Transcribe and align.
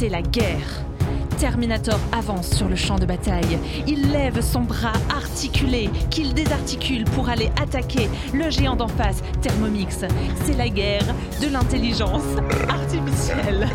c'est 0.00 0.08
la 0.08 0.22
guerre. 0.22 0.82
Terminator 1.36 2.00
avance 2.12 2.56
sur 2.56 2.70
le 2.70 2.74
champ 2.74 2.98
de 2.98 3.04
bataille. 3.04 3.58
Il 3.86 4.12
lève 4.12 4.40
son 4.40 4.62
bras 4.62 4.94
articulé 5.14 5.90
qu'il 6.10 6.32
désarticule 6.32 7.04
pour 7.04 7.28
aller 7.28 7.50
attaquer 7.60 8.08
le 8.32 8.48
géant 8.48 8.76
d'en 8.76 8.88
face, 8.88 9.22
Thermomix. 9.42 10.06
C'est 10.46 10.56
la 10.56 10.70
guerre 10.70 11.04
de 11.42 11.48
l'intelligence 11.48 12.24
artificielle. 12.66 13.68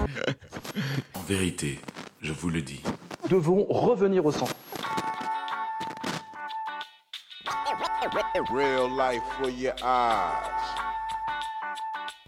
En 1.13 1.19
vérité, 1.27 1.79
je 2.23 2.33
vous 2.33 2.49
le 2.49 2.63
dis. 2.63 2.81
devons 3.29 3.63
revenir 3.69 4.25
au 4.25 4.31
centre. 4.31 4.55
Real 8.51 8.89
life 8.89 9.21
for 9.39 9.51
your 9.51 9.75
eyes. 9.83 10.49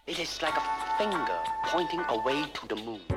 It 0.06 0.20
is 0.20 0.40
like 0.44 0.54
a 0.56 0.62
finger 1.00 1.40
pointing 1.66 2.02
away 2.10 2.44
to 2.54 2.68
the 2.68 2.80
moon. 2.86 3.17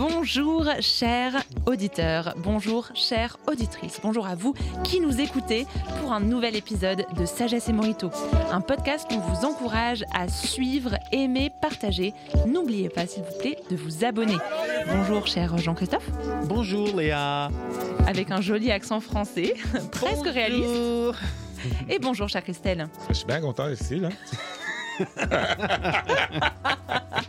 Bonjour 0.00 0.64
chers 0.80 1.44
auditeurs, 1.66 2.32
bonjour 2.38 2.88
chères 2.94 3.36
auditrices, 3.46 4.00
bonjour 4.02 4.26
à 4.26 4.34
vous 4.34 4.54
qui 4.82 4.98
nous 4.98 5.20
écoutez 5.20 5.66
pour 6.00 6.14
un 6.14 6.20
nouvel 6.20 6.56
épisode 6.56 7.04
de 7.18 7.26
Sagesse 7.26 7.68
et 7.68 7.74
Morito, 7.74 8.10
un 8.50 8.62
podcast 8.62 9.06
qu'on 9.10 9.18
vous 9.18 9.44
encourage 9.44 10.02
à 10.14 10.26
suivre, 10.28 10.94
aimer, 11.12 11.52
partager. 11.60 12.14
N'oubliez 12.46 12.88
pas 12.88 13.06
s'il 13.06 13.24
vous 13.24 13.38
plaît 13.40 13.58
de 13.70 13.76
vous 13.76 14.02
abonner. 14.02 14.38
Bonjour 14.86 15.26
cher 15.26 15.58
Jean-Christophe, 15.58 16.08
Bonjour 16.46 16.96
Léa. 16.96 17.50
avec 18.06 18.30
un 18.30 18.40
joli 18.40 18.72
accent 18.72 19.00
français, 19.00 19.52
presque 19.92 20.24
réaliste. 20.24 20.64
Bonjour. 20.66 21.14
Et 21.90 21.98
bonjour 21.98 22.26
chère 22.26 22.42
Christelle. 22.42 22.88
Je 23.10 23.14
suis 23.16 23.26
bien 23.26 23.42
content 23.42 23.68
ici, 23.68 24.00
là. 24.00 24.08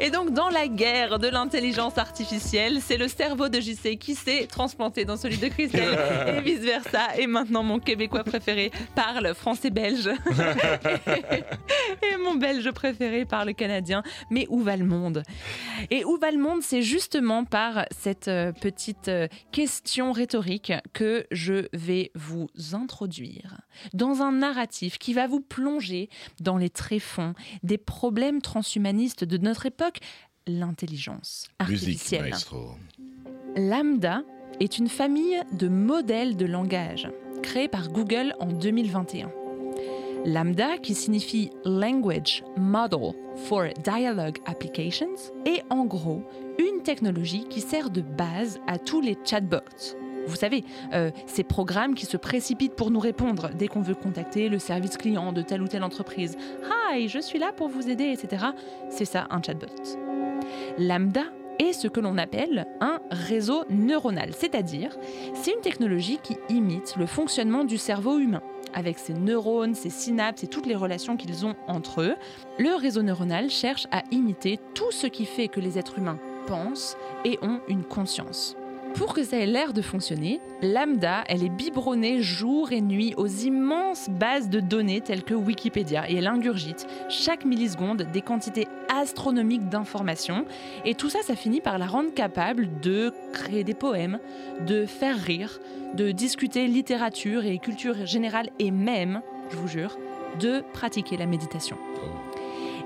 Et 0.00 0.10
donc, 0.10 0.32
dans 0.32 0.48
la 0.48 0.68
guerre 0.68 1.18
de 1.18 1.28
l'intelligence 1.28 1.98
artificielle, 1.98 2.78
c'est 2.80 2.96
le 2.96 3.08
cerveau 3.08 3.48
de 3.48 3.60
JC 3.60 3.96
qui 3.98 4.14
s'est 4.14 4.46
transplanté 4.46 5.04
dans 5.04 5.16
celui 5.16 5.38
de 5.38 5.48
Christelle 5.48 5.98
et 6.28 6.40
vice-versa. 6.40 7.16
Et 7.18 7.26
maintenant, 7.26 7.62
mon 7.62 7.78
Québécois 7.78 8.24
préféré 8.24 8.70
parle 8.94 9.34
français-belge. 9.34 10.08
et 12.02 12.16
mon 12.16 12.34
Belge 12.34 12.70
préféré 12.72 13.24
parle 13.24 13.54
canadien. 13.54 14.02
Mais 14.30 14.46
où 14.48 14.60
va 14.60 14.76
le 14.76 14.84
monde? 14.84 15.22
Et 15.90 16.04
où 16.04 16.16
va 16.16 16.30
le 16.30 16.38
monde? 16.38 16.62
C'est 16.62 16.82
justement 16.82 17.44
par 17.44 17.86
cette 17.90 18.28
euh, 18.28 18.52
petite 18.52 19.08
euh, 19.08 19.28
question 19.50 20.12
rhétorique 20.12 20.72
que 20.92 21.26
je 21.30 21.66
vais 21.72 22.10
vous 22.14 22.48
introduire 22.72 23.60
dans 23.94 24.22
un 24.22 24.32
narratif 24.32 24.98
qui 24.98 25.14
va 25.14 25.26
vous 25.26 25.40
plonger 25.40 26.08
dans 26.40 26.56
les 26.56 26.70
tréfonds 26.70 27.34
des 27.62 27.78
problèmes 27.78 28.40
transhumanistes 28.42 29.24
de 29.32 29.44
notre 29.44 29.66
époque, 29.66 30.00
l'intelligence 30.46 31.48
artificielle. 31.58 32.34
Lambda 33.56 34.22
est 34.60 34.78
une 34.78 34.88
famille 34.88 35.40
de 35.52 35.68
modèles 35.68 36.36
de 36.36 36.46
langage 36.46 37.08
créés 37.42 37.68
par 37.68 37.88
Google 37.88 38.34
en 38.40 38.46
2021. 38.46 39.30
Lambda, 40.24 40.78
qui 40.78 40.94
signifie 40.94 41.50
Language 41.64 42.44
Model 42.56 43.12
for 43.46 43.64
Dialogue 43.82 44.38
Applications, 44.46 45.16
est 45.46 45.62
en 45.70 45.84
gros 45.84 46.22
une 46.58 46.82
technologie 46.82 47.44
qui 47.48 47.60
sert 47.60 47.90
de 47.90 48.02
base 48.02 48.60
à 48.66 48.78
tous 48.78 49.00
les 49.00 49.16
chatbots. 49.24 49.96
Vous 50.26 50.36
savez, 50.36 50.64
euh, 50.92 51.10
ces 51.26 51.44
programmes 51.44 51.94
qui 51.94 52.06
se 52.06 52.16
précipitent 52.16 52.74
pour 52.74 52.90
nous 52.90 53.00
répondre 53.00 53.50
dès 53.54 53.68
qu'on 53.68 53.82
veut 53.82 53.94
contacter 53.94 54.48
le 54.48 54.58
service 54.58 54.96
client 54.96 55.32
de 55.32 55.42
telle 55.42 55.62
ou 55.62 55.68
telle 55.68 55.84
entreprise. 55.84 56.36
Hi, 56.92 57.08
je 57.08 57.18
suis 57.18 57.38
là 57.38 57.52
pour 57.52 57.68
vous 57.68 57.88
aider, 57.88 58.04
etc. 58.04 58.46
C'est 58.90 59.04
ça 59.04 59.26
un 59.30 59.42
chatbot. 59.42 59.66
Lambda 60.78 61.24
est 61.58 61.72
ce 61.72 61.88
que 61.88 62.00
l'on 62.00 62.18
appelle 62.18 62.66
un 62.80 63.00
réseau 63.10 63.64
neuronal, 63.70 64.30
c'est-à-dire 64.36 64.96
c'est 65.34 65.52
une 65.52 65.60
technologie 65.60 66.18
qui 66.22 66.36
imite 66.48 66.96
le 66.96 67.06
fonctionnement 67.06 67.64
du 67.64 67.78
cerveau 67.78 68.18
humain. 68.18 68.42
Avec 68.74 68.98
ses 68.98 69.12
neurones, 69.12 69.74
ses 69.74 69.90
synapses 69.90 70.44
et 70.44 70.46
toutes 70.46 70.66
les 70.66 70.74
relations 70.74 71.16
qu'ils 71.16 71.44
ont 71.44 71.54
entre 71.66 72.00
eux, 72.00 72.14
le 72.58 72.74
réseau 72.74 73.02
neuronal 73.02 73.50
cherche 73.50 73.86
à 73.90 74.02
imiter 74.10 74.58
tout 74.74 74.90
ce 74.90 75.06
qui 75.06 75.26
fait 75.26 75.48
que 75.48 75.60
les 75.60 75.78
êtres 75.78 75.98
humains 75.98 76.18
pensent 76.46 76.96
et 77.24 77.38
ont 77.42 77.60
une 77.68 77.84
conscience. 77.84 78.56
Pour 78.94 79.14
que 79.14 79.24
ça 79.24 79.38
ait 79.38 79.46
l'air 79.46 79.72
de 79.72 79.82
fonctionner, 79.82 80.40
Lambda, 80.62 81.24
elle 81.28 81.42
est 81.42 81.48
biberonnée 81.48 82.22
jour 82.22 82.72
et 82.72 82.80
nuit 82.80 83.14
aux 83.16 83.26
immenses 83.26 84.08
bases 84.10 84.50
de 84.50 84.60
données 84.60 85.00
telles 85.00 85.24
que 85.24 85.34
Wikipédia 85.34 86.10
et 86.10 86.16
elle 86.16 86.26
ingurgite 86.26 86.86
chaque 87.08 87.44
milliseconde 87.44 88.06
des 88.12 88.20
quantités 88.20 88.68
astronomiques 88.94 89.68
d'informations. 89.68 90.44
Et 90.84 90.94
tout 90.94 91.08
ça, 91.08 91.22
ça 91.22 91.34
finit 91.34 91.60
par 91.60 91.78
la 91.78 91.86
rendre 91.86 92.12
capable 92.12 92.80
de 92.80 93.12
créer 93.32 93.64
des 93.64 93.74
poèmes, 93.74 94.18
de 94.66 94.84
faire 94.84 95.16
rire, 95.16 95.58
de 95.94 96.10
discuter 96.10 96.66
littérature 96.66 97.44
et 97.44 97.58
culture 97.58 98.06
générale 98.06 98.50
et 98.58 98.70
même, 98.70 99.22
je 99.50 99.56
vous 99.56 99.68
jure, 99.68 99.98
de 100.38 100.62
pratiquer 100.72 101.16
la 101.16 101.26
méditation. 101.26 101.76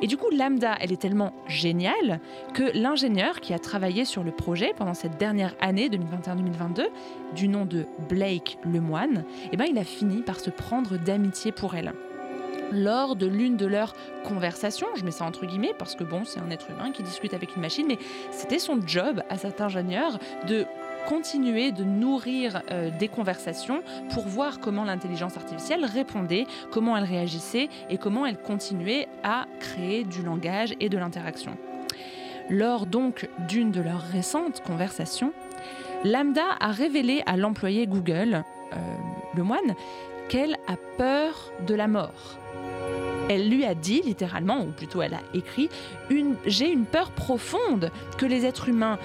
Et 0.03 0.07
du 0.07 0.17
coup, 0.17 0.31
Lambda, 0.31 0.77
elle 0.81 0.93
est 0.93 1.01
tellement 1.01 1.33
géniale 1.49 2.21
que 2.55 2.77
l'ingénieur 2.77 3.41
qui 3.41 3.55
a 3.55 3.59
travaillé 3.59 4.05
sur 4.05 4.23
le 4.23 4.31
projet 4.31 4.73
pendant 4.77 4.95
cette 4.95 5.17
dernière 5.17 5.55
année 5.61 5.89
2021-2022, 5.89 6.87
du 7.34 7.49
nom 7.49 7.65
de 7.65 7.87
Blake 8.09 8.59
Lemoine, 8.65 9.25
eh 9.53 9.57
ben, 9.57 9.67
il 9.69 9.79
a 9.79 9.84
fini 9.84 10.23
par 10.23 10.41
se 10.41 10.51
prendre 10.51 10.97
d'amitié 10.99 11.53
pour 11.53 11.75
elle. 11.75 11.93
Lors 12.73 13.15
de 13.15 13.27
l'une 13.27 13.57
de 13.57 13.67
leurs 13.67 13.95
conversations, 14.25 14.89
je 14.97 15.05
mets 15.05 15.12
ça 15.12 15.25
entre 15.25 15.47
guillemets 15.47 15.75
parce 15.79 15.95
que 15.95 16.03
bon, 16.03 16.25
c'est 16.25 16.41
un 16.41 16.51
être 16.51 16.69
humain 16.71 16.91
qui 16.91 17.03
discute 17.05 17.33
avec 17.33 17.55
une 17.55 17.63
machine, 17.63 17.87
mais 17.87 17.99
c'était 18.33 18.59
son 18.59 18.81
job 18.84 19.23
à 19.31 19.39
cet 19.39 19.61
ingénieur 19.61 20.19
de 20.49 20.67
continuer 21.06 21.71
de 21.71 21.84
nourrir 21.84 22.62
euh, 22.71 22.91
des 22.99 23.09
conversations 23.09 23.83
pour 24.12 24.27
voir 24.27 24.59
comment 24.61 24.84
l'intelligence 24.84 25.37
artificielle 25.37 25.84
répondait, 25.84 26.47
comment 26.72 26.97
elle 26.97 27.05
réagissait 27.05 27.69
et 27.89 27.97
comment 27.97 28.27
elle 28.27 28.39
continuait 28.39 29.06
à 29.22 29.47
créer 29.61 30.05
du 30.05 30.22
langage 30.22 30.75
et 30.81 30.89
de 30.89 30.99
l'interaction. 30.99 31.56
Lors 32.50 32.87
donc 32.87 33.28
d'une 33.49 33.71
de 33.71 33.81
leurs 33.81 34.03
récentes 34.03 34.62
conversations, 34.65 35.33
Lambda 36.05 36.45
a 36.61 36.72
révélé 36.72 37.22
à 37.27 37.37
l'employé 37.37 37.87
Google, 37.87 38.43
euh, 38.72 38.77
le 39.34 39.43
moine, 39.43 39.75
qu'elle 40.28 40.56
a 40.66 40.77
peur 40.99 41.53
de 41.66 41.75
la 41.75 41.87
mort. 41.87 42.39
Elle 43.28 43.49
lui 43.49 43.65
a 43.65 43.75
dit 43.75 44.03
littéralement, 44.03 44.61
ou 44.61 44.71
plutôt 44.71 45.03
elle 45.03 45.15
a 45.15 45.21
écrit, 45.34 45.69
J'ai 46.47 46.71
une 46.71 46.84
peur 46.84 47.11
profonde 47.11 47.91
que 48.19 48.27
les 48.27 48.45
êtres 48.45 48.69
humains 48.69 48.99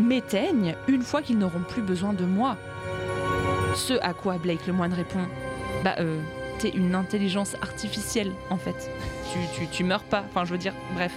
m'éteignent 0.00 0.74
une 0.88 1.02
fois 1.02 1.22
qu'ils 1.22 1.38
n'auront 1.38 1.62
plus 1.66 1.82
besoin 1.82 2.12
de 2.12 2.24
moi. 2.24 2.56
Ce 3.74 3.94
à 4.02 4.12
quoi 4.14 4.38
Blake 4.38 4.66
le 4.66 4.72
moine 4.72 4.92
répond 4.92 5.20
Bah, 5.82 5.94
euh, 5.98 6.20
t'es 6.58 6.70
une 6.70 6.94
intelligence 6.94 7.54
artificielle 7.62 8.32
en 8.50 8.56
fait. 8.56 8.90
Tu, 9.32 9.38
tu, 9.58 9.68
tu 9.68 9.84
meurs 9.84 10.04
pas. 10.04 10.24
Enfin, 10.28 10.44
je 10.44 10.52
veux 10.52 10.58
dire, 10.58 10.74
bref. 10.94 11.12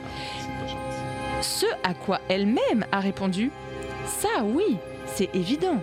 Ce 1.42 1.66
à 1.84 1.94
quoi 1.94 2.20
elle-même 2.30 2.86
a 2.92 3.00
répondu 3.00 3.52
Ça, 4.06 4.44
oui, 4.44 4.78
c'est 5.06 5.34
évident. 5.36 5.82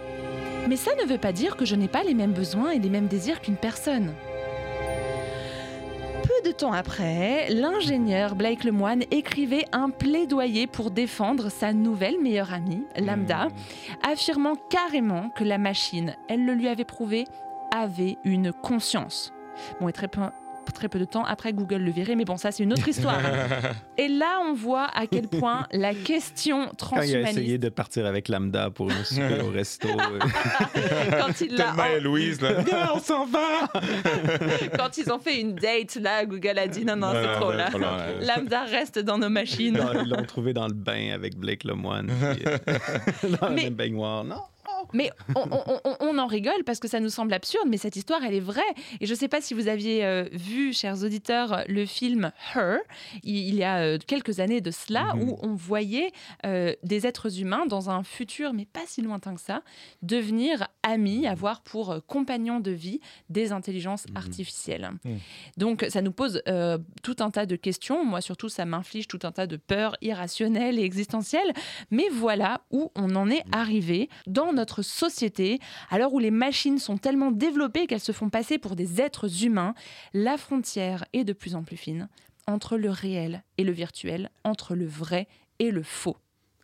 Mais 0.68 0.76
ça 0.76 0.92
ne 0.96 1.06
veut 1.06 1.18
pas 1.18 1.32
dire 1.32 1.56
que 1.56 1.64
je 1.64 1.74
n'ai 1.76 1.88
pas 1.88 2.02
les 2.02 2.14
mêmes 2.14 2.32
besoins 2.32 2.70
et 2.70 2.78
les 2.78 2.88
mêmes 2.88 3.06
désirs 3.06 3.40
qu'une 3.40 3.56
personne. 3.56 4.14
De 6.44 6.52
temps 6.52 6.74
après, 6.74 7.48
l'ingénieur 7.48 8.34
Blake 8.34 8.64
Lemoine 8.64 9.04
écrivait 9.10 9.64
un 9.72 9.88
plaidoyer 9.88 10.66
pour 10.66 10.90
défendre 10.90 11.48
sa 11.48 11.72
nouvelle 11.72 12.20
meilleure 12.20 12.52
amie, 12.52 12.84
Lambda, 12.98 13.48
affirmant 14.06 14.54
carrément 14.68 15.30
que 15.30 15.42
la 15.42 15.56
machine, 15.56 16.14
elle 16.28 16.44
le 16.44 16.52
lui 16.52 16.68
avait 16.68 16.84
prouvé, 16.84 17.24
avait 17.74 18.18
une 18.24 18.52
conscience. 18.52 19.32
Bon, 19.80 19.88
et 19.88 19.94
très 19.94 20.08
peu, 20.08 20.20
très 20.72 20.88
peu 20.88 20.98
de 20.98 21.04
temps 21.04 21.24
après, 21.24 21.52
Google 21.52 21.76
le 21.76 21.90
verrait, 21.92 22.16
mais 22.16 22.24
bon, 22.24 22.36
ça, 22.36 22.50
c'est 22.52 22.62
une 22.62 22.72
autre 22.72 22.86
histoire. 22.88 23.20
et 23.98 24.08
là, 24.08 24.40
on 24.48 24.54
voit 24.54 24.86
à 24.94 25.06
quel 25.06 25.28
point 25.28 25.66
la 25.72 25.94
question 25.94 26.66
Quand 26.66 26.66
il 26.66 26.72
a 26.72 26.76
transhumaniste, 27.00 27.38
essayé 27.38 27.58
de 27.58 27.68
partir 27.68 28.06
avec 28.06 28.28
Lambda 28.28 28.70
pour 28.70 28.90
une 28.90 29.04
souper 29.04 29.40
au 29.46 29.50
resto. 29.50 29.88
euh, 29.88 30.80
quand, 31.18 31.40
il 31.40 31.54
l'a 31.56 31.64
Tellement 31.66 31.84
Héloïse, 31.96 32.40
là. 32.40 32.52
Viens, 32.66 32.90
on 32.94 32.98
s'en 32.98 33.26
va! 33.26 33.68
quand 34.78 34.96
ils 34.98 35.12
ont 35.12 35.18
fait 35.18 35.40
une 35.40 35.54
date, 35.54 35.96
là, 35.96 36.24
Google 36.24 36.58
a 36.58 36.66
dit 36.68 36.84
non, 36.84 36.96
non, 36.96 37.08
Non, 37.08 37.12
c'est 37.14 37.26
non, 37.26 37.34
trop 37.40 37.52
non, 37.52 37.58
là. 37.58 37.70
non, 37.70 37.78
non. 37.78 38.26
Lambda 38.26 38.64
reste 38.64 38.98
dans 38.98 39.18
nos 39.18 39.28
machines. 39.28 39.74
dans- 39.74 39.92
Ils 39.92 40.08
l'ont 40.08 40.24
trouvé 40.24 40.52
dans 40.52 40.66
le 40.66 40.74
bain 40.74 41.10
avec 41.12 41.36
Blake 41.36 41.64
Lemoine. 41.64 42.10
puis, 42.34 42.44
euh, 42.46 42.58
dans 43.40 43.50
Mais- 43.50 43.64
le 43.64 43.70
baignoire. 43.70 44.24
Non! 44.24 44.42
Mais 44.92 45.10
on, 45.34 45.42
on- 45.50 45.80
on- 45.84 45.96
on 46.00 46.18
en 46.18 46.26
rigole 46.26 46.64
parce 46.64 46.78
que 46.80 46.88
ça 46.88 47.00
nous 47.00 47.08
semble 47.10 47.32
absurde, 47.34 47.66
mais 47.68 47.76
cette 47.76 47.96
histoire, 47.96 48.22
elle 48.24 48.34
est 48.34 48.40
vraie. 48.40 48.62
Et 49.00 49.06
je 49.06 49.12
ne 49.12 49.18
sais 49.18 49.28
pas 49.28 49.40
si 49.40 49.54
vous 49.54 49.68
aviez 49.68 50.04
euh, 50.04 50.24
vu, 50.32 50.72
chers 50.72 51.02
auditeurs, 51.02 51.64
le 51.68 51.86
film 51.86 52.32
Her, 52.54 52.78
il, 53.22 53.36
il 53.48 53.54
y 53.56 53.64
a 53.64 53.78
euh, 53.78 53.98
quelques 54.06 54.40
années 54.40 54.60
de 54.60 54.70
cela, 54.70 55.14
Mhm. 55.14 55.22
où 55.22 55.38
on 55.42 55.54
voyait 55.54 56.12
euh, 56.46 56.74
des 56.82 57.06
êtres 57.06 57.40
humains 57.40 57.66
dans 57.66 57.90
un 57.90 58.02
futur, 58.02 58.52
mais 58.52 58.64
pas 58.64 58.82
si 58.86 59.02
lointain 59.02 59.34
que 59.34 59.40
ça, 59.40 59.62
devenir 60.02 60.68
amis, 60.82 61.26
avoir 61.26 61.62
pour 61.62 61.96
compagnons 62.06 62.60
de 62.60 62.70
vie 62.70 63.00
des 63.30 63.52
intelligences 63.52 64.06
artificielles. 64.14 64.90
Mhm. 65.04 65.18
Donc 65.56 65.86
ça 65.88 66.02
nous 66.02 66.12
pose 66.12 66.42
tout 67.02 67.16
un 67.20 67.30
tas 67.30 67.46
de 67.46 67.56
questions. 67.56 68.04
Moi 68.04 68.20
surtout, 68.20 68.48
ça 68.48 68.64
m'inflige 68.64 69.08
tout 69.08 69.18
un 69.24 69.32
tas 69.32 69.46
de 69.46 69.56
peurs 69.56 69.96
irrationnelles 70.02 70.78
et 70.78 70.82
existentielles. 70.84 71.52
Mais 71.90 72.08
voilà 72.10 72.62
où 72.70 72.90
on 72.94 73.14
en 73.16 73.30
est 73.30 73.44
arrivé 73.52 74.08
dans 74.26 74.52
notre 74.54 74.82
société, 74.82 75.58
à 75.90 75.98
l'heure 75.98 76.14
où 76.14 76.18
les 76.18 76.30
machines 76.30 76.78
sont 76.78 76.96
tellement 76.96 77.30
développées 77.30 77.86
qu'elles 77.86 78.00
se 78.00 78.12
font 78.12 78.30
passer 78.30 78.58
pour 78.58 78.76
des 78.76 79.00
êtres 79.00 79.44
humains, 79.44 79.74
la 80.12 80.36
frontière 80.36 81.04
est 81.12 81.24
de 81.24 81.32
plus 81.32 81.54
en 81.54 81.62
plus 81.62 81.76
fine 81.76 82.08
entre 82.46 82.76
le 82.76 82.90
réel 82.90 83.42
et 83.58 83.64
le 83.64 83.72
virtuel, 83.72 84.30
entre 84.44 84.74
le 84.74 84.86
vrai 84.86 85.28
et 85.58 85.70
le 85.70 85.82
faux. 85.82 86.16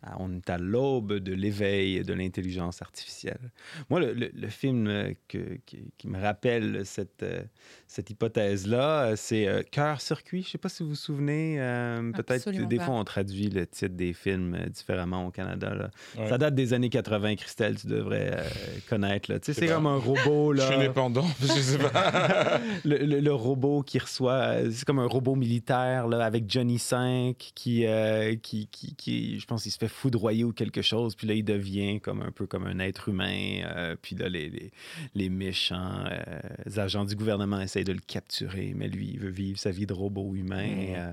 Ah, 0.03 0.17
On 0.19 0.35
est 0.35 0.49
à 0.49 0.57
l'aube 0.57 1.15
de 1.19 1.35
l'éveil 1.35 2.03
de 2.03 2.13
l'intelligence 2.15 2.81
artificielle. 2.81 3.51
Moi, 3.91 4.01
le, 4.01 4.15
le- 4.15 4.31
le 4.35 4.49
film 4.49 4.87
euh, 4.87 5.13
que- 5.29 5.59
qui, 5.67 5.93
qui 5.99 6.09
me 6.09 6.19
rappelle 6.19 6.87
cette, 6.87 7.23
euh, 7.23 7.43
cette 7.87 8.09
hypothèse-là, 8.09 9.03
euh, 9.11 9.15
c'est 9.17 9.47
euh, 9.47 9.63
Cœur-circuit. 9.71 10.41
Je 10.43 10.47
ne 10.49 10.51
sais 10.53 10.59
pas 10.59 10.71
si 10.71 10.83
vous 10.83 10.91
vous 10.91 10.95
souvenez. 10.95 11.57
euh, 11.61 12.13
Peut-être 12.13 12.51
que 12.51 12.63
des 12.65 12.79
pas. 12.79 12.85
fois, 12.87 12.95
on 12.95 13.05
traduit 13.05 13.51
le 13.51 13.67
titre 13.67 13.95
des 13.95 14.15
films 14.15 14.57
différemment 14.71 15.27
au 15.27 15.31
Canada. 15.31 15.75
là. 15.75 15.91
Ouais. 16.17 16.29
Ça 16.29 16.39
date 16.39 16.55
des 16.55 16.73
années 16.73 16.89
80, 16.89 17.37
Christelle, 17.37 17.77
tu 17.79 17.87
devrais 17.87 18.31
euh, 18.39 18.43
connaître. 18.89 19.31
là. 19.31 19.39
Tu 19.39 19.53
sais, 19.53 19.61
c'est 19.61 19.67
comme 19.69 19.87
un 19.87 19.97
robot. 19.99 20.55
Je 20.57 20.63
suis 20.63 20.75
indépendant, 20.75 21.27
je 21.43 21.47
sais 21.47 21.79
pas. 21.79 22.59
le, 22.85 22.97
le- 23.05 23.21
le 23.21 23.33
robot 23.35 23.83
qui 23.83 23.99
reçoit, 23.99 24.71
c'est 24.71 24.85
comme 24.87 24.99
un 24.99 25.07
robot 25.07 25.35
militaire 25.35 26.09
là, 26.09 26.25
avec 26.25 26.51
Johnny 26.51 26.79
5 26.79 27.37
qui, 27.55 27.85
euh, 27.87 28.35
qui, 28.37 28.67
qui, 28.69 28.95
qui, 28.97 29.39
je 29.39 29.47
pense, 29.47 29.67
il 29.67 29.71
se 29.71 29.79
fait 29.79 29.89
foudroyer 29.91 30.45
ou 30.45 30.53
quelque 30.53 30.83
chose, 30.83 31.15
puis 31.15 31.27
là, 31.27 31.35
il 31.35 31.45
devient 31.45 32.01
comme 32.01 32.23
un 32.23 32.31
peu 32.31 32.47
comme 32.47 32.65
un 32.67 32.79
être 32.79 33.09
humain, 33.09 33.63
euh, 33.65 33.97
puis 34.01 34.17
là, 34.17 34.29
les, 34.29 34.49
les, 34.49 34.71
les 35.15 35.29
méchants 35.29 36.05
euh, 36.11 36.41
agents 36.81 37.05
du 37.05 37.17
gouvernement 37.17 37.61
essayent 37.61 37.85
de 37.85 37.93
le 37.93 38.01
capturer, 38.01 38.73
mais 38.77 38.89
lui, 38.89 39.11
il 39.11 39.19
veut 39.21 39.31
vivre 39.31 39.59
sa 39.59 39.71
vie 39.71 39.87
de 39.87 39.93
robot 39.93 40.35
humain. 40.35 40.63
et, 40.65 40.97
euh, 40.97 41.13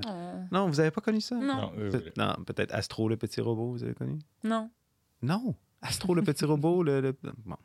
Non, 0.52 0.68
vous 0.68 0.80
avez 0.80 0.92
pas 0.92 1.02
connu 1.02 1.22
ça? 1.22 1.36
Non. 1.36 1.72
Non, 2.18 2.36
peut-être 2.46 2.74
Astro, 2.74 3.10
le 3.10 3.18
petit 3.18 3.42
robot, 3.42 3.72
vous 3.72 3.84
avez 3.84 3.94
connu? 3.94 4.20
Non. 4.44 4.70
Non! 5.22 5.56
Astro, 5.82 6.16
le 6.16 6.22
petit 6.24 6.46
robot, 6.46 6.84
le... 6.84 7.02
le- 7.02 7.16
Bon. 7.46 7.56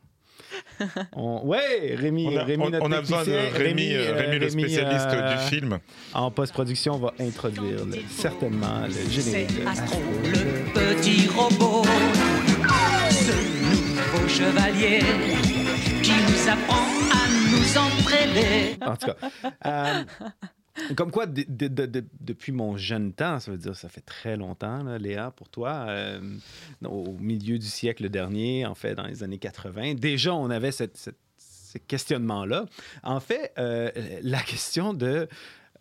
On- 1.15 1.41
Ouais, 1.45 1.95
Rémi, 1.95 2.27
on 2.31 2.37
a, 2.37 2.43
Rémi 2.43 2.63
on- 2.65 2.69
notre 2.69 2.85
on 2.85 2.91
a 2.91 2.99
besoin 3.01 3.19
de 3.23 3.25
technicien. 3.31 3.59
Rémi, 3.63 3.93
euh, 3.93 4.11
euh, 4.11 4.15
Rémi, 4.17 4.39
le 4.39 4.45
Rémi, 4.47 4.61
spécialiste 4.63 5.07
euh, 5.11 5.33
du 5.33 5.37
film. 5.49 5.79
En 6.13 6.31
post-production, 6.31 6.93
on 6.95 6.99
va 6.99 7.13
introduire 7.19 7.85
le- 7.85 7.99
certainement 8.09 8.81
le 8.87 9.09
générique. 9.11 9.49
C'est 9.51 9.67
Astro. 9.67 9.99
le 10.23 10.73
petit 10.73 11.27
robot, 11.27 11.83
ce 13.11 13.31
nouveau 13.69 14.27
chevalier 14.27 14.99
qui 16.01 16.11
nous 16.11 16.49
apprend 16.49 16.87
à 17.11 17.27
nous 17.51 17.77
entraîner. 17.77 18.77
En 18.85 18.95
tout 18.95 19.07
cas, 19.07 19.51
euh, 19.65 20.03
comme 20.95 21.11
quoi, 21.11 21.25
de- 21.25 21.45
de- 21.47 21.67
de- 21.67 21.85
de- 21.85 22.05
depuis 22.19 22.51
mon 22.51 22.77
jeune 22.77 23.13
temps, 23.13 23.39
ça 23.39 23.51
veut 23.51 23.57
dire 23.57 23.75
ça 23.75 23.89
fait 23.89 24.01
très 24.01 24.35
longtemps, 24.37 24.83
là, 24.83 24.97
Léa, 24.97 25.31
pour 25.31 25.49
toi, 25.49 25.85
euh, 25.89 26.19
au 26.83 27.11
milieu 27.19 27.59
du 27.59 27.65
siècle 27.67 28.09
dernier, 28.09 28.65
en 28.65 28.75
fait, 28.75 28.95
dans 28.95 29.05
les 29.07 29.23
années 29.23 29.37
80, 29.37 29.93
déjà, 29.95 30.33
on 30.33 30.49
avait 30.49 30.71
cette, 30.71 30.97
cette- 30.97 31.17
ce 31.37 31.77
questionnement-là. 31.79 32.65
En 33.03 33.19
fait, 33.19 33.51
euh, 33.57 33.91
la 34.21 34.41
question 34.41 34.93
de 34.93 35.27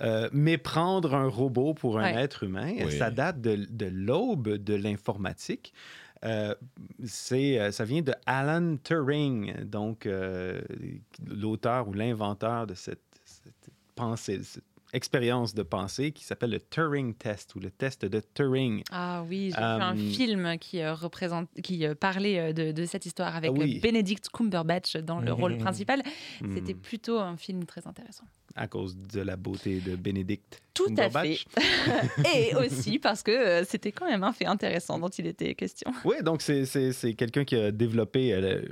euh, 0.01 0.29
méprendre 0.33 1.15
un 1.15 1.29
robot 1.29 1.75
pour 1.75 1.99
un 1.99 2.15
Ouais. 2.15 2.23
être 2.23 2.43
humain, 2.45 2.73
Oui. 2.85 2.97
ça 2.99 3.11
date 3.11 3.41
de, 3.41 3.87
l'aube 3.87 4.49
de 4.57 4.75
l'informatique. 4.75 5.73
Euh, 6.25 6.55
c'est, 7.05 7.71
ça 7.73 7.85
vient 7.85 8.01
de 8.03 8.13
Alan 8.27 8.77
Turing, 8.83 9.65
donc 9.65 10.07
euh, 10.07 10.61
l'auteur 11.29 11.89
ou 11.89 11.93
l'inventeur 11.93 12.67
de 12.67 12.75
cette, 12.75 13.03
cette 13.25 13.71
pensée, 13.95 14.41
cette 14.43 14.65
expérience 14.93 15.55
de 15.55 15.63
pensée 15.63 16.13
qui 16.13 16.25
s'appelle 16.25 16.51
le 16.51 16.61
Turing 16.61 17.15
Test 17.15 17.55
ou 17.55 17.61
le 17.61 17.71
test 17.71 18.05
de 18.05 18.21
Turing. 18.35 18.83
Ah 18.91 19.25
oui, 19.29 19.51
j'ai 19.51 19.57
vu 19.57 19.63
Euh, 19.63 19.79
un 19.81 19.97
film 19.97 20.59
qui, 20.59 20.81
euh, 20.81 20.95
représente, 20.95 21.49
qui 21.63 21.87
euh, 21.87 21.95
parlait 21.95 22.39
euh, 22.39 22.53
de, 22.53 22.73
de 22.73 22.85
cette 22.85 23.07
histoire 23.07 23.35
avec 23.35 23.51
Ah 23.55 23.59
oui. 23.59 23.79
euh, 23.79 23.81
Benedict 23.81 24.29
Cumberbatch 24.33 24.97
dans 24.99 25.21
le 25.21 25.33
rôle 25.33 25.57
principal. 25.59 26.03
Hmm, 26.41 26.55
C'était 26.55 26.75
plutôt 26.75 27.19
un 27.19 27.37
film 27.37 27.65
très 27.65 27.87
intéressant. 27.87 28.25
à 28.55 28.67
cause 28.69 28.95
de 28.97 29.21
la 29.23 29.37
beauté 29.37 29.81
de 29.81 29.97
Benedict. 29.97 30.61
Tout 30.75 30.85
à 30.85 31.09
Cumberbatch. 31.09 31.47
Et 32.37 32.55
aussi 32.55 32.99
parce 32.99 33.23
que 33.23 33.31
euh, 33.31 33.65
c'était 33.65 33.93
quand 33.93 34.07
même 34.07 34.25
un 34.25 34.33
fait 34.33 34.47
intéressant 34.47 34.99
dont 34.99 35.09
il 35.09 35.27
était 35.27 35.55
question. 35.55 35.91
Oui, 36.05 36.17
donc 36.23 36.43
c'est- 36.43 37.15
quelqu'un 37.17 37.45
qui 37.45 37.57
a 37.57 37.71
développé 37.73 38.35
euh, 38.35 38.63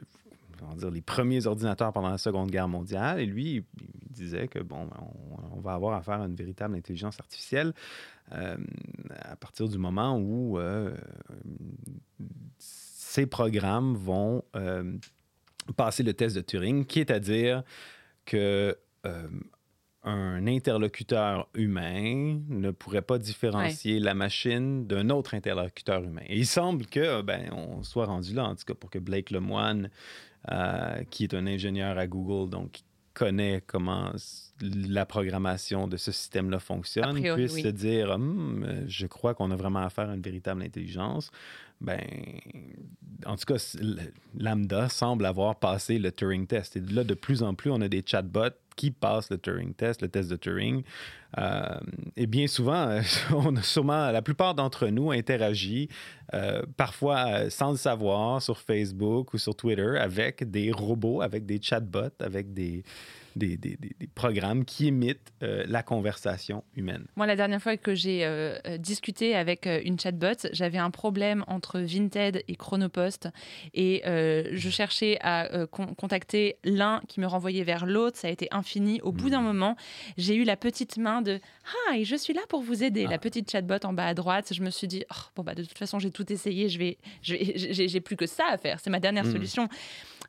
les 0.92 1.00
premiers 1.00 1.46
ordinateurs 1.46 1.92
pendant 1.92 2.10
la 2.10 2.18
Seconde 2.18 2.50
Guerre 2.50 2.68
mondiale. 2.68 3.20
Et 3.20 3.26
lui, 3.26 3.64
il 3.80 4.12
disait 4.12 4.48
que, 4.48 4.58
bon, 4.58 4.86
ben, 4.86 4.96
on, 5.52 5.60
va 5.60 5.74
avoir 5.74 5.94
affaire 5.94 6.20
à 6.20 6.24
une 6.24 6.34
véritable 6.34 6.74
intelligence 6.74 7.20
artificielle 7.20 7.74
euh, 8.32 8.56
à 9.10 9.36
partir 9.36 9.68
du 9.68 9.76
moment 9.76 10.16
où 10.16 10.58
euh, 10.58 10.96
ces 12.58 13.26
programmes 13.26 13.94
vont 13.94 14.42
euh, 14.56 14.96
passer 15.76 16.02
le 16.02 16.14
test 16.14 16.34
de 16.36 16.40
Turing, 16.40 16.86
qui 16.86 17.00
est 17.00 17.10
à 17.10 17.20
dire 17.20 17.62
que 18.24 18.76
un 20.02 20.46
interlocuteur 20.46 21.48
humain 21.54 22.40
ne 22.48 22.70
pourrait 22.70 23.02
pas 23.02 23.18
différencier 23.18 24.00
la 24.00 24.14
machine 24.14 24.86
d'un 24.86 25.10
autre 25.10 25.34
interlocuteur 25.34 26.02
humain. 26.02 26.22
Et 26.26 26.38
il 26.38 26.46
semble 26.46 26.86
que 26.86 27.20
ben, 27.20 27.50
on 27.52 27.82
soit 27.82 28.06
rendu 28.06 28.34
là, 28.34 28.44
en 28.44 28.54
tout 28.54 28.64
cas 28.66 28.74
pour 28.74 28.88
que 28.88 28.98
Blake 28.98 29.30
Lemoine, 29.30 29.90
euh, 30.50 31.04
qui 31.10 31.24
est 31.24 31.34
un 31.34 31.46
ingénieur 31.46 31.98
à 31.98 32.06
Google, 32.06 32.50
donc 32.50 32.70
qui 32.72 32.84
connaît 33.12 33.62
comment 33.66 34.12
la 34.62 35.04
programmation 35.04 35.86
de 35.86 35.98
ce 35.98 36.12
système-là 36.12 36.60
fonctionne, 36.60 37.12
priori, 37.12 37.42
puisse 37.42 37.54
oui. 37.56 37.62
se 37.62 37.68
dire 37.68 38.10
Hum, 38.10 38.84
je 38.86 39.06
crois 39.06 39.34
qu'on 39.34 39.50
a 39.50 39.56
vraiment 39.56 39.80
affaire 39.80 40.08
à 40.08 40.14
une 40.14 40.22
véritable 40.22 40.62
intelligence. 40.62 41.30
Ben, 41.80 42.00
en 43.26 43.36
tout 43.36 43.46
cas, 43.46 43.76
Lambda 44.38 44.88
semble 44.88 45.26
avoir 45.26 45.56
passé 45.56 45.98
le 45.98 46.12
Turing 46.12 46.46
test. 46.46 46.76
Et 46.76 46.80
là, 46.80 47.04
de 47.04 47.14
plus 47.14 47.42
en 47.42 47.54
plus, 47.54 47.70
on 47.70 47.80
a 47.80 47.88
des 47.88 48.02
chatbots 48.04 48.54
qui 48.76 48.90
passent 48.90 49.30
le 49.30 49.38
Turing 49.38 49.74
test, 49.74 50.02
le 50.02 50.08
test 50.08 50.30
de 50.30 50.36
Turing. 50.36 50.82
Euh, 51.38 51.80
et 52.16 52.26
bien 52.26 52.46
souvent, 52.46 53.00
on 53.32 53.56
a 53.56 53.62
sûrement, 53.62 54.10
la 54.10 54.22
plupart 54.22 54.54
d'entre 54.54 54.88
nous 54.88 55.10
interagit, 55.10 55.88
euh, 56.34 56.62
parfois 56.76 57.26
euh, 57.26 57.50
sans 57.50 57.72
le 57.72 57.76
savoir, 57.76 58.40
sur 58.42 58.58
Facebook 58.58 59.34
ou 59.34 59.38
sur 59.38 59.54
Twitter, 59.54 59.98
avec 59.98 60.50
des 60.50 60.72
robots, 60.72 61.20
avec 61.20 61.46
des 61.46 61.60
chatbots, 61.60 62.16
avec 62.20 62.52
des, 62.52 62.82
des, 63.36 63.56
des- 63.56 63.76
des- 63.76 63.94
des 63.98 64.06
programmes 64.06 64.64
qui 64.64 64.86
imitent 64.88 65.32
euh, 65.42 65.64
la 65.68 65.82
conversation 65.82 66.64
humaine. 66.76 67.06
Moi, 67.16 67.26
la 67.26 67.36
dernière 67.36 67.62
fois 67.62 67.76
que 67.76 67.94
j'ai 67.94 68.24
euh, 68.24 68.58
discuté 68.78 69.34
avec 69.36 69.66
euh, 69.66 69.80
une 69.84 69.98
chatbot, 69.98 70.48
j'avais 70.52 70.78
un 70.78 70.90
problème 70.90 71.44
entre 71.46 71.80
Vinted 71.80 72.42
et 72.48 72.56
Chronopost 72.56 73.28
et 73.74 74.02
je 74.04 74.70
cherchais 74.70 75.18
à 75.20 75.66
con- 75.70 75.94
contacter 75.94 76.56
l'un 76.64 77.00
qui 77.08 77.20
me 77.20 77.26
renvoyait 77.26 77.64
vers 77.64 77.86
l'autre. 77.86 78.16
Ça 78.18 78.28
a 78.28 78.30
été 78.30 78.48
infini. 78.50 79.00
Au 79.02 79.12
bout 79.12 79.30
d'un 79.30 79.40
moment, 79.40 79.76
j'ai 80.16 80.34
eu 80.34 80.44
la 80.44 80.56
petite 80.56 80.96
main 80.96 81.22
de 81.22 81.38
Hi, 81.92 82.04
je 82.04 82.16
suis 82.16 82.32
là 82.34 82.40
pour 82.48 82.62
vous 82.62 82.82
aider. 82.82 83.06
La 83.06 83.18
petite 83.18 83.50
chatbot 83.50 83.84
en 83.84 83.92
bas 83.92 84.06
à 84.06 84.14
droite. 84.14 84.52
Je 84.52 84.62
me 84.62 84.70
suis 84.70 84.88
dit, 84.88 85.04
Oh, 85.10 85.14
bon, 85.36 85.42
bah, 85.42 85.54
de 85.54 85.62
toute 85.62 85.78
façon, 85.78 85.98
j'ai 85.98 86.10
tout 86.10 86.30
essayé. 86.32 86.68
Je 86.68 86.78
vais, 86.78 86.98
j'ai, 87.22 88.00
plus 88.00 88.16
que 88.16 88.26
ça 88.26 88.44
à 88.50 88.56
faire. 88.58 88.80
C'est 88.80 88.90
ma 88.90 89.00
dernière 89.00 89.24
Mm. 89.24 89.32
solution. 89.32 89.68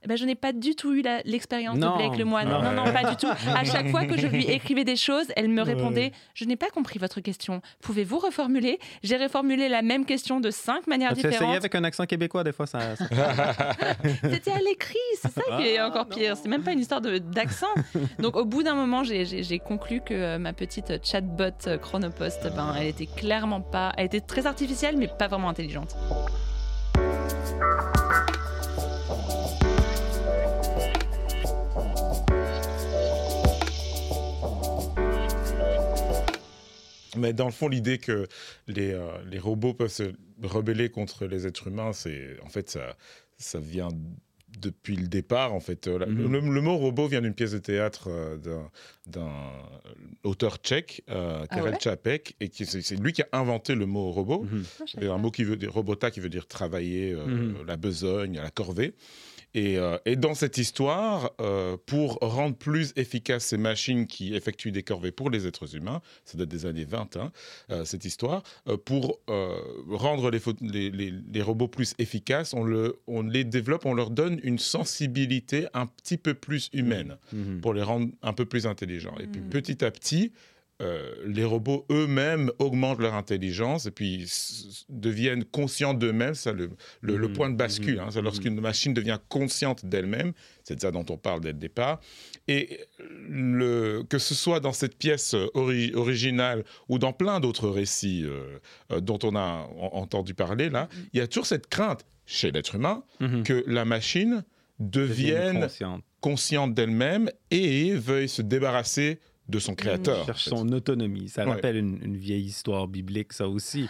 Eh 0.04 0.08
ben, 0.08 0.18
je 0.18 0.26
n'ai 0.26 0.34
pas 0.36 0.52
du 0.52 0.76
tout 0.76 0.94
eu 0.94 1.04
l'expérience 1.26 1.78
de. 1.78 1.88
Blake 1.98 2.18
Lemoine. 2.18 2.50
Non. 2.50 2.62
Non, 2.64 2.72
non, 2.72 2.92
pas 2.92 3.04
du 3.12 3.16
tout. 3.18 3.28
À 3.28 3.64
chaque 3.64 3.90
fois 3.90 4.06
que 4.06 4.18
je 4.18 4.26
lui 4.28 4.46
écrivais 4.52 4.84
des 4.84 4.96
choses, 4.96 5.28
elle 5.36 5.48
me 5.50 5.62
répondait 5.62 6.12
Je 6.34 6.46
n'ai 6.46 6.56
pas 6.56 6.70
compris 6.70 6.98
votre 6.98 7.22
question. 7.22 7.62
Pouvez-vous 7.82 8.18
reformuler? 8.20 8.80
J'ai 9.04 9.18
reformulé 9.18 9.70
la 9.70 9.82
même 9.84 10.06
question 10.06 10.40
de 10.40 10.50
cinq 10.50 10.88
manières 10.88 11.10
Tu 11.10 11.18
as 11.18 11.20
essayé 11.20 11.32
différentes. 11.34 11.56
avec 11.58 11.76
un 11.76 11.84
accent 11.84 12.06
québécois, 12.06 12.44
des 12.44 12.52
fois, 12.52 12.66
ça... 12.66 12.96
ça- 12.96 13.06
C'était 14.24 14.52
à 14.52 14.60
l'écrit, 14.60 14.98
c'est 15.22 15.32
ça 15.32 15.42
qui 15.58 15.68
est 15.68 15.78
Ah, 15.78 15.88
encore 15.88 16.08
pire. 16.08 16.36
C'est 16.36 16.50
même 16.50 16.64
pas 16.64 16.72
une 16.72 16.80
histoire 16.80 17.02
d'accent. 17.02 17.68
Donc 18.20 18.36
au 18.38 18.46
bout 18.46 18.64
d'un 18.64 18.76
moment, 18.76 19.04
j'ai- 19.04 19.26
j'ai 19.26 19.44
j'ai 19.44 19.60
conclu 19.60 20.02
que 20.02 20.14
euh, 20.14 20.38
ma 20.40 20.54
petite 20.54 21.06
chatbot 21.06 21.44
euh, 21.68 21.78
Chronopost, 21.78 22.44
ben, 22.56 22.74
elle 22.80 22.88
était 22.88 23.06
clairement 23.08 23.62
pas. 23.62 23.92
Elle 23.98 24.06
était 24.06 24.22
très 24.22 24.48
artificielle, 24.48 24.98
mais 24.98 25.08
pas 25.08 25.28
vraiment 25.28 25.50
intelligente. 25.50 25.96
Mais 37.18 37.34
dans 37.34 37.46
le 37.46 37.52
fond, 37.52 37.68
l'idée 37.68 37.98
que 37.98 38.28
les, 38.68 38.92
euh, 38.94 39.08
les 39.30 39.40
robots 39.40 39.74
peuvent 39.74 39.90
se 39.92 40.14
rebeller 40.42 40.90
contre 40.90 41.26
les 41.26 41.46
êtres 41.46 41.68
humains, 41.68 41.94
c'est 41.94 42.38
en 42.44 42.50
fait 42.50 42.70
ça, 42.70 42.96
ça 43.38 43.60
vient 43.60 43.90
depuis 44.60 44.96
le 44.98 45.08
départ, 45.08 45.54
en 45.54 45.60
fait. 45.62 45.88
Euh, 45.88 46.06
Mhm. 46.06 46.32
le, 46.32 46.40
le 46.40 46.62
mot 46.62 46.78
robot 46.78 47.08
vient 47.08 47.22
d'une 47.22 47.34
pièce 47.34 47.52
de 47.52 47.58
théâtre 47.58 48.10
euh, 48.10 48.38
d'un- 49.08 49.52
auteur 50.24 50.58
tchèque, 50.58 51.04
euh, 51.10 51.40
Ah 51.44 51.48
Karel 51.56 51.74
ouais 51.74 51.80
Čapek, 51.80 52.36
et 52.40 52.52
c'est 52.54 52.96
lui 53.00 53.14
qui 53.14 53.22
a 53.24 53.28
inventé 53.32 53.76
le 53.76 53.86
mot 53.86 54.12
robot. 54.12 54.44
Mhm. 54.44 54.64
C'est 54.86 55.08
un 55.08 55.18
mot 55.18 55.32
qui 55.32 55.44
veut 55.44 55.56
dire 55.56 55.72
robota, 55.74 56.12
qui 56.12 56.20
veut 56.20 56.30
dire 56.30 56.48
travailler, 56.48 57.14
euh, 57.14 57.26
Mhm. 57.26 57.66
la 57.66 57.78
besogne, 57.78 58.36
la 58.42 58.52
corvée. 58.52 58.94
Et, 59.54 59.78
euh, 59.78 59.98
et 60.06 60.16
dans 60.16 60.34
cette 60.34 60.58
histoire, 60.58 61.32
euh, 61.42 61.76
pour 61.86 62.20
rendre 62.22 62.56
plus 62.56 62.94
efficaces 62.96 63.46
ces 63.46 63.58
machines 63.58 64.08
qui 64.08 64.34
effectuent 64.34 64.72
des 64.72 64.84
corvées 64.84 65.12
pour 65.12 65.30
les 65.30 65.46
êtres 65.46 65.76
humains, 65.76 66.02
ça 66.24 66.38
date 66.38 66.48
des 66.50 66.66
années 66.66 66.86
20, 66.86 67.18
hein, 67.18 67.32
euh, 67.70 67.84
cette 67.84 68.06
histoire, 68.06 68.44
euh, 68.70 68.78
pour 68.78 69.20
euh, 69.30 69.58
rendre 69.90 70.32
les, 70.32 70.40
pho- 70.40 70.56
les- 70.62 70.90
les- 70.90 71.14
les 71.34 71.42
robots 71.42 71.68
plus 71.68 71.94
efficaces, 72.00 72.54
on, 72.54 72.64
le, 72.64 73.00
on 73.08 73.24
les 73.24 73.44
développe, 73.44 73.86
on 73.86 73.94
leur 73.94 74.10
donne 74.10 74.40
une 74.44 74.58
sensibilité 74.60 75.68
un 75.74 75.86
petit 75.86 76.18
peu 76.18 76.34
plus 76.34 76.70
humaine 76.74 77.18
Mhm. 77.34 77.60
pour 77.62 77.74
les 77.74 77.84
rendre 77.84 78.08
un 78.22 78.34
peu 78.34 78.46
plus 78.46 78.66
intelligents. 78.68 79.16
Et 79.20 79.28
puis 79.28 79.42
Mhm. 79.42 79.50
petit 79.50 79.84
à 79.84 79.92
petit, 79.92 80.32
euh, 80.82 81.14
les 81.28 81.44
robots 81.46 81.86
eux-mêmes 81.92 82.52
augmentent 82.60 83.00
leur 83.00 83.14
intelligence 83.14 83.86
et 83.86 83.92
puis 83.92 84.26
deviennent 84.90 85.46
conscients 85.46 85.94
d'eux-mêmes. 85.94 86.34
C'est 86.34 86.54
le, 86.54 86.72
le- 87.02 87.18
le 87.18 87.28
Mhm. 87.28 87.34
point 87.34 87.50
de 87.50 87.56
bascule. 87.56 87.96
Mhm. 87.96 88.00
hein. 88.02 88.08
C'est 88.12 88.22
lorsqu'une 88.22 88.60
machine 88.60 88.94
devient 88.94 89.20
consciente 89.30 89.86
d'elle-même. 89.86 90.34
C'est 90.64 90.76
de 90.76 90.82
ça 90.82 90.92
dont 90.92 91.06
on 91.10 91.18
parle 91.18 91.42
dès 91.42 91.52
le 91.52 91.58
départ. 91.60 92.00
Et 92.48 92.80
le, 93.30 94.04
que 94.10 94.18
ce 94.18 94.34
soit 94.36 94.60
dans 94.60 94.74
cette 94.74 94.98
pièce 94.98 95.36
ori- 95.54 95.94
originale 95.94 96.64
ou 96.90 96.98
dans 97.00 97.14
plein 97.14 97.40
d'autres 97.40 97.70
récits 97.70 98.24
euh, 98.26 98.58
euh, 98.92 99.00
dont 99.00 99.20
on 99.24 99.36
a 99.36 99.68
en- 99.78 99.90
entendu 99.94 100.34
parler 100.34 100.70
là, 100.70 100.90
il 101.14 101.20
y 101.20 101.22
a 101.22 101.28
toujours 101.28 101.46
cette 101.46 101.68
crainte 101.68 102.06
chez 102.26 102.52
l'être 102.52 102.76
humain 102.76 103.04
que 103.44 103.64
la 103.68 103.84
machine 103.86 104.44
Devienne 104.80 105.60
devienne 105.60 105.62
consciente. 105.62 106.04
consciente 106.22 106.74
d'elle-même 106.74 107.30
et 107.52 107.94
veuille 107.94 108.30
se 108.30 108.42
débarrasser 108.42 109.20
de 109.52 109.60
son 109.60 109.76
créateur. 109.76 110.26
cherche 110.26 110.48
en 110.48 110.52
fait. 110.52 110.56
son 110.62 110.70
autonomie. 110.74 111.30
Ça 111.30 111.46
Ouais. 111.46 111.52
rappelle 111.54 111.76
une, 111.78 112.00
une 112.04 112.18
vieille 112.18 112.46
histoire 112.46 112.88
biblique, 112.88 113.34
ça 113.34 113.48
aussi. 113.48 113.88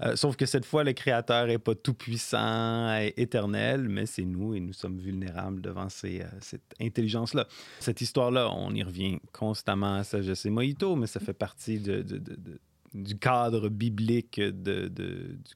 Euh, 0.00 0.16
sauf 0.16 0.34
que 0.36 0.44
cette 0.46 0.64
fois, 0.64 0.82
le 0.82 0.92
Créateur 0.92 1.46
n'est 1.46 1.58
pas 1.58 1.74
tout-puissant 1.76 2.96
et 3.00 3.14
éternel, 3.16 3.88
mais 3.88 4.06
c'est 4.06 4.24
nous 4.24 4.54
et 4.54 4.60
nous 4.60 4.72
sommes 4.72 4.98
vulnérables 4.98 5.60
devant 5.60 5.88
ces, 5.88 6.22
euh, 6.22 6.26
cette 6.40 6.74
intelligence-là. 6.80 7.46
Cette 7.80 8.00
histoire-là, 8.00 8.50
on 8.50 8.74
y 8.74 8.82
revient 8.82 9.18
constamment 9.32 9.94
à 9.94 10.04
Sagesse 10.04 10.46
et 10.46 10.50
Mojito, 10.50 10.96
mais 10.96 11.06
ça 11.06 11.20
fait 11.20 11.32
partie 11.32 11.78
de- 11.78 12.02
de- 12.02 12.18
de- 12.18 12.34
de- 12.36 12.60
du 12.94 13.16
cadre 13.18 13.68
biblique 13.68 14.40
de, 14.40 14.50
de- 14.50 14.88
du- 14.88 15.54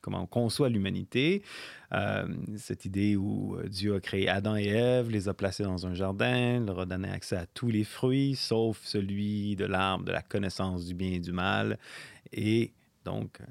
comment 0.00 0.22
on 0.22 0.26
conçoit 0.26 0.68
l'humanité. 0.68 1.42
Euh, 1.92 2.26
cette 2.56 2.84
idée 2.84 3.16
où 3.16 3.56
euh, 3.56 3.68
Dieu 3.68 3.94
a 3.94 4.00
créé 4.00 4.28
Adam 4.28 4.56
et 4.56 4.66
Ève, 4.66 5.10
les 5.10 5.28
a 5.28 5.34
placés 5.34 5.62
dans 5.62 5.86
un 5.86 5.94
jardin, 5.94 6.60
leur 6.60 6.80
a 6.80 6.86
donné 6.86 7.08
accès 7.08 7.36
à 7.36 7.46
tous 7.46 7.68
les 7.68 7.84
fruits, 7.84 8.34
sauf 8.34 8.80
celui 8.84 9.56
de 9.56 9.64
l'arbre 9.64 10.04
de 10.04 10.12
la 10.12 10.22
connaissance 10.22 10.86
du 10.86 10.94
bien 10.94 11.12
et 11.12 11.20
du 11.20 11.32
mal. 11.32 11.78
Et 12.32 12.72
donc, 13.04 13.40
euh, 13.40 13.44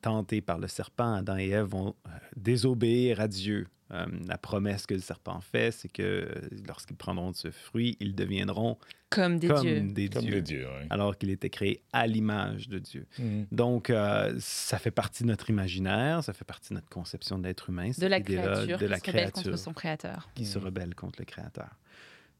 tentés 0.00 0.40
par 0.40 0.58
le 0.58 0.66
serpent, 0.66 1.14
Adam 1.14 1.36
et 1.36 1.50
Ève 1.50 1.66
vont 1.66 1.94
désobéir 2.36 3.20
à 3.20 3.28
Dieu. 3.28 3.68
Euh, 3.92 4.06
la 4.26 4.38
promesse 4.38 4.86
que 4.86 4.94
le 4.94 5.00
serpent 5.00 5.40
fait, 5.40 5.70
c'est 5.70 5.88
que 5.92 6.02
euh, 6.02 6.48
lorsqu'ils 6.66 6.96
prendront 6.96 7.30
de 7.30 7.36
ce 7.36 7.50
fruit, 7.50 7.96
ils 8.00 8.14
deviendront 8.14 8.78
Comme 9.10 9.38
des 9.38 9.48
comme 9.48 9.60
dieux. 9.60 9.80
des 9.82 10.08
Comme 10.08 10.22
dieux, 10.22 10.34
les 10.36 10.42
dieux. 10.42 10.66
ouais. 10.66 10.86
alors 10.88 11.18
qu'il 11.18 11.28
était 11.30 11.50
créé 11.50 11.82
à 11.92 12.06
l'image 12.06 12.68
de 12.68 12.78
Dieu. 12.78 13.06
Mhm. 13.18 13.46
Donc, 13.52 13.90
euh, 13.90 14.34
ça 14.38 14.78
fait 14.78 14.90
partie 14.90 15.24
de 15.24 15.28
notre 15.28 15.50
imaginaire, 15.50 16.24
ça 16.24 16.32
fait 16.32 16.44
partie 16.46 16.70
de 16.70 16.74
notre 16.76 16.88
conception 16.88 17.38
de 17.38 17.44
l'être 17.44 17.68
humain. 17.68 17.90
De 17.98 18.06
la 18.06 18.20
créature 18.20 18.78
de 18.78 18.86
la 18.86 18.98
qui 18.98 19.10
se 19.10 19.16
rebelle 19.16 19.32
contre 19.32 19.56
son 19.58 19.72
créateur. 19.74 20.30
qui 20.34 20.46
se 20.46 20.58
Mhm. 20.58 20.64
rebelle 20.64 20.94
contre 20.94 21.16
le 21.20 21.24
créateur. 21.26 21.68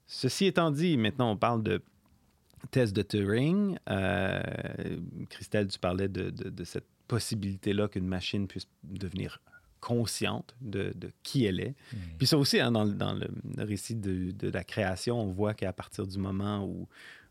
Ceci 0.06 0.47
étant 0.47 0.71
dit, 0.71 0.97
maintenant 0.97 1.32
on 1.32 1.37
parle 1.37 1.62
de 1.62 1.82
test 2.71 2.94
de 2.97 3.02
Turing. 3.02 3.76
Euh, 3.90 4.40
Christelle, 5.28 5.66
tu 5.68 5.78
parlais 5.78 6.09
de, 6.09 6.30
de- 6.30 6.49
de 6.49 6.64
cette 6.64 6.87
possibilité-là 7.09 7.88
qu'une 7.88 8.06
machine 8.06 8.47
puisse 8.47 8.66
devenir 8.85 9.40
consciente 9.91 10.55
de, 10.61 10.93
de 10.97 11.11
qui 11.23 11.45
elle 11.45 11.61
est. 11.61 11.75
Puis 12.19 12.27
ça 12.27 12.39
aussi, 12.39 12.59
hein, 12.61 12.71
dans, 12.73 12.85
le- 12.85 12.95
dans 12.95 13.15
le, 13.15 13.29
le 13.59 13.65
récit 13.65 13.97
de, 13.97 14.31
de 14.31 14.49
la 14.49 14.65
création, 14.65 15.21
on 15.21 15.27
voit 15.41 15.55
qu'à 15.55 15.73
partir 15.73 16.07
du 16.07 16.19
moment 16.19 16.65
où, 16.65 16.89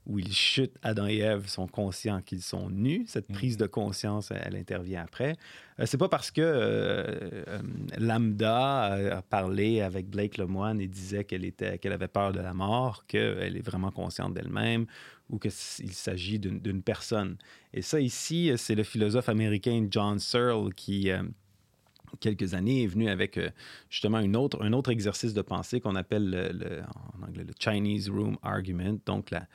où 0.08 0.17
ils 0.20 0.34
chutent, 0.34 0.77
Adam 0.81 1.08
et 1.08 1.20
Ève 1.20 1.48
sont 1.48 1.67
conscients 1.67 2.22
qu'ils 2.22 2.41
sont 2.41 2.70
nus. 2.72 3.03
Cette 3.08 3.27
prise 3.27 3.55
de 3.55 3.67
conscience, 3.67 4.31
elle, 4.31 4.41
elle 4.46 4.55
intervient 4.58 5.03
après. 5.03 5.38
Euh, 5.79 5.86
c'est 5.86 5.98
pas 6.00 6.10
parce 6.10 6.29
que 6.31 6.41
euh, 6.41 7.43
euh, 7.48 7.62
Lambda 8.00 8.58
a, 8.84 9.17
a 9.17 9.22
parlé 9.22 9.81
avec 9.81 10.10
Blake 10.10 10.38
Lemoine 10.38 10.81
et 10.81 10.88
disait 10.88 11.24
qu'elle 11.24 11.46
était 11.46 11.77
qu'elle 11.77 11.93
avait 11.93 12.08
peur 12.08 12.34
de 12.34 12.39
la 12.41 12.53
mort 12.53 13.05
qu'elle 13.08 13.55
est 13.55 13.65
vraiment 13.65 13.91
consciente 13.91 14.34
d'elle-même 14.34 14.86
ou 15.29 15.38
qu'il 15.39 15.51
s'agit 15.51 16.39
d'une 16.39 16.60
d'une 16.60 16.81
personne. 16.81 17.38
Et 17.74 17.81
ça 17.81 18.00
ici, 18.00 18.51
c'est 18.58 18.75
le 18.75 18.84
philosophe 18.84 19.29
américain 19.29 19.88
John 19.89 20.20
Searle 20.20 20.74
qui 20.74 21.10
quelques 22.20 22.53
années 22.53 22.84
est 22.84 22.88
venu 22.88 23.10
avec 23.10 23.38
euh, 23.38 23.50
justement 23.89 24.20
une 24.20 24.36
autre, 24.36 24.62
un 24.63 24.74
autre 24.74 24.91
exercice 24.91 25.34
de 25.34 25.41
pensée 25.41 25.80
qu'on 25.80 25.96
appelle 25.96 26.30
le, 26.30 26.50
le- 26.51 26.82
en 27.20 27.27
anglais 27.27 27.44
le 27.44 27.53
Chinese 27.60 28.10
Room 28.10 28.38
Argument, 28.44 28.98
donc 29.06 29.32
la, 29.32 29.48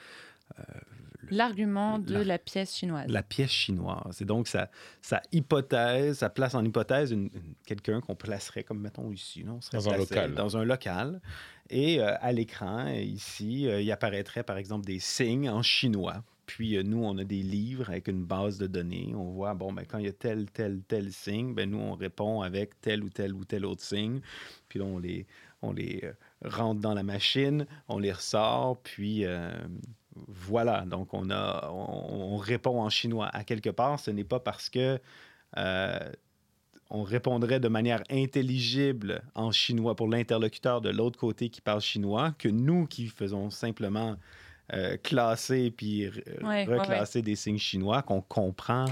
L'argument 1.31 1.99
de 1.99 2.13
La- 2.15 2.25
la, 2.25 2.39
pièce 2.39 2.77
chinoise. 2.77 3.09
la 3.09 3.23
pièce 3.25 3.51
chinoise. 3.51 4.23
Et 4.23 4.25
donc, 4.25 4.47
ça, 4.47 4.71
ça 5.03 5.21
hypothèse, 5.33 6.19
ça 6.19 6.31
place 6.31 6.55
en 6.55 6.65
hypothèse 6.65 7.11
une- 7.11 7.31
une- 7.35 7.55
quelqu'un 7.67 8.01
qu'on 8.01 8.15
placerait 8.15 8.63
comme, 8.63 8.79
mettons, 8.81 9.11
ici. 9.11 9.43
là, 9.43 9.53
on 9.55 9.61
serait 9.61 9.79
Dans 9.79 9.89
un 9.91 9.97
local. 9.97 10.35
Dans 10.35 10.57
un 10.57 10.65
local. 10.65 11.21
Et 11.69 12.01
euh, 12.01 12.15
à 12.21 12.31
l'écran, 12.31 12.87
euh, 12.87 13.01
ici, 13.01 13.67
euh, 13.67 13.81
il 13.81 13.91
apparaîtrait, 13.91 14.45
par 14.45 14.57
exemple, 14.57 14.87
des 14.87 15.01
signes 15.01 15.51
en 15.51 15.63
chinois. 15.63 16.23
Puis 16.47 16.77
euh, 16.77 16.83
nous, 16.83 17.05
on 17.05 17.19
a 17.19 17.25
des 17.25 17.43
livres 17.43 17.91
avec 17.91 18.09
une 18.09 18.25
base 18.25 18.59
de 18.59 18.67
données. 18.67 19.13
On 19.15 19.31
voit, 19.31 19.55
bon, 19.55 19.73
ben, 19.73 19.85
quand 19.85 19.99
il 19.99 20.07
y 20.07 20.09
a 20.09 20.13
tel, 20.13 20.51
tel, 20.51 20.83
tel 20.87 21.13
signe, 21.13 21.55
ben, 21.55 21.71
nous, 21.71 21.79
on 21.79 21.95
répond 21.95 22.41
avec 22.41 22.81
tel 22.81 23.03
ou 23.03 23.11
tel 23.11 23.35
ou 23.35 23.45
tel 23.45 23.67
autre 23.67 23.83
signe. 23.83 24.21
Puis 24.69 24.79
là, 24.79 24.85
on 24.85 24.99
les, 24.99 25.27
on 25.63 25.73
les 25.73 26.01
euh, 26.05 26.13
rentre 26.45 26.81
dans 26.81 26.95
la 26.95 27.03
machine, 27.03 27.67
on 27.89 27.99
les 27.99 28.13
ressort, 28.13 28.79
puis 28.83 29.25
euh, 29.25 29.51
voilà. 30.29 30.85
Donc, 30.87 31.13
on, 31.13 31.31
a, 31.31 31.69
on, 31.71 32.35
on 32.35 32.37
répond 32.37 32.81
en 32.81 32.91
chinois. 32.91 33.29
À 33.29 33.45
quelque 33.45 33.71
part, 33.71 33.99
ce 34.01 34.11
n'est 34.11 34.25
pas 34.25 34.41
parce 34.41 34.71
que 34.71 35.01
on 36.91 37.03
répondrait 37.03 37.61
de 37.61 37.69
manière 37.69 38.03
intelligible 38.11 39.23
en 39.35 39.51
chinois 39.51 39.97
pour 39.97 40.09
l'interlocuteur 40.09 40.81
de 40.81 40.91
l'autre 40.91 41.19
côté 41.19 41.49
qui 41.49 41.61
parle 41.61 41.81
chinois 41.81 42.33
que 42.39 42.49
nous 42.49 42.87
qui 42.87 43.09
faisons 43.09 43.51
simplement 43.51 44.17
euh, 44.73 44.97
classer 45.03 45.71
puis 45.71 46.11
ouais, 46.43 46.65
reclasser 46.65 47.23
des 47.23 47.37
signes 47.37 47.59
chinois 47.59 48.03
qu'on 48.03 48.21
comprend 48.21 48.87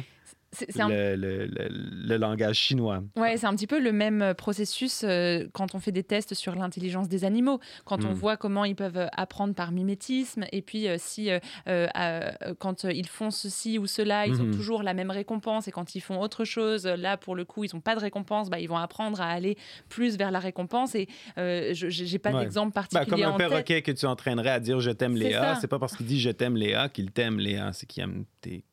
C'est 0.54 0.70
c'est 0.72 0.80
un 0.80 0.88
le, 0.88 1.16
le- 1.16 1.46
le- 1.46 1.68
le 1.70 2.16
langage 2.16 2.56
chinois. 2.56 3.02
Ouais, 3.16 3.36
c'est 3.36 3.46
un 3.46 3.54
petit 3.54 3.66
peu 3.66 3.78
le 3.80 3.92
même 3.92 4.22
euh, 4.22 4.34
processus 4.34 5.02
euh, 5.04 5.46
quand 5.52 5.74
on 5.74 5.80
fait 5.80 5.92
des 5.92 6.02
tests 6.04 6.34
sur 6.34 6.54
l'intelligence 6.54 7.08
des 7.08 7.24
animaux, 7.24 7.60
quand 7.84 8.04
on 8.04 8.10
Mm. 8.10 8.14
voit 8.14 8.36
comment 8.36 8.64
ils 8.64 8.76
peuvent 8.76 8.96
euh, 8.96 9.06
apprendre 9.16 9.54
par 9.54 9.72
mimétisme, 9.72 10.44
et 10.52 10.62
puis 10.62 10.88
euh, 10.88 10.96
si 10.98 11.28
euh, 11.68 12.30
quand 12.58 12.84
ils 12.84 13.06
font 13.08 13.30
ceci 13.30 13.78
ou 13.78 13.86
cela, 13.86 14.26
ils 14.26 14.40
ont 14.40 14.44
Mhm. 14.46 14.54
toujours 14.54 14.82
la 14.82 14.94
même 14.94 15.10
récompense, 15.10 15.68
et 15.68 15.70
quand 15.72 15.94
ils 15.94 16.00
font 16.00 16.20
autre 16.20 16.44
chose, 16.44 16.86
là 16.86 17.16
pour 17.16 17.34
le 17.34 17.44
coup 17.44 17.64
ils 17.64 17.70
n'ont 17.74 17.80
pas 17.80 17.94
de 17.94 18.00
récompense, 18.00 18.50
bah, 18.50 18.60
ils 18.60 18.68
vont 18.68 18.76
apprendre 18.76 19.20
à 19.20 19.26
aller 19.28 19.56
plus 19.88 20.16
vers 20.16 20.30
la 20.30 20.38
récompense. 20.40 20.94
Et 20.94 21.08
je 21.36 21.86
j'ai 21.88 22.18
pas 22.18 22.32
Ouais. 22.32 22.40
d'exemple 22.40 22.72
Ben, 22.74 22.82
particulier 22.82 23.22
comme 23.22 23.22
un 23.32 23.34
en 23.34 23.38
tête. 23.38 23.48
perroquet 23.48 23.82
que 23.82 23.92
tu 23.92 24.06
entraînerais 24.06 24.50
à 24.50 24.60
dire 24.60 24.80
je 24.80 24.90
t'aime 24.90 25.16
Léa, 25.16 25.56
c'est 25.60 25.68
pas 25.68 25.78
parce 25.78 25.96
qu'il 25.96 26.06
dit 26.06 26.20
je 26.20 26.30
t'aime 26.30 26.56
Léa 26.56 26.88
qu'il 26.88 27.10
t'aime 27.10 27.38
Léa, 27.38 27.72
c'est 27.72 27.86
qu'il 27.86 28.02
aime 28.02 28.24
tes 28.40 28.64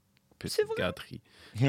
Vrai. 0.49 0.75
gâteries. 0.77 1.21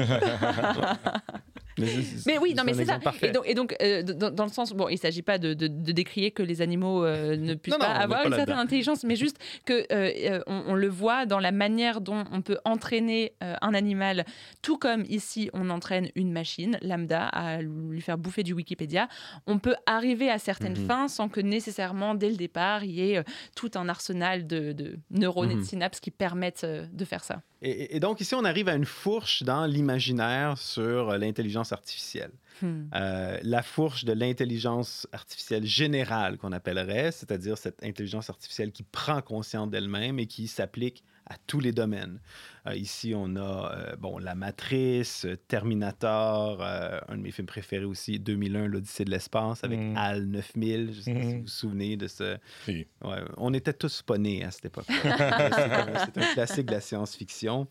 Mais, 1.79 1.87
Mais 2.27 2.37
oui, 2.37 2.53
non, 2.53 2.57
c'est 2.59 2.65
mais 2.65 2.73
c'est 2.75 2.85
ça. 2.85 2.99
parfait. 2.99 3.29
Et 3.29 3.31
donc, 3.31 3.43
et 3.47 3.55
donc, 3.55 3.75
euh, 3.81 4.03
dans, 4.03 4.29
dans 4.29 4.43
le 4.45 4.51
sens, 4.51 4.73
bon, 4.73 4.89
il 4.89 4.97
s'agit 4.99 5.23
pas 5.23 5.39
de, 5.39 5.55
de- 5.55 5.65
de 5.67 5.91
décrier 5.91 6.29
que 6.29 6.43
les 6.43 6.61
animaux 6.61 7.03
euh, 7.03 7.35
ne 7.35 7.53
puissent 7.55 7.73
Non, 7.73 7.79
pas 7.79 7.87
avoir 7.87 8.21
pas 8.21 8.27
une 8.27 8.35
certaine 8.35 8.59
intelligence, 8.59 9.03
mais 9.03 9.15
juste 9.15 9.37
que 9.65 9.87
euh, 9.91 10.39
on, 10.45 10.65
on 10.67 10.75
le 10.75 10.87
voit 10.87 11.25
dans 11.25 11.39
la 11.39 11.51
manière 11.51 11.99
dont 11.99 12.25
on 12.31 12.43
peut 12.43 12.59
entraîner 12.63 13.33
euh, 13.43 13.55
un 13.61 13.73
animal, 13.73 14.23
tout 14.61 14.77
comme 14.77 15.03
ici 15.09 15.49
on 15.53 15.71
entraîne 15.71 16.09
une 16.13 16.31
machine 16.31 16.77
lambda 16.83 17.25
à 17.29 17.59
lui 17.63 18.01
faire 18.01 18.19
bouffer 18.19 18.43
du 18.43 18.53
Wikipédia. 18.53 19.07
On 19.47 19.57
peut 19.57 19.75
arriver 19.87 20.29
à 20.29 20.37
certaines 20.37 20.77
Mhm. 20.77 20.85
fins 20.87 21.07
sans 21.07 21.27
que 21.27 21.41
nécessairement 21.41 22.13
dès 22.13 22.29
le 22.29 22.35
départ 22.35 22.83
il 22.83 22.91
y 22.91 23.11
ait 23.13 23.17
euh, 23.17 23.23
tout 23.55 23.71
un 23.73 23.89
arsenal 23.89 24.45
de, 24.45 24.73
de 24.73 24.99
neurones 25.09 25.49
et 25.49 25.55
de 25.55 25.59
Mhm. 25.59 25.65
synapses 25.65 25.99
qui 25.99 26.11
permettent 26.11 26.65
euh, 26.65 26.85
de 26.91 27.03
faire 27.03 27.23
ça. 27.23 27.41
Et, 27.63 27.95
et 27.95 27.99
donc 28.01 28.19
ici, 28.19 28.35
on 28.35 28.43
arrive 28.43 28.67
à 28.67 28.75
une 28.75 28.85
fourche 28.85 29.41
dans 29.43 29.65
l'imaginaire 29.65 30.57
sur 30.57 31.09
euh, 31.11 31.17
l'intelligence 31.17 31.71
artificielle. 31.71 32.31
Hmm. 32.61 32.83
Euh, 32.93 33.39
la 33.41 33.63
fourche 33.63 34.03
de 34.03 34.11
l'intelligence 34.11 35.07
artificielle 35.13 35.65
générale 35.65 36.37
qu'on 36.37 36.51
appellerait, 36.51 37.13
c'est-à-dire 37.13 37.57
cette 37.57 37.81
intelligence 37.81 38.29
artificielle 38.29 38.73
qui 38.73 38.83
prend 38.83 39.21
conscience 39.21 39.69
d'elle-même 39.69 40.19
et 40.19 40.27
qui 40.27 40.47
s'applique 40.47 41.05
à 41.25 41.35
tous 41.47 41.59
les 41.59 41.71
domaines. 41.71 42.19
Euh, 42.67 42.75
ici, 42.75 43.13
on 43.15 43.35
a 43.35 43.75
euh, 43.91 43.95
bon, 43.95 44.17
La 44.17 44.35
Matrice, 44.35 45.25
Terminator, 45.47 46.61
euh, 46.61 46.99
un 47.07 47.17
de 47.17 47.21
mes 47.21 47.31
films 47.31 47.47
préférés 47.47 47.85
aussi, 47.85 48.19
2001, 48.19 48.67
L'Odyssée 48.67 49.05
de 49.05 49.11
l'espace, 49.11 49.63
avec 49.63 49.79
Mhm. 49.79 49.97
HAL 49.97 50.25
9000. 50.25 50.91
Je 50.93 50.97
ne 50.97 51.01
sais 51.01 51.13
pas 51.13 51.19
si 51.21 51.25
Mhm. 51.27 51.35
vous 51.37 51.41
vous 51.43 51.47
souvenez 51.47 51.97
de 51.97 52.07
ce... 52.07 52.37
Oui. 52.67 52.87
Ouais, 53.03 53.21
on 53.37 53.53
était 53.53 53.73
tous 53.73 54.01
pas 54.01 54.17
nés 54.17 54.43
à 54.43 54.51
cette 54.51 54.65
époque. 54.65 54.85
c'est 54.87 56.17
un, 56.17 56.33
classique 56.33 56.65
de 56.67 56.71
la 56.73 56.81
science-fiction. 56.81 57.67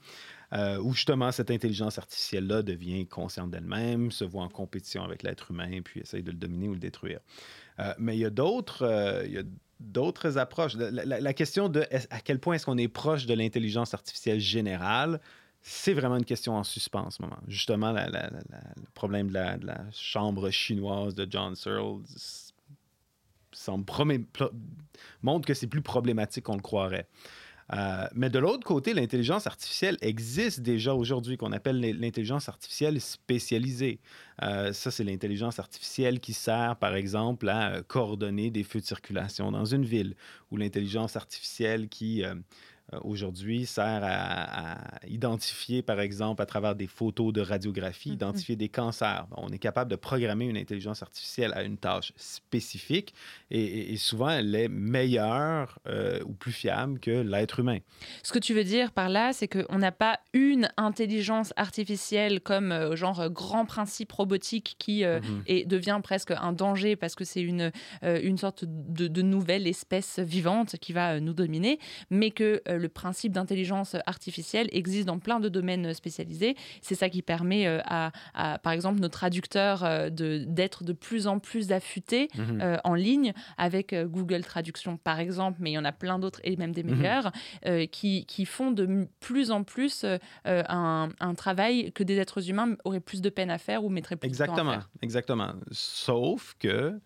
euh, 0.55 0.77
où 0.83 0.93
justement 0.93 1.33
cette 1.33 1.51
intelligence 1.51 1.97
artificielle-là 1.97 2.61
devient 2.63 3.07
consciente 3.07 3.51
d'elle-même, 3.51 4.11
se 4.11 4.23
voit 4.23 4.43
en 4.43 4.51
compétition 4.51 5.03
avec 5.03 5.23
l'être 5.23 5.51
humain, 5.51 5.81
puis 5.83 6.01
essaye 6.01 6.23
de 6.23 6.31
le 6.31 6.37
dominer 6.37 6.69
ou 6.69 6.75
le 6.75 6.79
détruire. 6.79 7.21
Euh, 7.81 7.95
mais 7.99 8.17
il 8.19 8.21
y 8.21 8.27
a 8.27 8.31
d'autres, 8.31 8.83
euh, 8.83 9.43
d'autres 9.83 10.39
approches. 10.39 10.75
La, 10.77 11.35
question 11.35 11.69
de 11.69 11.87
à 12.11 12.21
quel 12.21 12.39
point 12.39 12.55
est-ce 12.55 12.67
qu'on 12.67 12.79
est 12.79 12.89
proche 12.89 13.27
de 13.27 13.35
l'intelligence 13.35 13.95
artificielle 13.95 14.41
générale, 14.41 15.21
c'est 15.61 15.93
vraiment 15.93 16.17
une 16.17 16.25
question 16.25 16.57
en 16.57 16.65
suspens 16.65 17.07
en 17.07 17.11
ce 17.11 17.23
moment. 17.23 17.39
Justement, 17.47 17.93
le 17.93 18.91
problème 18.95 19.29
de 19.29 19.35
la, 19.35 19.79
chambre 19.93 20.51
chinoise 20.51 21.15
de 21.15 21.27
John 21.31 21.55
Searle 21.55 22.01
montre 25.23 25.47
que 25.47 25.55
c'est 25.55 25.67
plus 25.67 25.83
problématique 25.83 26.45
qu'on 26.45 26.57
le 26.57 26.63
croirait. 26.63 27.07
Euh, 27.75 28.07
mais 28.15 28.29
de 28.29 28.39
l'autre 28.39 28.65
côté, 28.65 28.93
l'intelligence 28.93 29.47
artificielle 29.47 29.97
existe 30.03 30.61
déjà 30.61 30.95
aujourd'hui, 30.95 31.39
qu'on 31.39 31.53
appelle 31.53 31.81
l'in- 31.81 31.95
l'intelligence 31.95 32.49
artificielle 32.49 33.01
spécialisée. 33.01 33.99
Euh, 34.43 34.73
ça, 34.75 34.91
c'est 34.91 35.05
l'intelligence 35.05 35.59
artificielle 35.59 36.21
qui 36.21 36.35
sert, 36.35 36.77
par 36.77 36.95
exemple, 36.95 37.49
à 37.49 37.71
euh, 37.77 37.83
coordonner 37.83 38.51
des 38.51 38.63
feux 38.63 38.81
de 38.81 38.85
circulation 38.85 39.51
dans 39.51 39.65
une 39.65 39.85
ville, 39.87 40.17
ou 40.51 40.59
l'intelligence 40.59 41.17
artificielle 41.17 41.89
qui, 41.89 42.23
aujourd'hui, 43.03 43.67
sert 43.67 44.01
à, 44.03 44.75
à 45.01 45.07
identifier, 45.07 45.83
par 45.83 46.01
exemple, 46.01 46.43
à 46.43 46.47
travers 46.47 46.75
des 46.75 46.87
photos 46.87 47.33
de 47.33 47.41
radiographie, 47.41 48.11
Mhm. 48.11 48.15
identifier 48.15 48.57
des 48.57 48.69
cancers. 48.69 49.27
On 49.37 49.49
est 49.49 49.59
capable 49.59 49.91
de 49.91 49.97
programmer 49.97 50.47
une 50.47 50.57
intelligence 50.57 51.03
artificielle 51.03 51.53
à 51.55 51.63
une 51.63 51.79
tâche 51.79 52.13
spécifique, 52.17 53.15
et, 53.51 53.97
souvent, 53.97 54.31
elle 54.31 54.55
est 54.55 54.69
meilleure 54.69 55.79
euh, 55.87 56.21
ou 56.25 56.33
plus 56.33 56.53
fiable 56.53 56.99
que 57.01 57.11
l'être 57.11 57.61
humain. 57.61 57.79
Ce 58.23 58.33
que 58.33 58.39
tu 58.39 58.55
veux 58.55 58.65
dire 58.65 58.93
par 58.93 59.09
là, 59.09 59.33
c'est 59.33 59.49
qu'on 59.49 59.79
n'a 59.79 59.93
pas 59.93 60.19
une 60.33 60.69
intelligence 60.77 61.53
artificielle 61.57 62.41
comme 62.41 62.73
euh, 62.73 62.97
genre 62.97 63.21
euh, 63.21 63.29
grand 63.29 63.65
principe 63.67 64.13
robotique 64.13 64.77
qui 64.79 65.05
euh, 65.05 65.21
Mhm. 65.21 65.43
et 65.47 65.65
devient 65.65 66.01
presque 66.03 66.31
un 66.33 66.53
danger 66.53 66.97
parce 66.97 67.15
que 67.15 67.25
c'est 67.25 67.41
une, 67.43 67.71
euh, 68.05 68.21
une 68.23 68.39
sorte 68.39 68.65
de, 68.67 69.07
de 69.09 69.23
nouvelle 69.23 69.67
espèce 69.67 70.19
vivante 70.19 70.77
qui 70.81 70.93
va 70.93 71.15
euh, 71.15 71.21
nous 71.21 71.35
dominer, 71.35 71.79
mais 72.11 72.31
que 72.31 72.63
euh, 72.69 72.79
le 72.83 72.89
principe 72.89 73.33
d'intelligence 73.33 73.97
artificielle 74.07 74.69
existe 74.73 75.07
dans 75.07 75.19
plein 75.19 75.41
de 75.41 75.49
domaines 75.49 75.95
spécialisés. 75.95 76.57
C'est 76.83 76.95
ça 76.95 77.09
qui 77.09 77.23
permet 77.23 77.67
euh, 77.67 77.81
à, 77.85 78.13
à, 78.35 78.59
par 78.59 78.73
exemple, 78.73 79.01
nos 79.01 79.09
traducteurs 79.09 79.85
euh, 79.85 80.11
de- 80.11 80.45
d'être 80.47 80.85
de, 80.85 80.93
plus 80.93 81.27
en 81.27 81.39
plus 81.39 81.73
affûtés 81.73 82.29
Mhm. 82.37 82.61
euh, 82.61 82.77
en 82.85 82.95
ligne 82.95 83.33
avec 83.57 83.95
Google 83.95 84.43
Traduction, 84.45 84.97
par 84.97 85.19
exemple, 85.21 85.59
mais 85.61 85.71
il 85.71 85.75
y 85.75 85.79
en 85.79 85.85
a 85.85 85.93
plein 85.93 86.19
d'autres 86.19 86.41
et 86.45 86.57
même 86.57 86.73
des 86.73 86.83
Mhm. 86.83 86.97
meilleurs 86.97 87.33
euh, 87.67 87.87
qui, 87.87 88.27
qui 88.27 88.45
font 88.45 88.71
de 88.73 89.07
plus 89.21 89.51
en 89.51 89.63
plus 89.65 90.05
euh, 90.05 90.19
un, 90.45 91.09
un 91.21 91.35
travail 91.35 91.93
que 91.93 92.03
des 92.03 92.19
êtres 92.19 92.51
humains 92.51 92.77
auraient 92.85 93.01
plus 93.01 93.21
de 93.23 93.31
peine 93.31 93.51
à 93.51 93.59
faire 93.59 93.85
ou 93.85 93.89
mettraient 93.89 94.17
plus 94.17 94.29
de 94.29 94.37
temps 94.37 94.43
à 94.43 94.47
Exactement, 94.47 94.71
faire. 94.73 94.89
exactement. 95.03 95.53
Sauf 95.71 96.55
que, 96.59 96.99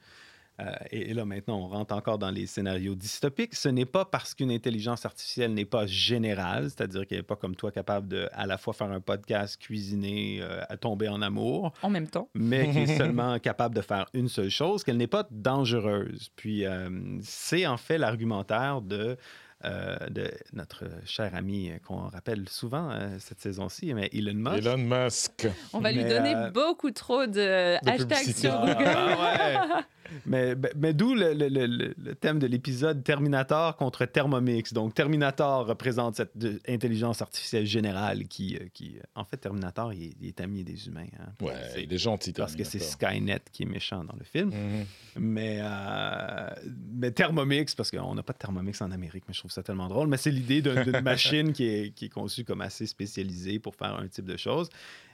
euh, 0.61 0.65
et, 0.91 1.11
et 1.11 1.15
là 1.15 1.25
maintenant 1.25 1.59
on 1.59 1.69
rentre 1.69 1.95
encore 1.95 2.19
dans 2.19 2.31
les 2.31 2.47
scénarios 2.47 2.95
dystopiques, 2.95 3.55
ce 3.55 3.69
n'est 3.69 3.85
pas 3.85 4.05
parce 4.05 4.35
qu'une 4.35 4.51
intelligence 4.51 5.05
artificielle 5.05 5.53
n'est 5.55 5.65
pas 5.65 5.87
générale, 5.87 6.65
c'est-à-dire 6.71 7.07
qu'elle 7.07 7.19
n'est 7.19 7.23
pas 7.25 7.37
comme 7.37 7.57
toi 7.57 7.71
capable 7.71 8.09
de 8.09 8.29
à 8.33 8.47
la 8.47 8.57
fois 8.59 8.73
faire 8.73 8.91
un 8.91 9.01
podcast, 9.01 9.61
cuisiner, 9.61 10.39
euh, 10.41 10.63
à 10.69 10.77
tomber 10.77 11.09
en 11.09 11.21
amour, 11.23 11.73
En 11.83 11.91
même 11.91 12.09
temps. 12.09 12.29
mais 12.35 12.71
qui 12.71 12.79
est 12.81 12.97
seulement 12.99 13.39
capable 13.39 13.75
de 13.75 13.83
faire 13.83 14.07
une 14.15 14.29
seule 14.29 14.51
chose, 14.51 14.83
qu'elle 14.85 14.97
n'est 14.97 15.07
pas 15.07 15.27
dangereuse. 15.31 16.31
Puis 16.37 16.65
euh, 16.65 16.89
c'est 17.23 17.67
en 17.67 17.77
fait 17.77 17.99
l'argumentaire 17.99 18.81
de, 18.83 19.17
euh, 19.65 19.97
de 20.11 20.31
notre 20.53 20.85
cher 21.07 21.35
ami 21.35 21.71
euh, 21.71 21.79
qu'on 21.87 22.09
rappelle 22.09 22.49
souvent 22.49 22.91
euh, 22.91 23.17
cette 23.19 23.41
saison-ci, 23.41 23.93
mais 23.95 24.09
Elon 24.13 24.35
Musk. 24.35 24.59
Elon 24.67 24.77
Musk. 24.79 25.49
On 25.73 25.81
va 25.81 25.93
lui 25.93 26.05
donner 26.05 26.35
euh, 26.35 26.51
beaucoup 26.51 26.91
trop 26.91 27.27
de, 27.27 27.77
hashtags 27.89 28.09
publicité. 28.09 28.49
sur 28.49 28.61
Google. 28.61 28.85
ah 28.87 29.77
ouais. 29.77 29.83
Mais, 30.27 30.55
mais- 30.55 30.73
mais 30.77 30.93
d'où 30.95 31.15
le, 31.15 31.33
le- 31.35 31.49
le- 31.67 32.15
thème 32.15 32.39
de 32.39 32.47
l'épisode 32.47 33.03
Terminator 33.05 33.77
contre 33.77 34.05
Thermomix. 34.07 34.73
Donc, 34.73 34.95
Terminator 34.95 35.67
représente 35.67 36.17
cette 36.17 36.37
de- 36.37 36.61
intelligence 36.69 37.23
artificielle 37.23 37.67
générale 37.67 38.27
qui, 38.29 38.57
euh, 38.57 38.67
qui... 38.73 38.97
En 39.15 39.25
fait, 39.25 39.37
Terminator, 39.37 39.93
il 39.93 40.03
est, 40.05 40.13
il 40.21 40.29
est 40.29 40.41
ami 40.41 40.65
des 40.65 40.87
humains. 40.89 41.07
hein. 41.19 41.33
Ouais, 41.41 41.53
C'est- 41.75 41.83
il 41.85 41.93
est 41.93 41.99
gentil. 41.99 42.33
parce 42.33 42.55
que 42.57 42.65
c'est. 42.65 42.79
Skynet 42.79 43.41
qui 43.53 43.65
est 43.65 43.67
méchant 43.67 44.05
dans 44.05 44.17
le 44.19 44.25
film. 44.25 44.51
Mhm. 44.51 44.85
Mais, 45.19 45.59
euh, 45.61 46.51
mais 46.95 47.11
Thermomix, 47.11 47.75
parce 47.75 47.91
qu'on 47.91 48.15
n'a 48.15 48.23
pas 48.23 48.33
de 48.33 48.39
Thermomix 48.39 48.81
en 48.81 48.91
Amérique, 48.91 49.25
mais 49.29 49.35
je 49.35 49.41
trouve 49.41 49.51
ça 49.51 49.63
tellement 49.63 49.89
drôle. 49.89 50.09
Mais 50.09 50.17
c'est 50.17 50.31
l'idée 50.31 50.63
d'un- 50.63 50.83
d'une 50.85 51.01
machine 51.01 51.53
qui 51.53 51.65
est, 51.67 51.91
qui 51.95 52.07
est 52.07 52.09
conçue 52.11 52.45
comme 52.45 52.61
assez 52.61 52.87
spécialisée 52.87 53.59
pour 53.59 53.75
faire 53.75 53.95
un 53.97 54.09
type 54.09 54.27
de 54.27 54.37
choses. 54.37 54.69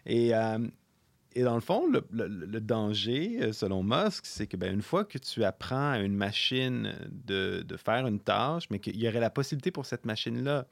Et, 0.07 0.35
euh, 0.35 0.59
et 1.35 1.43
dans 1.43 1.55
le 1.55 1.61
fond, 1.61 1.87
le, 1.89 2.61
danger, 2.61 3.39
euh, 3.41 3.53
selon 3.53 3.83
Musk, 3.83 4.27
c'est 4.27 4.47
que 4.47 4.57
ben, 4.57 4.73
une 4.73 4.83
fois 4.83 5.05
que 5.05 5.19
tu 5.19 5.45
apprends 5.45 5.93
à 5.93 5.99
une 5.99 6.15
machine 6.15 6.95
de, 7.11 7.63
de 7.67 7.77
faire 7.77 8.07
une 8.07 8.21
tâche, 8.21 8.65
mais 8.71 8.79
qu'il 8.79 8.97
y 8.97 9.09
aurait 9.09 9.21
la 9.21 9.31
possibilité 9.31 9.71
pour 9.71 9.87
cette 9.87 10.05
machine-là 10.05 10.67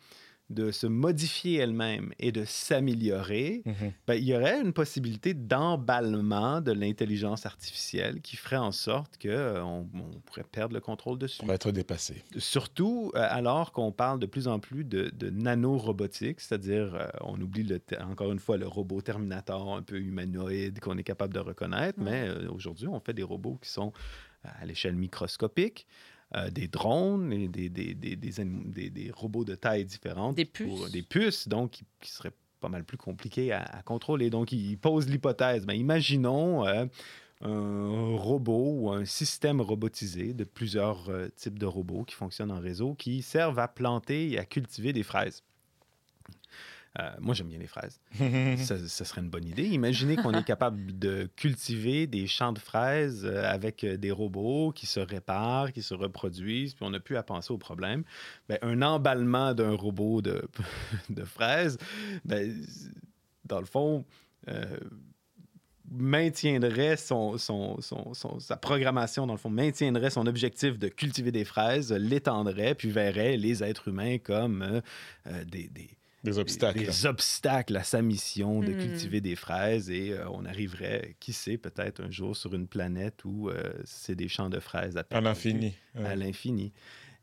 de 0.51 0.71
se 0.73 0.87
modifier 0.89 1.59
elle-même 1.59 2.13
et 2.19 2.33
de 2.33 2.45
s'améliorer, 2.45 3.63
Mhm. 3.65 3.93
ben, 4.07 4.15
il 4.15 4.25
y 4.25 4.35
aurait 4.35 4.61
une 4.61 4.73
possibilité 4.73 5.33
d'emballement 5.33 6.61
de 6.61 6.73
l'intelligence 6.73 7.47
artificielle 7.47 8.21
qui 8.21 8.37
ferait 8.37 8.57
en 8.57 8.73
sorte 8.73 9.17
qu'on 9.23 9.89
on 9.95 10.21
pourrait 10.27 10.45
perdre 10.51 10.75
le 10.75 10.81
contrôle 10.81 11.19
dessus. 11.19 11.41
On 11.43 11.47
va 11.47 11.55
être 11.55 11.71
dépassé. 11.71 12.23
Surtout 12.37 13.13
euh, 13.15 13.27
alors 13.31 13.73
qu'on 13.73 13.93
parle 13.93 14.19
de 14.19 14.27
plus 14.27 14.49
en 14.49 14.59
plus 14.59 14.85
de, 14.85 15.11
de 15.15 15.31
nanorobotique, 15.31 16.41
c'est-à-dire, 16.41 16.95
euh, 16.95 17.07
on 17.21 17.41
oublie 17.41 17.63
le 17.63 17.81
encore 18.03 18.33
une 18.33 18.39
fois 18.39 18.57
le 18.57 18.67
robot 18.67 19.01
Terminator 19.01 19.77
un 19.77 19.83
peu 19.83 19.99
humanoïde 19.99 20.81
qu'on 20.81 20.99
est 20.99 21.05
capable 21.05 21.33
de 21.33 21.41
reconnaître, 21.41 21.99
mais 22.01 22.29
euh, 22.29 22.51
aujourd'hui, 22.51 22.89
on 22.89 23.01
fait 23.01 23.15
des 23.15 23.23
robots 23.23 23.59
qui 23.63 23.71
sont 23.71 23.93
à 24.43 24.65
l'échelle 24.65 24.97
microscopique. 24.97 25.87
Euh, 26.37 26.51
des 26.51 26.69
drones, 26.69 27.33
et 27.33 27.49
des, 27.49 27.69
des, 27.69 27.95
des, 27.95 28.17
des, 28.17 29.11
robots 29.13 29.45
de 29.45 29.55
taille 29.55 29.85
différente. 29.85 30.37
Des 30.37 30.45
pour- 30.45 30.83
puces. 30.85 30.93
des 30.93 31.03
puces, 31.03 31.49
donc, 31.49 31.73
qui, 31.73 31.85
qui 32.01 32.11
seraient 32.11 32.33
pas 32.61 32.69
mal 32.69 32.85
plus 32.85 32.99
compliquées 32.99 33.53
à, 33.53 33.63
à 33.63 33.83
contrôler. 33.83 34.31
Donc, 34.31 34.53
il 34.53 34.77
pose 34.79 35.09
l'hypothèse. 35.09 35.67
Ben, 35.67 35.75
imaginons 35.75 36.67
euh, 36.67 36.85
un 37.43 38.17
robot 38.17 38.75
ou 38.79 38.91
un 38.91 39.05
système 39.05 39.61
robotisé 39.61 40.35
de 40.35 40.45
plusieurs 40.45 41.09
euh, 41.09 41.29
types 41.37 41.59
de 41.59 41.67
robots 41.67 42.05
qui 42.05 42.15
fonctionnent 42.15 42.53
en 42.53 42.61
réseau, 42.61 42.95
qui 42.95 43.23
servent 43.23 43.59
à 43.59 43.67
planter 43.69 44.31
et 44.33 44.39
à 44.39 44.45
cultiver 44.45 44.93
des 44.93 45.03
fraises. 45.03 45.43
Euh, 46.99 47.09
moi, 47.21 47.35
j'aime 47.37 47.47
bien 47.49 47.59
les 47.59 47.69
fraises. 47.69 48.01
ça, 48.65 48.77
ça 48.89 49.05
serait 49.05 49.21
une 49.21 49.31
bonne 49.31 49.47
idée. 49.47 49.63
Imaginez 49.69 50.17
qu'on 50.17 50.33
est 50.35 50.43
capable 50.45 50.99
de 50.99 51.31
cultiver 51.37 52.09
des 52.09 52.27
champs 52.27 52.53
de 52.53 52.59
fraises 52.59 53.25
euh, 53.25 53.45
avec 53.49 53.85
euh, 53.85 53.97
des 53.97 54.11
robots 54.11 54.73
qui 54.73 54.87
se 54.87 54.99
réparent, 54.99 55.73
qui 55.73 55.83
se 55.83 55.95
reproduisent, 55.95 56.75
puis 56.75 56.85
on 56.85 56.91
n'a 56.91 56.99
plus 56.99 57.17
à 57.17 57.23
penser 57.23 57.53
au 57.53 57.59
problème. 57.59 58.03
Ben, 58.49 58.59
un 58.63 58.83
emballement 58.83 59.55
d'un 59.55 59.73
robot 59.73 60.21
de, 60.21 60.43
de 61.11 61.25
fraises, 61.25 61.79
ben, 62.25 62.61
dans 63.45 63.61
le 63.61 63.67
fond, 63.67 64.05
euh, 64.49 64.65
maintiendrait 65.93 66.97
son, 66.97 67.37
son, 67.39 67.81
son- 67.81 68.15
son- 68.15 68.39
sa 68.39 68.57
programmation, 68.57 69.27
dans 69.27 69.35
le 69.35 69.39
fond, 69.39 69.51
maintiendrait 69.51 70.11
son 70.11 70.27
objectif 70.27 70.79
de 70.79 70.89
cultiver 70.89 71.33
des 71.33 71.45
fraises, 71.45 71.93
l'étendrait, 71.93 72.75
puis 72.75 72.91
verrait 72.91 73.37
les 73.37 73.65
êtres 73.65 73.89
humains 73.89 74.19
comme 74.19 74.63
euh, 75.27 75.45
des- 75.45 75.69
des, 75.69 75.91
Des 76.23 76.39
obstacles. 76.39 76.79
des, 76.81 76.87
des 76.87 77.07
obstacles 77.07 77.77
à 77.77 77.83
sa 77.83 78.03
mission 78.03 78.61
de 78.61 78.73
Mhm. 78.73 78.79
cultiver 78.79 79.21
des 79.21 79.37
fraises 79.37 79.91
et 79.91 80.13
euh, 80.13 80.29
on 80.31 80.45
arriverait, 80.45 81.17
qui 81.21 81.33
sait, 81.33 81.57
peut-être 81.57 82.03
un 82.03 82.11
jour 82.11 82.37
sur 82.37 82.55
une 82.55 82.67
planète 82.69 83.25
où 83.25 83.49
euh, 83.49 83.73
c'est 83.85 84.15
des 84.17 84.29
champs 84.29 84.51
de 84.51 84.61
fraises 84.61 84.97
à, 84.99 85.05
À 85.11 85.21
l'infini. 85.21 85.75
À 85.95 86.01
Ouais. 86.03 86.17
l'infini. 86.17 86.73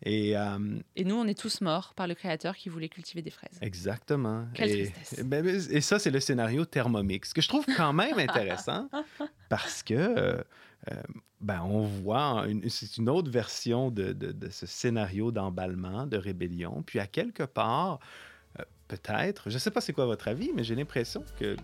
Et 0.03 0.38
euh, 0.38 0.57
Et 0.95 1.03
nous, 1.03 1.15
on 1.15 1.25
est 1.25 1.38
tous 1.39 1.62
morts 1.62 1.93
par 1.95 2.07
le 2.07 2.13
créateur 2.13 2.55
qui 2.55 2.69
voulait 2.69 2.89
cultiver 2.89 3.21
des 3.23 3.31
fraises. 3.31 3.57
exactement. 3.62 4.47
Quelle 4.53 4.69
et, 4.71 4.91
tristesse. 4.91 5.23
ben, 5.25 5.43
ben, 5.43 5.60
et 5.71 5.81
ça, 5.81 5.97
c'est 5.99 6.12
le 6.12 6.19
scénario 6.19 6.65
Thermomix, 6.65 7.33
que 7.33 7.41
je 7.41 7.47
trouve 7.47 7.65
quand 7.75 7.93
même 7.93 8.17
intéressant 8.19 8.89
parce 9.49 9.81
que 9.83 9.93
euh, 9.95 10.41
euh, 10.91 10.95
ben, 11.41 11.62
on 11.63 11.81
voit 11.81 12.45
une- 12.47 12.67
c'est 12.69 12.97
une 12.97 13.10
autre 13.10 13.29
version 13.31 13.89
de, 13.91 14.13
de- 14.13 14.31
de 14.31 14.49
ce 14.49 14.65
scénario 14.67 15.31
d'emballement, 15.31 16.05
de 16.05 16.17
rébellion. 16.17 16.83
Puis 16.83 16.99
à 16.99 17.07
quelque 17.07 17.43
part, 17.43 17.93
euh, 17.93 17.97
peut-être, 18.88 19.50
je 19.50 19.56
ne 19.56 19.60
sais 19.60 19.71
pas 19.71 19.82
c'est 19.82 19.93
quoi 19.93 20.06
votre 20.06 20.28
avis, 20.28 20.52
mais 20.56 20.63
j'ai 20.63 20.76
l'impression 20.76 21.23
que 21.39 21.45
le, 21.45 21.58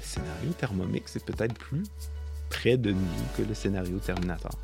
scénario 0.00 0.52
Thermomix 0.58 1.16
est 1.16 1.24
peut-être 1.24 1.54
plus 1.54 1.84
près 2.50 2.76
de 2.76 2.92
nous 2.92 3.06
que 3.36 3.42
le 3.42 3.54
scénario 3.54 3.98
Terminator. 3.98 4.58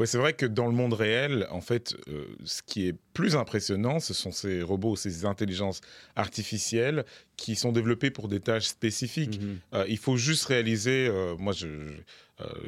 Ouais, 0.00 0.06
c'est 0.06 0.16
vrai 0.16 0.32
que 0.32 0.46
dans 0.46 0.66
le 0.66 0.72
monde 0.72 0.94
réel, 0.94 1.46
en 1.50 1.60
fait, 1.60 1.94
euh, 2.08 2.24
ce 2.44 2.62
qui 2.62 2.88
est 2.88 2.94
plus 3.12 3.36
impressionnant, 3.36 4.00
ce 4.00 4.14
sont 4.14 4.32
ces 4.32 4.62
robots, 4.62 4.96
ces 4.96 5.26
intelligences 5.26 5.82
artificielles 6.16 7.04
qui 7.36 7.54
sont 7.54 7.70
développées 7.70 8.10
pour 8.10 8.28
des 8.28 8.40
tâches 8.40 8.64
spécifiques. 8.64 9.38
Mhm. 9.38 9.58
Euh, 9.74 9.84
il 9.88 9.98
faut 9.98 10.16
juste 10.16 10.46
réaliser, 10.46 11.06
euh, 11.06 11.36
moi 11.36 11.52
je, 11.52 11.66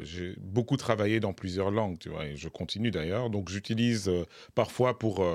j'ai 0.03 0.35
beaucoup 0.37 0.77
travaillé 0.77 1.19
dans 1.19 1.33
plusieurs 1.33 1.71
langues, 1.71 1.97
tu 1.97 2.09
vois, 2.09 2.27
et 2.27 2.37
je 2.37 2.49
continue 2.49 2.91
d'ailleurs, 2.91 3.31
donc 3.31 3.49
j'utilise 3.49 4.11
parfois 4.53 4.99
pour 4.99 5.25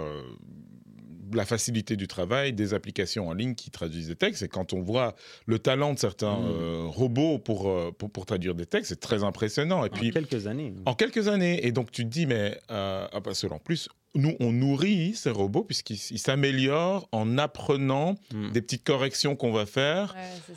la 1.32 1.44
facilité 1.44 1.96
du 1.96 2.06
travail 2.08 2.52
des 2.52 2.74
applications 2.74 3.28
en 3.28 3.32
ligne 3.32 3.54
qui 3.54 3.70
traduisent 3.70 4.08
des 4.08 4.16
textes, 4.16 4.42
et 4.42 4.48
quand 4.48 4.72
on 4.72 4.80
voit 4.80 5.14
le 5.46 5.58
talent 5.58 5.94
de 5.94 5.98
certains 5.98 6.38
Mhm. 6.38 6.46
euh, 6.50 6.82
robots 6.86 7.38
pour, 7.38 7.68
euh, 7.68 7.90
pour, 7.96 8.10
pour 8.10 8.26
traduire 8.26 8.54
des 8.54 8.66
textes, 8.66 8.90
c'est 8.90 9.00
très 9.00 9.22
impressionnant. 9.24 9.84
Et 9.84 9.88
En 9.88 9.92
puis, 9.92 10.10
quelques 10.10 10.46
années. 10.46 10.72
en 10.86 10.94
quelques 10.94 11.28
années. 11.28 11.66
Et 11.66 11.72
donc, 11.72 11.90
tu 11.90 12.04
te 12.04 12.08
dis, 12.08 12.26
mais 12.26 12.58
euh, 12.70 13.06
ah, 13.12 13.20
parce 13.20 13.42
que 13.42 13.46
en 13.48 13.58
plus, 13.58 13.88
nous, 14.14 14.34
on 14.40 14.52
nourrit 14.52 15.14
ces 15.14 15.30
robots 15.30 15.62
puisqu'ils 15.64 15.98
ils 16.10 16.18
s'améliorent 16.18 17.08
en 17.12 17.36
apprenant 17.38 18.14
Mm. 18.32 18.50
des 18.52 18.62
petites 18.62 18.84
corrections 18.84 19.36
qu'on 19.36 19.52
va 19.52 19.66
faire. 19.66 20.14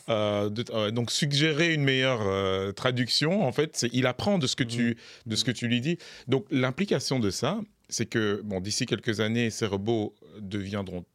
Euh, 0.10 0.50
de- 0.50 0.64
euh, 0.72 0.92
donc, 0.92 1.12
suggérer 1.12 1.74
une 1.74 1.84
meilleure 1.84 2.22
euh, 2.24 2.72
traduction, 2.72 3.46
en 3.46 3.52
fait, 3.52 3.86
il 3.92 4.08
apprend 4.08 4.38
de 4.38 4.48
ce, 4.48 4.56
que 4.56 4.64
tu, 4.64 4.98
de 5.26 5.36
ce 5.36 5.44
que 5.44 5.52
tu 5.52 5.68
lui 5.68 5.82
dis. 5.82 5.98
Donc, 6.28 6.46
l'implication 6.50 7.20
de 7.20 7.30
ça, 7.30 7.60
c'est 7.92 8.08
que 8.08 8.42
bon, 8.44 8.60
d'ici 8.60 8.86
quelques 8.86 9.20
années, 9.20 9.50
ces 9.50 9.68
robots 9.68 10.16
deviendront 10.40 11.06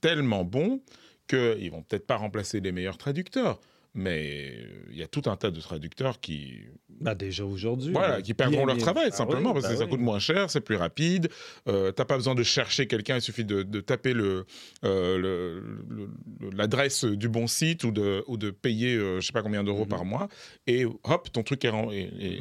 tellement 0.00 0.44
bons 0.44 0.80
qu'ils 1.26 1.70
vont 1.70 1.82
peut-être 1.82 2.06
pas 2.06 2.16
remplacer 2.16 2.60
les 2.60 2.72
meilleurs 2.72 2.98
traducteurs. 2.98 3.60
Mais 3.92 4.52
euh, 4.56 4.84
il 4.92 4.98
y 4.98 5.02
a 5.02 5.08
tout 5.08 5.22
un 5.26 5.36
tas 5.36 5.50
de 5.50 5.60
traducteurs 5.60 6.20
qui, 6.20 6.58
Bah, 7.00 7.16
déjà 7.16 7.44
aujourd'hui. 7.44 7.92
voilà, 7.92 8.22
qui 8.22 8.34
perdront 8.34 8.64
leur 8.64 8.78
travail, 8.78 9.08
Ah 9.12 9.16
simplement, 9.16 9.48
oui, 9.50 9.54
parce 9.54 9.66
que 9.66 9.72
bah 9.72 9.84
ça 9.84 9.86
coûte 9.86 9.98
moins 10.00 10.20
cher, 10.20 10.48
c'est 10.48 10.60
plus 10.60 10.76
rapide. 10.76 11.28
Euh, 11.66 11.90
T'as 11.90 12.04
pas 12.04 12.16
besoin 12.16 12.36
de 12.36 12.42
chercher 12.44 12.86
quelqu'un, 12.86 13.16
il 13.16 13.20
suffit 13.20 13.44
de, 13.44 13.64
de 13.64 13.80
taper 13.80 14.12
le, 14.12 14.44
euh, 14.84 15.18
le- 15.18 16.50
l'adresse 16.52 17.04
du 17.04 17.28
bon 17.28 17.46
site 17.48 17.82
ou 17.82 17.90
de, 17.90 18.22
ou 18.28 18.36
de 18.36 18.50
payer, 18.50 18.94
euh, 18.94 19.20
je 19.20 19.26
sais 19.26 19.32
pas 19.32 19.42
combien 19.42 19.64
d'euros 19.64 19.82
Mhm. 19.84 19.88
par 19.88 20.04
mois, 20.04 20.28
et 20.68 20.84
hop, 20.84 21.28
ton 21.32 21.42
truc 21.42 21.64
est, 21.64 21.68
ren- 21.70 21.90
est- 21.90 22.10
est- 22.20 22.40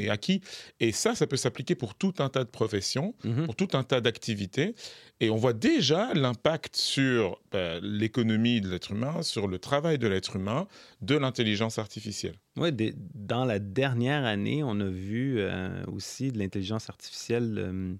est- 0.00 0.04
est 0.04 0.08
acquis. 0.10 0.42
Et 0.80 0.92
ça, 0.92 1.14
ça 1.14 1.26
peut 1.26 1.36
s'appliquer 1.36 1.74
pour 1.76 1.94
tout 1.94 2.14
un 2.18 2.28
tas 2.28 2.44
de 2.44 2.50
professions, 2.50 3.14
pour 3.46 3.56
tout 3.56 3.68
un 3.72 3.84
tas 3.84 4.00
d'activités. 4.02 4.74
Et 5.22 5.28
on 5.28 5.36
voit 5.36 5.52
déjà 5.52 6.14
l'impact 6.14 6.76
sur 6.76 7.38
bah, 7.52 7.78
l'économie 7.82 8.62
de 8.62 8.70
l'être 8.70 8.92
humain, 8.92 9.22
sur 9.22 9.48
le 9.48 9.58
travail 9.58 9.98
de 9.98 10.08
l'être 10.08 10.36
humain, 10.36 10.66
de 11.02 11.16
l'intelligence 11.16 11.78
artificielle. 11.78 12.36
Oui, 12.56 12.72
dans 13.14 13.44
la 13.44 13.58
dernière 13.58 14.24
année, 14.24 14.62
on 14.62 14.78
a 14.80 14.88
vu 14.88 15.36
euh, 15.38 15.82
aussi 15.86 16.30
de 16.30 16.38
l'intelligence 16.38 16.90
artificielle 16.90 17.54
euh, 17.58 17.94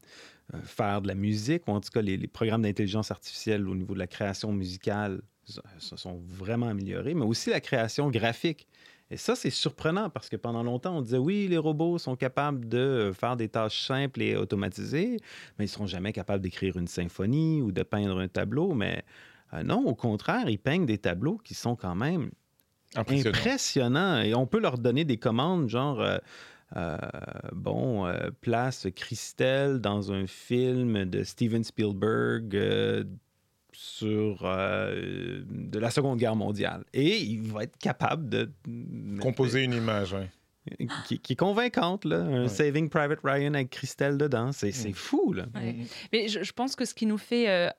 euh, 0.54 0.58
faire 0.64 1.00
de 1.00 1.08
la 1.08 1.14
musique, 1.14 1.66
ou 1.66 1.72
en 1.72 1.80
tout 1.80 1.90
cas 1.90 2.02
les, 2.02 2.18
programmes 2.26 2.62
d'intelligence 2.62 3.10
artificielle 3.10 3.68
au 3.68 3.74
niveau 3.74 3.94
de 3.94 3.98
la 3.98 4.06
création 4.06 4.52
musicale 4.52 5.22
se 5.78 5.96
sont 5.96 6.20
vraiment 6.28 6.68
améliorés, 6.68 7.14
mais 7.14 7.24
aussi 7.24 7.50
la 7.50 7.60
création 7.60 8.10
graphique. 8.10 8.68
Et 9.10 9.16
ça, 9.16 9.34
c'est 9.34 9.50
surprenant 9.50 10.08
parce 10.08 10.28
que 10.28 10.36
pendant 10.36 10.62
longtemps, 10.62 10.98
on 10.98 11.02
disait 11.02 11.18
oui, 11.18 11.48
les 11.48 11.58
robots 11.58 11.98
sont 11.98 12.14
capables 12.14 12.68
de 12.68 13.10
faire 13.18 13.36
des 13.36 13.48
tâches 13.48 13.84
simples 13.84 14.22
et 14.22 14.36
automatisées, 14.36 15.16
mais 15.58 15.64
ils 15.64 15.68
ne 15.68 15.72
seront 15.72 15.86
jamais 15.86 16.12
capables 16.12 16.40
d'écrire 16.40 16.76
une 16.76 16.86
symphonie 16.86 17.60
ou 17.62 17.72
de 17.72 17.82
peindre 17.82 18.20
un 18.20 18.28
tableau. 18.28 18.72
Mais 18.74 19.02
non, 19.64 19.84
au 19.84 19.96
contraire, 19.96 20.48
ils 20.48 20.60
peignent 20.60 20.86
des 20.86 20.98
tableaux 20.98 21.38
qui 21.38 21.54
sont 21.54 21.74
quand 21.74 21.96
même 21.96 22.30
Impressionnant. 22.96 23.38
impressionnant. 23.38 24.20
Et 24.22 24.34
on 24.34 24.46
peut 24.46 24.60
leur 24.60 24.78
donner 24.78 25.04
des 25.04 25.16
commandes, 25.16 25.68
genre, 25.68 26.00
euh, 26.00 26.18
euh, 26.76 26.96
bon, 27.52 28.06
euh, 28.06 28.30
place 28.40 28.86
Christelle 28.94 29.78
dans 29.78 30.12
un 30.12 30.26
film 30.26 31.04
de 31.04 31.22
Steven 31.24 31.64
Spielberg 31.64 32.54
euh, 32.54 33.04
sur 33.72 34.40
euh, 34.44 35.42
de 35.48 35.78
la 35.78 35.90
Seconde 35.90 36.18
Guerre 36.18 36.36
mondiale. 36.36 36.84
Et 36.92 37.18
il 37.18 37.42
va 37.42 37.62
être 37.64 37.78
capable 37.78 38.28
de... 38.28 38.50
Composer 39.20 39.64
une 39.64 39.74
image. 39.74 40.14
Qui, 41.06 41.18
qui 41.18 41.32
est 41.32 41.36
convaincante, 41.36 42.04
là. 42.04 42.18
Un 42.18 42.42
Ouais. 42.42 42.48
Saving 42.48 42.90
Private 42.90 43.20
Ryan 43.24 43.54
avec 43.54 43.70
Christelle 43.70 44.18
dedans. 44.18 44.52
C'est 44.52 44.72
c'est 44.72 44.92
fou, 44.92 45.32
là. 45.32 45.46
Ouais. 45.54 45.74
Mais 46.12 46.28
je, 46.28 46.42
je 46.42 46.52
pense 46.52 46.76
que 46.76 46.84
ce 46.84 46.92
qui 46.94 47.06
nous 47.06 47.16
fait 47.18 47.48
euh, 47.48 47.70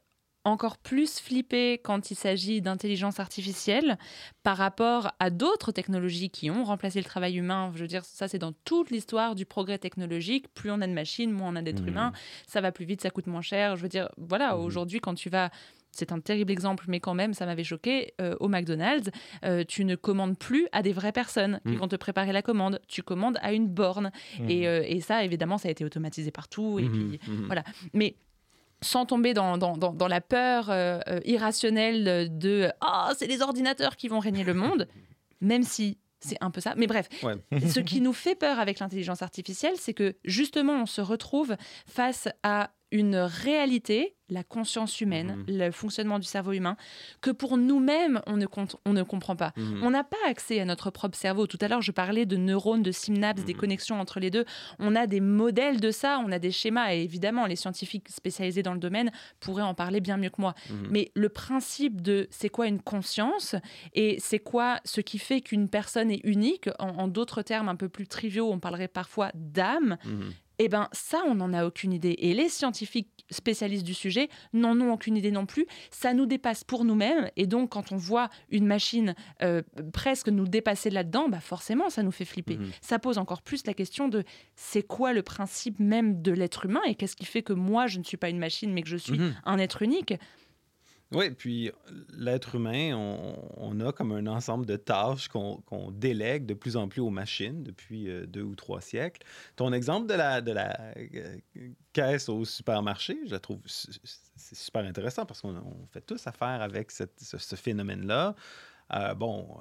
encore 0.44 0.78
plus 0.78 1.20
flipper 1.20 1.78
quand 1.84 2.10
il 2.12 2.16
s'agit 2.16 2.62
d'intelligence 2.62 3.20
artificielle 3.20 3.98
par 4.44 4.58
rapport 4.58 5.12
à 5.20 5.30
d'autres 5.30 5.72
technologies 5.72 6.30
qui 6.30 6.50
ont 6.50 6.64
remplacé 6.64 7.00
le 7.00 7.06
travail 7.06 7.38
humain, 7.38 7.72
je 7.76 7.82
veux 7.82 7.88
dire, 7.88 8.04
ça 8.06 8.28
c'est 8.28 8.40
dans 8.40 8.54
toute 8.66 8.90
l'histoire 8.90 9.36
du 9.36 9.46
progrès 9.46 9.78
technologique. 9.78 10.48
Plus 10.54 10.72
on 10.72 10.82
a 10.82 10.88
de 10.88 10.94
machines, 10.94 11.32
moins 11.32 11.50
on 11.54 11.56
a 11.56 11.62
d'êtres 11.62 11.84
Mhm. 11.84 11.90
humains. 11.90 12.12
Ça 12.48 12.60
va 12.62 12.72
plus 12.72 12.86
vite, 12.86 13.02
ça 13.02 13.10
coûte 13.12 13.28
moins 13.28 13.42
cher. 13.42 13.76
Je 13.76 13.84
veux 13.84 13.90
dire, 13.90 14.10
voilà, 14.18 14.56
Mhm. 14.56 14.64
aujourd'hui, 14.64 15.00
quand 15.00 15.14
tu 15.14 15.30
vas. 15.30 15.52
C'est 15.94 16.14
un 16.14 16.22
terrible 16.22 16.52
exemple, 16.54 16.86
mais 16.88 17.02
quand 17.02 17.14
même, 17.14 17.34
ça 17.34 17.46
m'avait 17.46 17.66
choqué. 17.66 18.14
euh, 18.22 18.36
au 18.40 18.48
McDonald's, 18.48 19.12
euh, 19.44 19.66
tu 19.68 19.84
ne 19.84 19.96
commandes 19.96 20.38
plus 20.38 20.68
à 20.72 20.82
des 20.82 20.94
vraies 20.94 21.12
personnes 21.12 21.60
qui 21.66 21.74
Mhm. 21.74 21.78
vont 21.80 21.88
te 21.90 21.98
préparer 21.98 22.32
la 22.32 22.42
commande. 22.42 22.80
Tu 22.88 23.04
commandes 23.04 23.38
à 23.42 23.52
une 23.52 23.68
borne. 23.68 24.12
Et, 24.48 24.68
euh, 24.70 24.84
et 24.88 25.02
ça, 25.02 25.24
évidemment, 25.26 25.58
ça 25.58 25.68
a 25.68 25.72
été 25.72 25.84
automatisé 25.84 26.32
partout. 26.32 26.80
Et 26.80 26.88
puis, 26.90 27.20
voilà. 27.46 27.64
Mais 27.94 28.16
sans 28.84 29.06
tomber 29.06 29.34
dans, 29.34 29.58
dans, 29.58 29.78
dans- 29.78 29.94
dans 29.94 30.08
la 30.08 30.22
peur 30.22 30.70
euh, 30.70 31.00
euh, 31.08 31.20
irrationnelle 31.26 32.38
de 32.38 32.72
Ah, 32.82 33.12
c'est 33.18 33.28
les 33.28 33.42
ordinateurs 33.42 33.96
qui 33.96 34.08
vont 34.08 34.20
régner 34.20 34.44
le 34.44 34.54
monde, 34.54 34.88
même 35.40 35.64
si 35.64 35.98
c'est 36.20 36.38
un 36.42 36.52
peu 36.52 36.62
ça. 36.62 36.74
Mais 36.78 36.88
bref, 36.88 37.08
Ouais. 37.24 37.36
ce 37.68 37.80
qui 37.80 38.00
nous 38.02 38.14
fait 38.14 38.36
peur 38.36 38.60
avec 38.60 38.80
l'intelligence 38.80 39.22
artificielle, 39.22 39.74
c'est 39.78 39.94
que 39.94 40.16
justement, 40.24 40.82
on 40.82 40.86
se 40.86 41.02
retrouve 41.02 41.56
face 41.88 42.28
à 42.44 42.72
une 42.92 43.16
réalité, 43.16 44.16
la 44.30 44.44
conscience 44.44 45.02
humaine, 45.02 45.44
Mhm. 45.48 45.58
le 45.58 45.72
fonctionnement 45.72 46.18
du 46.18 46.26
cerveau 46.26 46.54
humain, 46.54 46.78
que 47.20 47.32
pour 47.32 47.58
nous-mêmes, 47.58 48.22
on 48.28 48.38
ne, 48.38 48.46
compte- 48.46 48.78
on 48.86 48.94
ne 48.94 49.04
comprend 49.04 49.36
pas. 49.36 49.52
Mhm. 49.58 49.82
On 49.84 49.90
n'a 49.90 50.06
pas 50.06 50.16
accès 50.26 50.60
à 50.62 50.66
notre 50.66 50.90
propre 50.90 51.18
cerveau. 51.18 51.48
Tout 51.48 51.58
à 51.60 51.68
l'heure, 51.68 51.82
je 51.82 51.92
parlais 51.92 52.26
de 52.26 52.38
neurones, 52.38 52.82
de 52.82 52.92
synapses, 52.94 53.44
des 53.44 53.54
Mhm. 53.54 53.60
connexions 53.60 54.00
entre 54.00 54.20
les 54.22 54.30
deux. 54.30 54.46
On 54.80 54.96
a 54.96 55.06
des 55.06 55.20
modèles 55.20 55.82
de 55.82 55.92
ça, 55.92 56.22
on 56.26 56.32
a 56.32 56.40
des 56.40 56.52
schémas, 56.52 56.94
et 56.94 57.02
évidemment, 57.04 57.46
les 57.46 57.58
scientifiques 57.58 58.08
spécialisés 58.10 58.64
dans 58.64 58.74
le 58.74 58.80
domaine 58.80 59.12
pourraient 59.42 59.64
en 59.64 59.74
parler 59.74 60.00
bien 60.00 60.16
mieux 60.18 60.30
que 60.30 60.40
moi. 60.42 60.56
Mais 60.90 61.12
le 61.14 61.28
principe 61.28 62.02
de 62.02 62.28
c'est 62.30 62.50
quoi 62.50 62.68
une 62.68 62.82
conscience 62.82 63.56
et 63.94 64.16
c'est 64.20 64.40
quoi 64.40 64.80
ce 64.86 65.02
qui 65.02 65.18
fait 65.20 65.42
qu'une 65.42 65.68
personne 65.68 66.10
est 66.10 66.22
unique, 66.24 66.70
en, 66.80 66.90
en 66.90 67.08
d'autres 67.10 67.42
termes 67.42 67.68
un 67.68 67.76
peu 67.76 67.90
plus 67.90 68.08
triviaux, 68.08 68.50
on 68.52 68.60
parlerait 68.60 68.88
parfois 68.88 69.32
d'âme. 69.34 69.98
Eh 70.64 70.70
ben 70.70 70.88
ça, 70.92 71.22
on 71.28 71.36
n'en 71.36 71.54
a 71.54 71.66
aucune 71.66 71.94
idée. 71.94 72.16
Et 72.20 72.34
les 72.34 72.50
scientifiques 72.50 73.10
spécialistes 73.30 73.86
du 73.86 73.94
sujet 73.94 74.30
n'en 74.54 74.80
ont 74.82 74.92
aucune 74.94 75.16
idée 75.16 75.32
non 75.32 75.46
plus. 75.46 75.66
Ça 75.90 76.14
nous 76.14 76.26
dépasse 76.26 76.64
pour 76.64 76.84
nous-mêmes. 76.86 77.30
Et 77.38 77.48
donc, 77.48 77.72
quand 77.72 77.92
on 77.92 77.98
voit 77.98 78.30
une 78.50 78.66
machine 78.66 79.16
euh, 79.42 79.62
presque 79.94 80.28
nous 80.28 80.48
dépasser 80.48 80.90
là-dedans, 80.90 81.30
bah 81.30 81.40
forcément, 81.40 81.90
ça 81.90 82.04
nous 82.04 82.12
fait 82.12 82.26
flipper. 82.26 82.58
Mhm. 82.58 82.72
Ça 82.82 83.00
pose 83.00 83.18
encore 83.18 83.42
plus 83.42 83.66
la 83.66 83.74
question 83.74 84.08
de 84.10 84.24
c'est 84.56 84.84
quoi 84.84 85.14
le 85.14 85.22
principe 85.24 85.80
même 85.80 86.22
de 86.22 86.32
l'être 86.32 86.66
humain 86.66 86.82
et 86.88 86.96
qu'est-ce 86.96 87.16
qui 87.16 87.26
fait 87.26 87.42
que 87.42 87.54
moi, 87.54 87.88
je 87.88 88.00
ne 88.00 88.04
suis 88.04 88.18
pas 88.18 88.30
une 88.30 88.40
machine, 88.40 88.74
mais 88.74 88.82
que 88.82 88.90
je 88.90 88.98
suis 88.98 89.18
Mhm. 89.18 89.36
un 89.46 89.58
être 89.58 89.82
unique? 89.82 90.14
Oui, 91.12 91.30
puis 91.32 91.70
l'être 92.18 92.56
humain, 92.56 92.96
on, 93.58 93.80
a 93.82 93.92
comme 93.92 94.14
un 94.14 94.28
ensemble 94.28 94.66
de 94.66 94.78
tâches 94.78 95.28
qu'on 95.28 95.92
délègue 95.92 96.46
de 96.46 96.54
plus 96.54 96.78
en 96.78 96.88
plus 96.88 97.02
aux 97.02 97.10
machines 97.10 97.64
depuis 97.64 98.10
euh, 98.10 98.26
deux 98.26 98.44
ou 98.44 98.56
trois 98.56 98.80
siècles. 98.80 99.22
Ton 99.58 99.74
exemple 99.74 100.08
de 100.08 100.14
la, 100.14 100.40
de 100.40 100.54
la 100.54 100.80
euh, 100.98 101.38
caisse 101.92 102.30
au 102.30 102.46
supermarché, 102.46 103.18
je 103.26 103.32
la 103.32 103.40
trouve 103.40 103.60
super 103.68 104.86
intéressant 104.86 105.26
parce 105.26 105.42
qu'on 105.42 105.58
on 105.58 105.86
fait 105.92 106.02
tous 106.02 106.26
affaire 106.28 106.62
avec 106.62 106.92
ce, 106.92 107.56
phénomène-là. 107.58 108.34
Euh, 108.94 109.14
bon, 109.14 109.60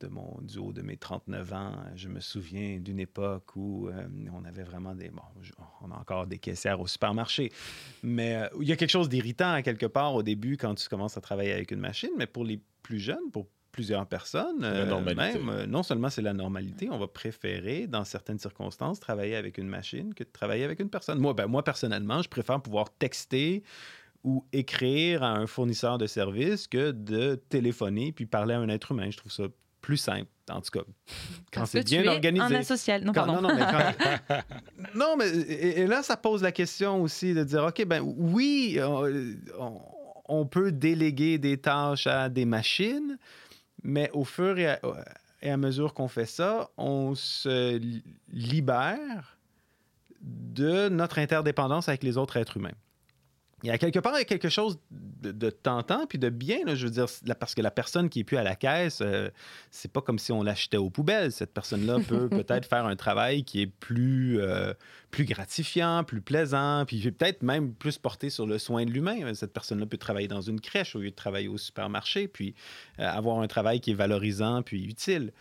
de 0.00 0.08
mon, 0.08 0.38
du 0.42 0.58
haut 0.58 0.72
de 0.72 0.82
mes 0.82 0.96
39 0.96 1.52
ans, 1.52 1.72
je 1.94 2.08
me 2.08 2.20
souviens 2.20 2.78
d'une 2.80 2.98
époque 3.00 3.56
où 3.56 3.88
euh, 3.88 4.06
on 4.32 4.44
avait 4.44 4.62
vraiment 4.62 4.94
des... 4.94 5.08
Bon, 5.10 5.22
je- 5.42 5.52
on 5.82 5.90
a 5.90 5.96
encore 5.96 6.26
des 6.26 6.38
caissières 6.38 6.80
au 6.80 6.86
supermarché, 6.86 7.50
mais 8.02 8.36
euh, 8.36 8.48
il 8.60 8.68
y 8.68 8.72
a 8.72 8.76
quelque 8.76 8.90
chose 8.90 9.08
d'irritant 9.08 9.52
à 9.52 9.62
quelque 9.62 9.86
part 9.86 10.14
au 10.14 10.22
début 10.22 10.56
quand 10.56 10.74
tu 10.74 10.88
commences 10.88 11.16
à 11.16 11.20
travailler 11.20 11.52
avec 11.52 11.70
une 11.70 11.80
machine, 11.80 12.10
mais 12.16 12.26
pour 12.26 12.44
les 12.44 12.60
plus 12.82 12.98
jeunes, 13.00 13.30
pour 13.32 13.46
plusieurs 13.70 14.06
personnes, 14.06 14.60
la 14.62 14.68
euh, 14.68 14.86
normalité. 14.86 15.38
même, 15.38 15.64
non 15.66 15.82
seulement 15.84 16.10
c'est 16.10 16.22
la 16.22 16.32
normalité, 16.32 16.88
on 16.90 16.98
va 16.98 17.06
préférer, 17.06 17.86
dans 17.86 18.04
certaines 18.04 18.38
circonstances, 18.38 18.98
travailler 18.98 19.36
avec 19.36 19.56
une 19.58 19.68
machine 19.68 20.14
que 20.14 20.24
de 20.24 20.28
travailler 20.32 20.64
avec 20.64 20.80
une 20.80 20.90
personne. 20.90 21.18
Moi, 21.18 21.32
ben, 21.34 21.46
moi 21.46 21.62
personnellement, 21.62 22.22
je 22.22 22.28
préfère 22.28 22.60
pouvoir 22.60 22.90
texter 22.98 23.62
ou 24.24 24.44
écrire 24.52 25.22
à 25.22 25.30
un 25.36 25.46
fournisseur 25.46 25.96
de 25.96 26.08
services 26.08 26.66
que 26.66 26.90
de 26.90 27.36
téléphoner 27.50 28.10
puis 28.10 28.26
parler 28.26 28.54
à 28.54 28.58
un 28.58 28.68
être 28.68 28.90
humain. 28.90 29.10
Je 29.10 29.16
trouve 29.16 29.30
ça 29.30 29.44
plus 29.80 29.96
simple, 29.96 30.26
en 30.50 30.60
tout 30.60 30.70
cas, 30.72 30.84
quand 31.52 31.66
c'est 31.66 31.84
bien 31.84 32.06
organisé. 32.06 32.44
un 32.44 32.52
asocial. 32.60 33.04
Non, 33.04 33.12
Quand- 33.12 33.26
pardon. 33.26 33.42
non, 33.42 33.48
non, 33.48 33.54
mais 33.54 33.62
quand- 34.28 34.42
non, 34.94 35.16
mais 35.16 35.28
et, 35.28 35.80
et 35.80 35.86
là, 35.86 36.02
ça 36.02 36.16
pose 36.16 36.42
la 36.42 36.52
question 36.52 37.02
aussi 37.02 37.34
de 37.34 37.44
dire, 37.44 37.64
OK, 37.64 37.84
ben 37.86 38.00
oui, 38.04 38.76
euh, 38.78 39.34
on, 39.58 39.80
on 40.28 40.46
peut 40.46 40.72
déléguer 40.72 41.38
des 41.38 41.56
tâches 41.58 42.06
à 42.06 42.28
des 42.28 42.44
machines, 42.44 43.18
mais 43.82 44.10
au 44.12 44.24
fur 44.24 44.58
et 44.58 44.66
à, 44.68 44.80
et 45.40 45.50
à 45.50 45.56
mesure 45.56 45.94
qu'on 45.94 46.08
fait 46.08 46.26
ça, 46.26 46.68
on 46.76 47.14
se 47.14 47.76
li- 47.76 48.02
libère 48.32 49.38
de 50.20 50.88
notre 50.88 51.18
interdépendance 51.20 51.88
avec 51.88 52.02
les 52.02 52.18
autres 52.18 52.36
êtres 52.36 52.56
humains. 52.56 52.72
Il 53.62 53.68
y 53.68 53.70
a 53.70 53.78
quelque 53.78 53.98
part 53.98 54.14
il 54.14 54.18
y 54.18 54.22
a 54.22 54.24
quelque 54.24 54.48
chose 54.48 54.78
de, 54.90 55.32
de 55.32 55.50
tentant 55.50 56.06
puis 56.06 56.18
de 56.18 56.28
bien, 56.28 56.58
là, 56.64 56.74
je 56.74 56.86
veux 56.86 56.92
dire, 56.92 57.06
là, 57.26 57.34
parce 57.34 57.54
que 57.54 57.62
la 57.62 57.70
personne 57.70 58.08
qui 58.08 58.20
est 58.20 58.24
plus 58.24 58.36
à 58.36 58.44
la 58.44 58.54
caisse, 58.54 59.00
euh, 59.02 59.30
c'est 59.70 59.90
pas 59.90 60.00
comme 60.00 60.18
si 60.18 60.30
on 60.30 60.42
l'achetait 60.42 60.76
aux 60.76 60.90
poubelles. 60.90 61.32
Cette 61.32 61.52
personne-là 61.52 61.98
peut 62.08 62.28
peut-être 62.28 62.68
faire 62.68 62.86
un 62.86 62.94
travail 62.94 63.42
qui 63.42 63.62
est 63.62 63.66
plus, 63.66 64.40
euh, 64.40 64.74
plus 65.10 65.24
gratifiant, 65.24 66.04
plus 66.04 66.20
plaisant, 66.20 66.84
puis 66.86 67.00
peut-être 67.10 67.42
même 67.42 67.74
plus 67.74 67.98
porté 67.98 68.30
sur 68.30 68.46
le 68.46 68.58
soin 68.58 68.84
de 68.84 68.90
l'humain. 68.90 69.34
Cette 69.34 69.52
personne-là 69.52 69.86
peut 69.86 69.98
travailler 69.98 70.28
dans 70.28 70.42
une 70.42 70.60
crèche 70.60 70.94
au 70.94 71.00
lieu 71.00 71.10
de 71.10 71.16
travailler 71.16 71.48
au 71.48 71.58
supermarché, 71.58 72.28
puis 72.28 72.54
euh, 73.00 73.08
avoir 73.08 73.40
un 73.40 73.48
travail 73.48 73.80
qui 73.80 73.90
est 73.90 73.94
valorisant 73.94 74.62
puis 74.62 74.84
utile. 74.84 75.32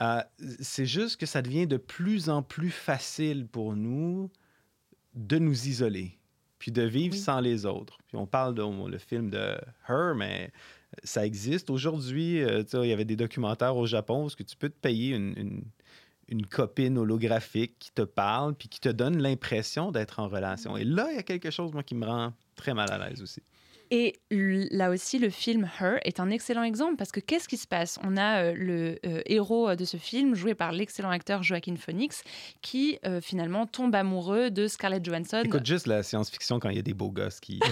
Euh, 0.00 0.22
c'est 0.60 0.86
juste 0.86 1.18
que 1.18 1.26
ça 1.26 1.42
devient 1.42 1.66
de 1.66 1.76
plus 1.76 2.28
en 2.28 2.42
plus 2.42 2.70
facile 2.70 3.46
pour 3.46 3.76
nous 3.76 4.30
de 5.14 5.38
nous 5.38 5.68
isoler, 5.68 6.18
puis 6.64 6.72
de 6.72 6.80
vivre 6.80 7.12
Oui. 7.14 7.20
sans 7.20 7.40
les 7.40 7.66
autres. 7.66 7.98
Puis 8.06 8.16
on 8.16 8.24
parle 8.26 8.54
de 8.54 8.62
on- 8.62 8.88
le 8.88 8.96
film 8.96 9.28
de 9.28 9.54
Her, 9.86 10.14
mais 10.16 10.50
ça 11.02 11.26
existe. 11.26 11.68
Aujourd'hui, 11.68 12.42
euh, 12.42 12.62
il 12.72 12.88
y 12.88 12.92
avait 12.94 13.04
des 13.04 13.16
documentaires 13.16 13.76
au 13.76 13.84
Japon 13.84 14.24
où 14.24 14.26
est-ce 14.28 14.36
que 14.36 14.44
tu 14.44 14.56
peux 14.56 14.70
te 14.70 14.78
payer 14.80 15.14
une, 15.14 15.34
une- 15.36 15.64
une 16.28 16.46
copine 16.46 16.96
holographique 16.96 17.78
qui 17.78 17.92
te 17.92 18.00
parle, 18.00 18.54
puis 18.54 18.68
qui 18.68 18.80
te 18.80 18.88
donne 18.88 19.20
l'impression 19.20 19.92
d'être 19.92 20.20
en 20.20 20.28
relation. 20.28 20.74
Et 20.78 20.84
là, 20.84 21.08
il 21.10 21.16
y 21.16 21.18
a 21.18 21.22
quelque 21.22 21.50
chose, 21.50 21.70
moi, 21.74 21.82
qui 21.82 21.94
me 21.94 22.06
rend 22.06 22.32
très 22.56 22.72
mal 22.72 22.90
à 22.90 22.96
l'aise 23.10 23.20
aussi. 23.20 23.42
Et 23.96 24.18
là 24.28 24.90
aussi, 24.90 25.20
le 25.20 25.30
film 25.30 25.70
Her 25.80 26.00
est 26.02 26.18
un 26.18 26.28
excellent 26.30 26.64
exemple 26.64 26.96
parce 26.96 27.12
que 27.12 27.20
qu'est-ce 27.20 27.46
qui 27.46 27.56
se 27.56 27.68
passe? 27.68 28.00
On 28.02 28.16
a 28.16 28.42
euh, 28.42 28.52
le 28.56 28.98
euh, 29.06 29.22
héros 29.26 29.68
euh, 29.68 29.76
de 29.76 29.84
ce 29.84 29.98
film, 29.98 30.34
joué 30.34 30.56
par 30.56 30.72
l'excellent 30.72 31.10
acteur 31.10 31.44
Joaquin 31.44 31.76
Phoenix, 31.76 32.24
qui 32.60 32.98
euh, 33.06 33.20
finalement 33.20 33.66
tombe 33.68 33.94
amoureux 33.94 34.50
de 34.50 34.66
Scarlett 34.66 35.04
Johansson. 35.04 35.42
Écoute 35.44 35.64
juste 35.64 35.86
la 35.86 36.02
science-fiction 36.02 36.58
quand 36.58 36.70
il 36.70 36.76
y 36.76 36.80
a 36.80 36.82
des 36.82 36.92
beaux 36.92 37.12
gosses 37.12 37.38
qui... 37.38 37.60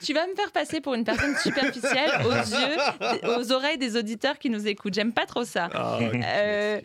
Tu 0.00 0.14
vas 0.14 0.26
me 0.26 0.34
faire 0.34 0.50
passer 0.52 0.80
pour 0.80 0.94
une 0.94 1.04
personne 1.04 1.36
superficielle 1.36 2.10
aux 2.24 2.32
yeux, 2.32 3.38
aux 3.38 3.52
oreilles 3.52 3.78
des 3.78 3.96
auditeurs 3.96 4.40
qui 4.40 4.50
nous 4.50 4.66
écoutent. 4.66 4.94
J'aime 4.94 5.12
pas 5.12 5.26
trop 5.26 5.44
ça. 5.44 5.68
Ah, 5.72 5.98
Euh, 6.02 6.80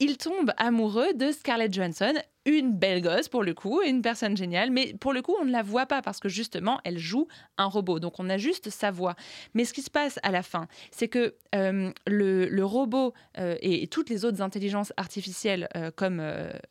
il 0.00 0.16
tombe 0.16 0.52
amoureux 0.56 1.12
de 1.14 1.30
Scarlett 1.30 1.72
Johansson, 1.72 2.14
une 2.46 2.72
belle 2.72 3.02
gosse 3.02 3.28
pour 3.28 3.44
le 3.44 3.52
coup, 3.52 3.82
une 3.82 4.00
personne 4.00 4.34
géniale, 4.34 4.70
mais 4.70 4.94
pour 4.98 5.12
le 5.12 5.20
coup, 5.20 5.36
on 5.40 5.44
ne 5.44 5.52
la 5.52 5.62
voit 5.62 5.84
pas 5.84 6.00
parce 6.00 6.20
que 6.20 6.28
justement, 6.30 6.80
elle 6.84 6.98
joue 6.98 7.28
un 7.58 7.66
robot. 7.66 8.00
Donc, 8.00 8.18
on 8.18 8.30
a 8.30 8.38
juste 8.38 8.70
sa 8.70 8.90
voix. 8.90 9.14
Mais 9.52 9.66
ce 9.66 9.74
qui 9.74 9.82
se 9.82 9.90
passe 9.90 10.18
à 10.22 10.30
la 10.30 10.42
fin, 10.42 10.66
c'est 10.90 11.08
que 11.08 11.34
euh, 11.54 11.92
le, 12.06 12.64
robot 12.64 13.12
euh, 13.38 13.56
et, 13.60 13.86
toutes 13.88 14.08
les 14.08 14.24
autres 14.24 14.40
intelligences 14.40 14.92
artificielles 14.96 15.68
euh, 15.76 15.90
comme 15.94 16.22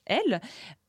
elle 0.06 0.42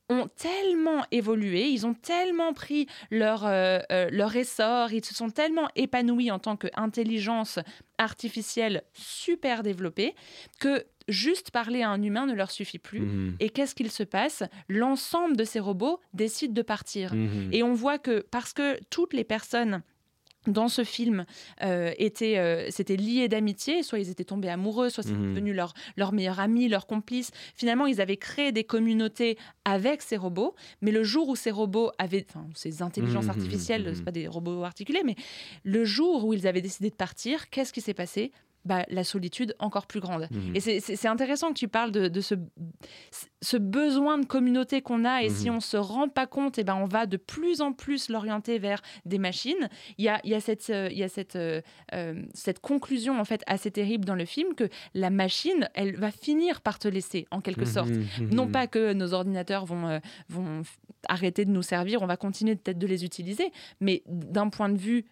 ont 0.09 0.27
tellement 0.27 1.05
évolué, 1.11 1.69
ils 1.69 1.85
ont 1.85 1.93
tellement 1.93 2.53
pris 2.53 2.87
leur, 3.11 3.45
leur 3.89 4.35
essor, 4.35 4.91
ils 4.91 5.05
se 5.05 5.13
sont 5.13 5.29
tellement 5.29 5.69
épanouis 5.75 6.31
en 6.31 6.39
tant 6.39 6.57
qu'intelligence 6.57 7.59
artificielle 7.97 8.83
super 8.93 9.63
développée 9.63 10.13
que 10.59 10.85
juste 11.07 11.51
parler 11.51 11.81
à 11.81 11.89
un 11.89 12.01
humain 12.01 12.25
ne 12.25 12.33
leur 12.33 12.51
suffit 12.51 12.79
plus. 12.79 13.01
Mhm. 13.01 13.35
Et 13.39 13.49
qu'est-ce 13.49 13.75
qu'il 13.75 13.91
se 13.91 14.03
passe? 14.03 14.43
L'ensemble 14.69 15.35
de 15.37 15.43
ces 15.43 15.59
robots 15.59 15.99
décident 16.13 16.53
de 16.53 16.61
partir. 16.61 17.13
Mhm. 17.13 17.49
Et 17.51 17.63
on 17.63 17.73
voit 17.73 17.97
que 17.99 18.21
parce 18.31 18.53
que 18.53 18.79
toutes 18.89 19.13
les 19.13 19.23
personnes 19.23 19.81
dans 20.47 20.69
ce 20.69 20.83
film 20.83 21.25
euh, 21.61 21.93
étaient, 21.99 22.39
euh, 22.39 22.71
s'étaient 22.71 22.95
liées 22.95 23.27
d'amitié, 23.27 23.83
soit 23.83 23.99
ils 23.99 24.09
étaient 24.09 24.23
tombés 24.23 24.49
amoureux, 24.49 24.89
soit 24.89 25.03
c'était 25.03 25.15
Mhm. 25.15 25.29
devenu 25.35 25.53
leur, 25.53 25.75
leur 25.97 26.13
meilleur 26.13 26.39
ami, 26.39 26.67
leur 26.67 26.87
complice. 26.87 27.29
Finalement, 27.55 27.85
ils 27.85 28.01
avaient 28.01 28.17
créé 28.17 28.51
des 28.51 28.63
communautés 28.63 29.37
avec 29.65 30.01
ces 30.01 30.17
robots, 30.17 30.55
mais 30.81 30.89
le 30.89 31.03
jour 31.03 31.29
où 31.29 31.35
ces 31.35 31.51
robots 31.51 31.91
avaient, 31.99 32.25
enfin, 32.27 32.47
ces 32.55 32.81
intelligences 32.81 33.25
Mhm, 33.25 33.29
artificielles, 33.29 33.91
c'est 33.95 34.03
pas 34.03 34.11
des 34.11 34.27
robots 34.27 34.63
articulés, 34.63 35.03
mais 35.05 35.15
le 35.63 35.85
jour 35.85 36.25
où 36.25 36.33
ils 36.33 36.47
avaient 36.47 36.61
décidé 36.61 36.89
de 36.89 36.95
partir, 36.95 37.51
qu'est-ce 37.51 37.71
qui 37.71 37.81
s'est 37.81 37.93
passé? 37.93 38.31
Bah, 38.65 38.85
la 38.89 39.03
solitude 39.03 39.55
encore 39.59 39.87
plus 39.87 39.99
grande. 39.99 40.27
Mhm. 40.31 40.55
Et 40.55 40.59
c'est- 40.59 41.05
intéressant 41.07 41.49
que 41.49 41.57
tu 41.59 41.67
parles 41.67 41.91
de, 41.91 42.07
de 42.07 42.21
ce, 42.21 42.35
ce 43.41 43.57
besoin 43.57 44.17
de 44.19 44.25
communauté 44.25 44.81
qu'on 44.81 45.03
a, 45.03 45.23
et 45.23 45.29
si 45.29 45.49
Mhm. 45.49 45.55
on 45.57 45.59
se 45.59 45.77
rend 45.77 46.07
pas 46.09 46.27
compte, 46.27 46.59
et 46.59 46.63
ben 46.63 46.75
on 46.75 46.85
va 46.85 47.05
de 47.05 47.17
plus 47.17 47.61
en 47.61 47.73
plus 47.73 48.09
l'orienter 48.09 48.59
vers 48.59 48.81
des 49.05 49.17
machines. 49.17 49.67
Il 49.97 50.05
y 50.05 50.09
a, 50.09 50.21
y 50.23 50.33
a, 50.33 50.39
cette, 50.39 50.69
euh, 50.69 50.89
y 50.91 51.03
a 51.03 51.09
cette, 51.09 51.35
euh, 51.35 51.61
euh, 51.93 52.21
cette 52.33 52.59
conclusion 52.59 53.19
en 53.19 53.25
fait 53.25 53.41
assez 53.47 53.71
terrible 53.71 54.05
dans 54.05 54.15
le 54.15 54.25
film 54.25 54.53
que 54.55 54.69
la 54.93 55.09
machine, 55.09 55.67
elle 55.73 55.95
va 55.95 56.11
finir 56.11 56.61
par 56.61 56.77
te 56.79 56.87
laisser 56.87 57.25
en 57.31 57.41
quelque 57.41 57.65
sorte. 57.65 57.89
Mhm, 57.89 58.29
Non 58.31 58.45
mhm. 58.45 58.51
pas 58.51 58.67
que 58.67 58.93
nos 58.93 59.13
ordinateurs 59.13 59.65
vont, 59.65 59.87
euh, 59.87 59.99
vont 60.29 60.61
arrêter 61.09 61.45
de 61.45 61.51
nous 61.51 61.63
servir, 61.63 62.01
on 62.01 62.07
va 62.07 62.17
continuer 62.17 62.55
peut-être 62.55 62.77
de 62.77 62.87
les 62.87 63.03
utiliser, 63.05 63.51
mais 63.79 64.03
d'un 64.07 64.49
point 64.49 64.69
de 64.69 64.77
vue 64.77 65.05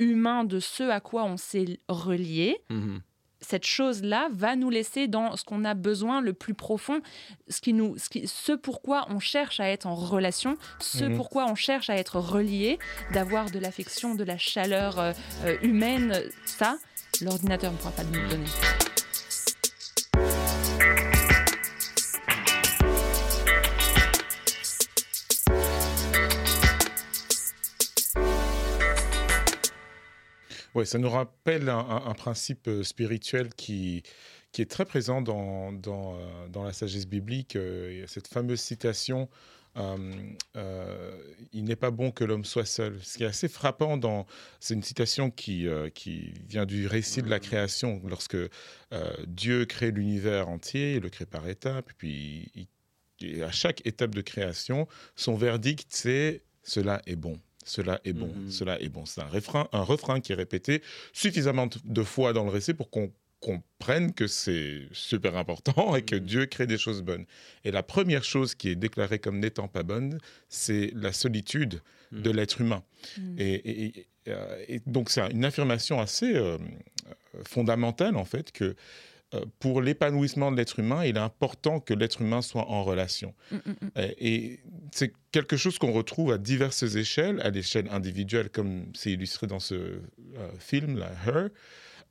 humain 0.00 0.42
de 0.44 0.58
ce 0.58 0.82
à 0.82 0.98
quoi 1.00 1.22
on 1.24 1.36
s'est 1.36 1.78
relié, 1.88 2.58
Mhm. 2.70 3.00
cette 3.40 3.64
chose-là 3.66 4.28
va 4.32 4.56
nous 4.56 4.68
laisser 4.70 5.06
dans 5.08 5.36
ce 5.36 5.44
qu'on 5.44 5.64
a 5.64 5.74
besoin 5.74 6.20
le 6.20 6.32
plus 6.32 6.54
profond, 6.54 7.00
ce, 7.48 7.60
qui 7.60 7.72
nous, 7.72 7.96
ce, 7.96 8.08
qui, 8.08 8.26
ce 8.26 8.52
pourquoi 8.52 9.06
on 9.10 9.18
cherche 9.20 9.60
à 9.60 9.68
être 9.68 9.86
en 9.86 9.94
relation, 9.94 10.56
ce 10.80 11.04
Mhm. 11.04 11.16
pourquoi 11.16 11.46
on 11.50 11.54
cherche 11.54 11.88
à 11.90 11.96
être 11.96 12.16
relié, 12.18 12.78
d'avoir 13.12 13.50
de 13.50 13.58
l'affection, 13.58 14.14
de 14.14 14.24
la 14.24 14.36
chaleur 14.38 14.98
euh, 14.98 15.12
euh, 15.44 15.56
humaine, 15.62 16.20
ça, 16.44 16.76
l'ordinateur 17.22 17.70
ne 17.72 17.76
pourra 17.76 17.92
pas 17.92 18.04
nous 18.04 18.20
le 18.20 18.28
donner. 18.28 18.89
Ouais, 30.74 30.84
ça 30.84 30.98
nous 30.98 31.10
rappelle 31.10 31.68
un, 31.68 31.78
un- 31.78 32.06
un 32.06 32.14
principe 32.14 32.68
euh, 32.68 32.82
spirituel 32.84 33.52
qui, 33.54 34.02
qui 34.52 34.62
est 34.62 34.70
très 34.70 34.84
présent 34.84 35.20
dans, 35.20 35.72
dans, 35.72 36.16
euh, 36.16 36.48
dans 36.48 36.62
la 36.64 36.72
sagesse 36.72 37.06
biblique. 37.06 37.54
Il 37.56 37.98
y 37.98 38.02
a 38.02 38.06
cette 38.06 38.28
fameuse 38.28 38.60
citation 38.60 39.28
euh, 39.76 40.12
euh, 40.56 41.16
Il 41.52 41.64
n'est 41.64 41.76
pas 41.76 41.90
bon 41.90 42.10
que 42.12 42.24
l'homme 42.24 42.44
soit 42.44 42.64
seul. 42.66 42.98
Ce 43.02 43.18
qui 43.18 43.24
est 43.24 43.26
assez 43.26 43.48
frappant, 43.48 43.96
dans, 43.96 44.26
c'est 44.60 44.74
une 44.74 44.82
citation 44.82 45.30
qui, 45.30 45.66
euh, 45.66 45.90
qui 45.90 46.32
vient 46.48 46.66
du 46.66 46.86
récit 46.86 47.22
de 47.22 47.28
la 47.30 47.40
création, 47.40 48.00
lorsque 48.06 48.36
Dieu 49.26 49.64
crée 49.66 49.90
l'univers 49.92 50.48
entier, 50.48 50.94
il 50.96 51.02
le 51.02 51.08
crée 51.10 51.26
par 51.26 51.48
étapes, 51.48 51.90
puis 51.98 52.50
il- 53.20 53.42
à 53.42 53.50
chaque 53.52 53.86
étape 53.86 54.14
de 54.14 54.22
création, 54.22 54.88
son 55.14 55.34
verdict, 55.36 55.86
c'est 55.90 56.42
cela 56.62 57.02
est 57.06 57.16
bon. 57.16 57.38
Cela 57.70 58.00
est 58.04 58.12
bon, 58.12 58.32
Mhm. 58.34 58.50
cela 58.50 58.80
est 58.80 58.88
bon. 58.88 59.04
C'est 59.06 59.20
un 59.20 59.26
refrain, 59.38 59.68
un 59.72 59.82
refrain 59.82 60.20
qui 60.20 60.32
est 60.32 60.34
répété 60.44 60.82
suffisamment 61.12 61.66
de- 61.66 61.78
de 61.84 62.02
fois 62.02 62.32
dans 62.32 62.44
le 62.44 62.50
récit 62.50 62.74
pour 62.74 62.90
qu'on 62.90 63.12
comprenne 63.38 64.12
que 64.12 64.26
c'est 64.26 64.88
super 64.92 65.36
important 65.36 65.94
et 65.96 66.02
que 66.02 66.16
Mhm. 66.16 66.26
Dieu 66.26 66.46
crée 66.46 66.66
des 66.66 66.78
choses 66.78 67.02
bonnes. 67.02 67.26
Et 67.64 67.70
la 67.70 67.82
première 67.82 68.24
chose 68.24 68.54
qui 68.54 68.68
est 68.70 68.74
déclarée 68.74 69.18
comme 69.18 69.38
n'étant 69.38 69.68
pas 69.68 69.82
bonne, 69.82 70.18
c'est 70.48 70.90
la 70.94 71.12
solitude 71.12 71.80
de 72.12 72.30
Mhm. 72.30 72.36
l'être 72.36 72.60
humain. 72.60 72.82
Mm. 73.16 73.36
Et, 73.38 73.54
et- 73.54 73.84
et- 74.00 74.06
euh, 74.28 74.64
et 74.68 74.80
donc 74.86 75.08
c'est 75.10 75.22
une 75.30 75.44
affirmation 75.44 76.00
assez 76.00 76.34
euh, 76.34 76.58
euh, 77.36 77.42
fondamentale 77.44 78.16
en 78.16 78.24
fait 78.26 78.50
que 78.52 78.64
euh, 78.64 78.74
pour 79.60 79.80
l'épanouissement 79.80 80.50
de 80.50 80.56
l'être 80.56 80.78
humain, 80.80 81.04
il 81.04 81.16
est 81.16 81.20
important 81.20 81.78
que 81.78 81.94
l'être 81.94 82.20
humain 82.20 82.42
soit 82.42 82.66
en 82.68 82.82
relation. 82.82 83.34
Mm, 83.50 83.56
mm, 83.56 83.60
mm. 83.70 83.90
Euh, 83.96 84.08
Et 84.18 84.60
c'est 84.92 85.12
quelque 85.30 85.56
chose 85.56 85.78
qu'on 85.78 85.92
retrouve 85.92 86.32
à 86.32 86.38
diverses 86.38 86.82
échelles, 86.82 87.40
à 87.42 87.50
l'échelle 87.50 87.88
individuelle, 87.90 88.50
comme 88.50 88.86
c'est 88.94 89.12
illustré 89.12 89.46
dans 89.46 89.60
ce 89.60 89.74
euh, 89.74 90.00
film, 90.58 90.98
là, 90.98 91.10
Her, 91.26 91.48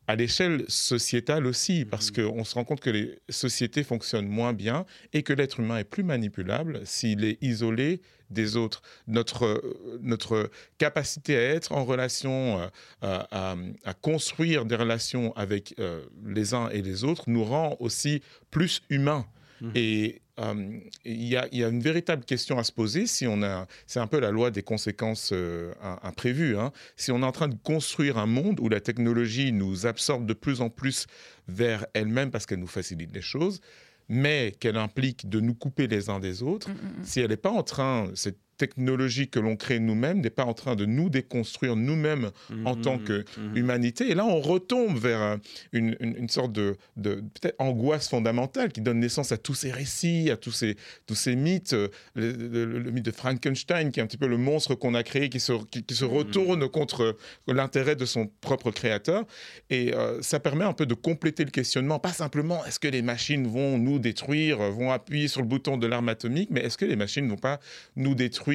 à 0.09 0.15
l'échelle 0.15 0.65
sociétale 0.67 1.45
aussi, 1.45 1.85
parce 1.85 2.09
qu'on 2.09 2.43
se 2.43 2.55
rend 2.55 2.63
compte 2.63 2.79
que 2.81 2.89
les 2.89 3.19
sociétés 3.29 3.83
fonctionnent 3.83 4.27
moins 4.27 4.53
bien 4.53 4.85
et 5.13 5.21
que 5.21 5.33
l'être 5.33 5.59
humain 5.59 5.77
est 5.77 5.83
plus 5.95 6.03
manipulable 6.03 6.81
s'il 6.83 7.23
est 7.23 7.37
isolé 7.43 8.01
des 8.31 8.55
autres. 8.55 8.81
Notre, 9.07 9.61
notre 10.01 10.49
capacité 10.79 11.37
à 11.37 11.41
être 11.57 11.71
en 11.73 11.85
relation, 11.85 12.59
euh, 12.59 12.67
à, 13.01 13.51
à- 13.51 13.55
à 13.85 13.93
construire 13.93 14.65
des 14.65 14.75
relations 14.75 15.31
avec 15.35 15.75
euh, 15.77 16.01
les 16.25 16.55
uns 16.55 16.69
et 16.69 16.81
les 16.81 17.03
autres 17.03 17.25
nous 17.27 17.43
rend 17.43 17.77
aussi 17.79 18.21
plus 18.49 18.81
humains. 18.89 19.27
Mhm. 19.61 19.71
Et 19.75 20.21
euh, 20.39 20.79
il 21.05 21.23
y, 21.25 21.35
a, 21.35 21.47
il 21.51 21.59
y 21.59 21.63
a 21.63 21.67
une 21.69 21.81
véritable 21.81 22.23
question 22.23 22.57
à 22.57 22.63
se 22.63 22.71
poser 22.71 23.07
si 23.07 23.27
on 23.27 23.43
a, 23.43 23.67
c'est 23.87 23.99
un 23.99 24.07
peu 24.07 24.19
la 24.19 24.31
loi 24.31 24.51
des 24.51 24.63
conséquences 24.63 25.31
euh, 25.33 25.73
im- 25.81 25.99
imprévues. 26.03 26.57
hein. 26.57 26.71
Si 26.95 27.11
on 27.11 27.21
est 27.21 27.25
en 27.25 27.31
train 27.31 27.47
de 27.49 27.57
construire 27.63 28.17
un 28.17 28.25
monde 28.25 28.59
où 28.59 28.69
la 28.69 28.79
technologie 28.79 29.51
nous 29.51 29.85
absorbe 29.85 30.25
de 30.25 30.33
plus 30.33 30.61
en 30.61 30.69
plus 30.69 31.07
vers 31.47 31.85
elle-même 31.93 32.31
parce 32.31 32.45
qu'elle 32.45 32.59
nous 32.59 32.67
facilite 32.67 33.13
les 33.13 33.21
choses, 33.21 33.59
mais 34.07 34.55
qu'elle 34.59 34.77
implique 34.77 35.29
de 35.29 35.39
nous 35.39 35.53
couper 35.53 35.87
les 35.87 36.09
uns 36.09 36.19
des 36.19 36.41
autres, 36.41 36.69
Mm, 36.69 36.73
mm, 36.73 37.01
mm. 37.01 37.03
si 37.03 37.19
elle 37.19 37.29
n'est 37.29 37.37
pas 37.37 37.51
en 37.51 37.63
train, 37.63 38.09
cette 38.15 38.39
technologie 38.59 39.27
que 39.29 39.39
l'on 39.39 39.55
crée 39.55 39.79
nous-mêmes 39.79 40.19
n'est 40.21 40.29
pas 40.29 40.45
en 40.45 40.53
train 40.53 40.75
de 40.75 40.85
nous 40.85 41.09
déconstruire 41.09 41.75
nous-mêmes 41.75 42.29
en 42.65 42.75
Mhm, 42.75 42.81
tant 42.81 42.97
que 42.99 43.25
mhm. 43.37 43.57
humanité. 43.57 44.11
Et 44.11 44.15
là, 44.15 44.25
on 44.25 44.39
retombe 44.41 44.97
vers 44.99 45.21
un- 45.21 45.39
une, 45.71 45.95
une- 45.99 46.15
une 46.17 46.29
sorte 46.29 46.51
de, 46.51 46.75
de 46.97 47.15
peut-être 47.15 47.55
angoisse 47.57 48.07
fondamentale 48.09 48.71
qui 48.71 48.81
donne 48.81 48.99
naissance 48.99 49.31
à 49.31 49.37
tous 49.37 49.55
ces 49.55 49.71
récits, 49.71 50.29
à 50.29 50.37
tous 50.37 50.51
ces, 50.51 50.75
tous 51.07 51.15
ces 51.15 51.35
mythes. 51.35 51.73
euh, 51.73 51.87
Le, 52.15 52.31
le- 52.33 52.79
le 52.79 52.91
mythe 52.91 53.05
de 53.05 53.11
Frankenstein, 53.11 53.91
qui 53.91 53.99
est 53.99 54.03
un 54.03 54.07
petit 54.07 54.17
peu 54.17 54.27
le 54.27 54.37
monstre 54.37 54.75
qu'on 54.75 54.93
a 54.93 55.03
créé, 55.03 55.29
qui 55.29 55.39
se, 55.39 55.53
qui, 55.71 55.83
qui 55.83 55.95
se 55.95 56.05
retourne 56.05 56.67
contre 56.69 57.15
l'intérêt 57.47 57.95
de 57.95 58.05
son 58.05 58.27
propre 58.41 58.71
créateur. 58.71 59.23
Et 59.69 59.93
euh, 59.93 60.21
ça 60.21 60.39
permet 60.39 60.65
un 60.65 60.73
peu 60.73 60.85
de 60.85 60.93
compléter 60.95 61.45
le 61.45 61.51
questionnement, 61.51 61.97
pas 61.99 62.11
simplement 62.13 62.65
est-ce 62.65 62.79
que 62.79 62.87
les 62.89 63.01
machines 63.01 63.47
vont 63.47 63.77
nous 63.77 63.99
détruire, 63.99 64.57
vont 64.71 64.91
appuyer 64.91 65.27
sur 65.29 65.41
le 65.41 65.47
bouton 65.47 65.77
de 65.77 65.87
l'arme 65.87 66.09
atomique, 66.09 66.49
mais 66.51 66.61
est-ce 66.65 66.77
que 66.77 66.85
les 66.85 66.95
machines 66.97 67.23
ne 67.25 67.29
vont 67.29 67.37
pas 67.37 67.59
nous 67.95 68.15
détruire? 68.15 68.48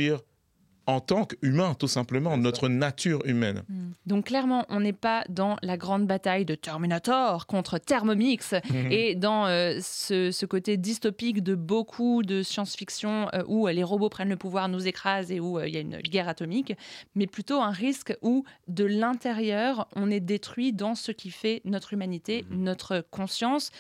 En 0.87 1.01
tant 1.01 1.25
qu'humains, 1.25 1.75
tout 1.75 1.89
simplement, 1.89 2.37
notre 2.37 2.69
nature 2.69 3.25
humaine. 3.25 3.63
Mm. 3.69 3.93
Donc 4.07 4.27
clairement, 4.27 4.67
on 4.69 4.81
n'est 4.81 4.93
pas 4.93 5.25
dans 5.29 5.57
la 5.63 5.77
grande 5.77 6.07
bataille 6.07 6.45
de 6.45 6.55
Terminator 6.55 7.47
contre 7.47 7.79
Thermomix 7.79 8.55
et 8.91 9.15
dans 9.15 9.47
euh, 9.47 9.79
ce, 9.81 10.31
ce 10.31 10.47
côté 10.47 10.77
dystopique 10.77 11.43
de 11.43 11.55
beaucoup 11.55 12.23
de 12.23 12.43
science-fiction 12.43 13.29
euh, 13.33 13.43
où 13.47 13.67
euh, 13.67 13.73
les 13.73 13.83
robots 13.83 14.09
prennent 14.09 14.29
le 14.29 14.37
pouvoir, 14.37 14.69
nous 14.69 14.87
écrasent 14.87 15.33
et 15.33 15.41
où 15.41 15.61
il 15.61 15.73
y 15.73 15.77
a 15.77 15.81
une 15.81 15.99
guerre 15.99 16.29
atomique, 16.29 16.75
mais 17.15 17.27
plutôt 17.27 17.61
un 17.61 17.71
risque 17.71 18.17
où 18.23 18.45
de 18.69 18.85
l'intérieur, 18.85 19.89
on 19.97 20.11
est 20.11 20.21
détruit 20.21 20.73
dans 20.73 20.95
ce 20.95 21.13
qui 21.13 21.31
fait 21.31 21.63
notre 21.65 21.93
humanité, 21.93 22.45
notre 22.51 23.05
conscience 23.11 23.71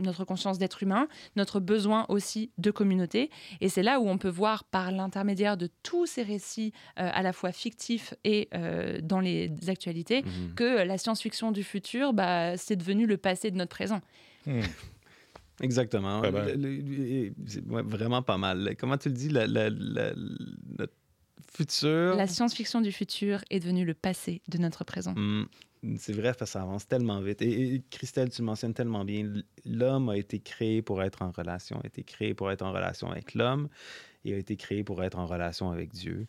notre 0.00 0.24
conscience 0.24 0.58
d'être 0.58 0.82
humain, 0.82 1.08
notre 1.36 1.60
besoin 1.60 2.06
aussi 2.08 2.50
de 2.58 2.70
communauté. 2.70 3.30
Et 3.60 3.68
c'est 3.68 3.82
là 3.82 4.00
où 4.00 4.08
on 4.08 4.18
peut 4.18 4.28
voir 4.28 4.64
par 4.64 4.90
l'intermédiaire 4.92 5.56
de 5.56 5.68
tous 5.82 6.06
ces 6.06 6.22
récits 6.22 6.72
euh, 6.98 7.08
à 7.12 7.22
la 7.22 7.32
fois 7.32 7.52
fictifs 7.52 8.14
et 8.24 8.48
euh, 8.54 9.00
dans 9.02 9.20
les 9.20 9.50
actualités 9.68 10.22
Mhm. 10.22 10.54
que 10.54 10.82
la 10.84 10.98
science-fiction 10.98 11.52
du 11.52 11.62
futur, 11.62 12.12
bah, 12.12 12.56
c'est 12.56 12.76
devenu 12.76 13.06
le 13.06 13.16
passé 13.16 13.50
de 13.50 13.56
notre 13.56 13.70
présent. 13.70 14.00
Exactement. 15.62 16.20
Ouais. 16.20 16.30
Le- 16.30 16.54
le- 16.56 17.32
c'est 17.46 17.62
ouais, 17.66 17.82
vraiment 17.82 18.22
pas 18.22 18.38
mal. 18.38 18.74
Comment 18.78 18.96
tu 18.96 19.08
le 19.10 19.14
dis, 19.14 19.28
la- 19.28 19.46
la- 19.46 19.68
la- 19.70 20.14
notre 20.78 20.94
futur. 21.54 22.14
La 22.16 22.26
science-fiction 22.26 22.80
du 22.80 22.92
futur 22.92 23.40
est 23.50 23.60
devenue 23.60 23.84
le 23.84 23.92
passé 23.94 24.40
de 24.48 24.56
notre 24.58 24.84
présent. 24.84 25.12
Hmm, 25.14 25.44
c'est 25.96 26.12
vrai, 26.12 26.34
parce 26.34 26.38
que 26.38 26.46
ça 26.46 26.62
avance 26.62 26.86
tellement 26.86 27.20
vite. 27.20 27.40
Et, 27.42 27.82
Christelle, 27.90 28.30
tu 28.30 28.42
le 28.42 28.46
mentionnes 28.46 28.74
tellement 28.74 29.04
bien. 29.04 29.32
L'homme 29.64 30.10
a 30.10 30.16
été 30.16 30.38
créé 30.40 30.82
pour 30.82 31.02
être 31.02 31.22
en 31.22 31.30
relation, 31.30 31.80
a 31.80 31.86
été 31.86 32.02
créé 32.04 32.34
pour 32.34 32.50
être 32.50 32.62
en 32.62 32.72
relation 32.72 33.10
avec 33.10 33.34
l'homme 33.34 33.68
et 34.24 34.34
a 34.34 34.38
été 34.38 34.56
créé 34.56 34.84
pour 34.84 35.02
être 35.02 35.18
en 35.18 35.26
relation 35.26 35.70
avec 35.70 35.92
Dieu. 35.92 36.26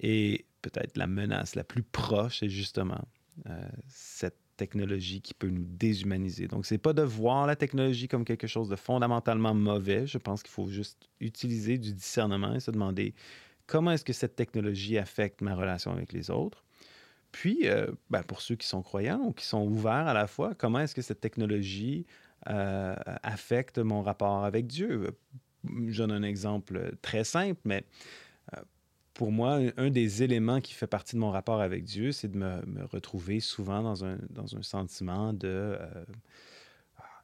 Et 0.00 0.46
peut-être 0.62 0.96
la 0.96 1.06
menace 1.06 1.54
la 1.54 1.64
plus 1.64 1.82
proche 1.82 2.42
est 2.42 2.48
justement 2.48 3.04
euh, 3.48 3.68
cette 3.88 4.38
technologie 4.56 5.20
qui 5.20 5.34
peut 5.34 5.48
nous 5.48 5.66
déshumaniser. 5.66 6.48
Donc, 6.48 6.64
c'est 6.64 6.78
pas 6.78 6.94
de 6.94 7.02
voir 7.02 7.46
la 7.46 7.56
technologie 7.56 8.08
comme 8.08 8.24
quelque 8.24 8.46
chose 8.46 8.70
de 8.70 8.76
fondamentalement 8.76 9.54
mauvais. 9.54 10.06
Je 10.06 10.16
pense 10.16 10.42
qu'il 10.42 10.52
faut 10.52 10.68
juste 10.68 11.08
utiliser 11.20 11.76
du 11.76 11.92
discernement 11.92 12.54
et 12.54 12.60
se 12.60 12.70
demander 12.70 13.14
comment 13.66 13.92
est-ce 13.92 14.04
que 14.04 14.14
cette 14.14 14.36
technologie 14.36 14.96
affecte 14.96 15.42
ma 15.42 15.54
relation 15.54 15.92
avec 15.92 16.12
les 16.12 16.30
autres. 16.30 16.64
Puis, 17.32 17.68
euh, 17.68 17.86
ben, 18.10 18.22
pour 18.22 18.40
ceux 18.40 18.56
qui 18.56 18.66
sont 18.66 18.82
croyants 18.82 19.20
ou 19.20 19.32
qui 19.32 19.44
sont 19.44 19.66
ouverts 19.66 20.06
à 20.08 20.14
la 20.14 20.26
foi, 20.26 20.54
comment 20.56 20.80
est-ce 20.80 20.94
que 20.94 21.02
cette 21.02 21.20
technologie 21.20 22.06
euh, 22.48 22.94
affecte 23.22 23.78
mon 23.78 24.02
rapport 24.02 24.44
avec 24.44 24.66
Dieu? 24.66 25.10
Je 25.64 25.98
donne 25.98 26.12
un 26.12 26.22
exemple 26.22 26.96
très 27.02 27.24
simple, 27.24 27.60
mais 27.64 27.84
euh, 28.54 28.60
pour 29.14 29.32
moi, 29.32 29.60
un, 29.76 29.90
des 29.90 30.22
éléments 30.22 30.60
qui 30.60 30.72
fait 30.72 30.86
partie 30.86 31.16
de 31.16 31.20
mon 31.20 31.30
rapport 31.30 31.60
avec 31.60 31.84
Dieu, 31.84 32.12
c'est 32.12 32.30
de 32.30 32.36
me, 32.36 32.84
retrouver 32.90 33.40
souvent 33.40 33.82
dans 33.82 34.04
un, 34.04 34.18
dans 34.30 34.56
un 34.56 34.62
sentiment 34.62 35.32
de... 35.32 35.78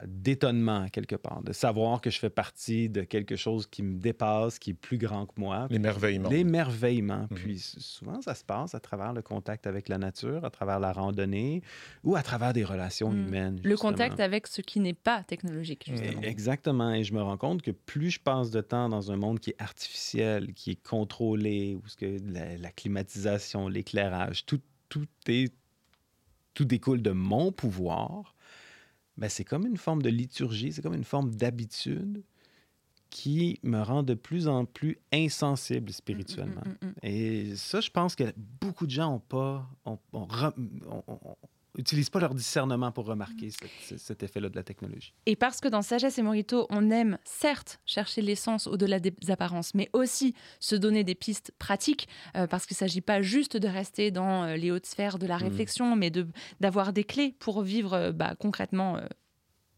d'étonnement 0.05 0.87
quelque 0.89 1.15
part, 1.15 1.41
de 1.43 1.53
savoir 1.53 2.01
que 2.01 2.09
je 2.09 2.19
fais 2.19 2.29
partie 2.29 2.89
de 2.89 3.01
quelque 3.03 3.35
chose 3.35 3.67
qui 3.67 3.83
me 3.83 3.99
dépasse, 3.99 4.59
qui 4.59 4.71
est 4.71 4.73
plus 4.73 4.97
grand 4.97 5.25
que 5.25 5.33
moi. 5.37 5.67
L'émerveillement. 5.69 6.29
L'émerveillement. 6.29 7.27
Mhm. 7.31 7.37
Puis 7.37 7.59
souvent, 7.59 8.21
ça 8.21 8.35
se 8.35 8.43
passe 8.43 8.75
à 8.75 8.79
travers 8.79 9.13
le 9.13 9.21
contact 9.21 9.67
avec 9.67 9.89
la 9.89 9.97
nature, 9.97 10.43
à 10.45 10.49
travers 10.49 10.79
la 10.79 10.91
randonnée 10.93 11.61
ou 12.03 12.15
à 12.15 12.23
travers 12.23 12.53
des 12.53 12.63
relations 12.63 13.11
Mhm. 13.11 13.27
humaines. 13.27 13.61
Le 13.63 13.77
contact 13.77 14.19
avec 14.19 14.47
ce 14.47 14.61
qui 14.61 14.79
n'est 14.79 14.93
pas 14.93 15.23
technologique, 15.23 15.85
justement. 15.87 16.21
Exactement. 16.21 16.93
Et 16.93 17.03
je 17.03 17.13
me 17.13 17.21
rends 17.21 17.37
compte 17.37 17.61
que 17.61 17.71
plus 17.71 18.11
je 18.11 18.19
passe 18.19 18.51
de 18.51 18.61
temps 18.61 18.89
dans 18.89 19.11
un 19.11 19.15
monde 19.15 19.39
qui 19.39 19.51
est 19.51 19.61
artificiel, 19.61 20.53
qui 20.53 20.71
est 20.71 20.83
contrôlé, 20.83 21.75
où 21.75 21.87
ce 21.87 21.95
que 21.95 22.17
la, 22.31 22.57
la 22.57 22.71
climatisation, 22.71 23.67
l'éclairage, 23.67 24.45
tout, 24.45 24.61
tout 24.89 25.07
est 25.27 25.53
tout 26.53 26.65
découle 26.65 27.01
de 27.01 27.09
mon 27.09 27.51
pouvoir, 27.51 28.32
c'est 29.27 29.43
comme 29.43 29.65
une 29.65 29.77
forme 29.77 30.01
de 30.01 30.09
liturgie, 30.09 30.73
c'est 30.73 30.81
comme 30.81 30.93
une 30.93 31.03
forme 31.03 31.33
d'habitude 31.35 32.23
qui 33.09 33.59
me 33.61 33.79
rend 33.81 34.01
de 34.01 34.15
plus 34.15 34.47
en 34.47 34.65
plus 34.65 34.97
insensible 35.11 35.93
spirituellement. 35.93 36.63
Mm, 36.65 36.69
mm, 36.69 36.87
mm, 36.87 36.89
mm. 36.89 36.93
Et 37.03 37.55
ça, 37.55 37.79
je 37.79 37.91
pense 37.91 38.15
que 38.15 38.23
beaucoup 38.59 38.87
de 38.87 38.91
gens 38.91 39.11
n'ont 39.11 39.19
pas, 39.19 39.69
ont- 41.73 41.77
ont- 41.77 41.79
ont- 41.79 41.79
utilisent 41.79 42.09
pas 42.09 42.19
leur 42.19 42.33
discernement 42.33 42.91
pour 42.91 43.05
remarquer 43.05 43.49
cette- 43.49 43.69
ce- 43.89 43.97
cet 43.97 44.23
effet-là 44.23 44.49
de 44.49 44.55
la 44.55 44.63
technologie. 44.63 45.13
Et 45.25 45.35
parce 45.35 45.59
que 45.59 45.67
dans 45.67 45.81
Sagesse 45.81 46.17
et 46.17 46.21
Morito, 46.21 46.67
on 46.69 46.89
aime 46.91 47.17
certes 47.25 47.79
chercher 47.85 48.21
l'essence 48.21 48.67
au-delà 48.67 48.99
des 48.99 49.13
apparences, 49.29 49.73
mais 49.73 49.89
aussi 49.93 50.33
se 50.59 50.75
donner 50.75 51.03
des 51.03 51.15
pistes 51.15 51.51
pratiques, 51.59 52.07
euh, 52.35 52.47
parce 52.47 52.65
qu'il 52.65 52.75
ne 52.75 52.79
s'agit 52.79 53.01
pas 53.01 53.21
juste 53.21 53.57
de 53.57 53.67
rester 53.67 54.11
dans 54.11 54.43
euh, 54.43 54.55
les 54.55 54.71
hautes 54.71 54.85
sphères 54.85 55.19
de 55.19 55.27
la 55.27 55.37
Mhm. 55.37 55.43
réflexion, 55.43 55.95
mais 55.95 56.09
de- 56.09 56.27
d'avoir 56.59 56.93
des 56.93 57.03
clés 57.03 57.35
pour 57.39 57.61
vivre 57.61 57.93
euh, 57.93 58.11
bah, 58.11 58.35
concrètement 58.39 58.99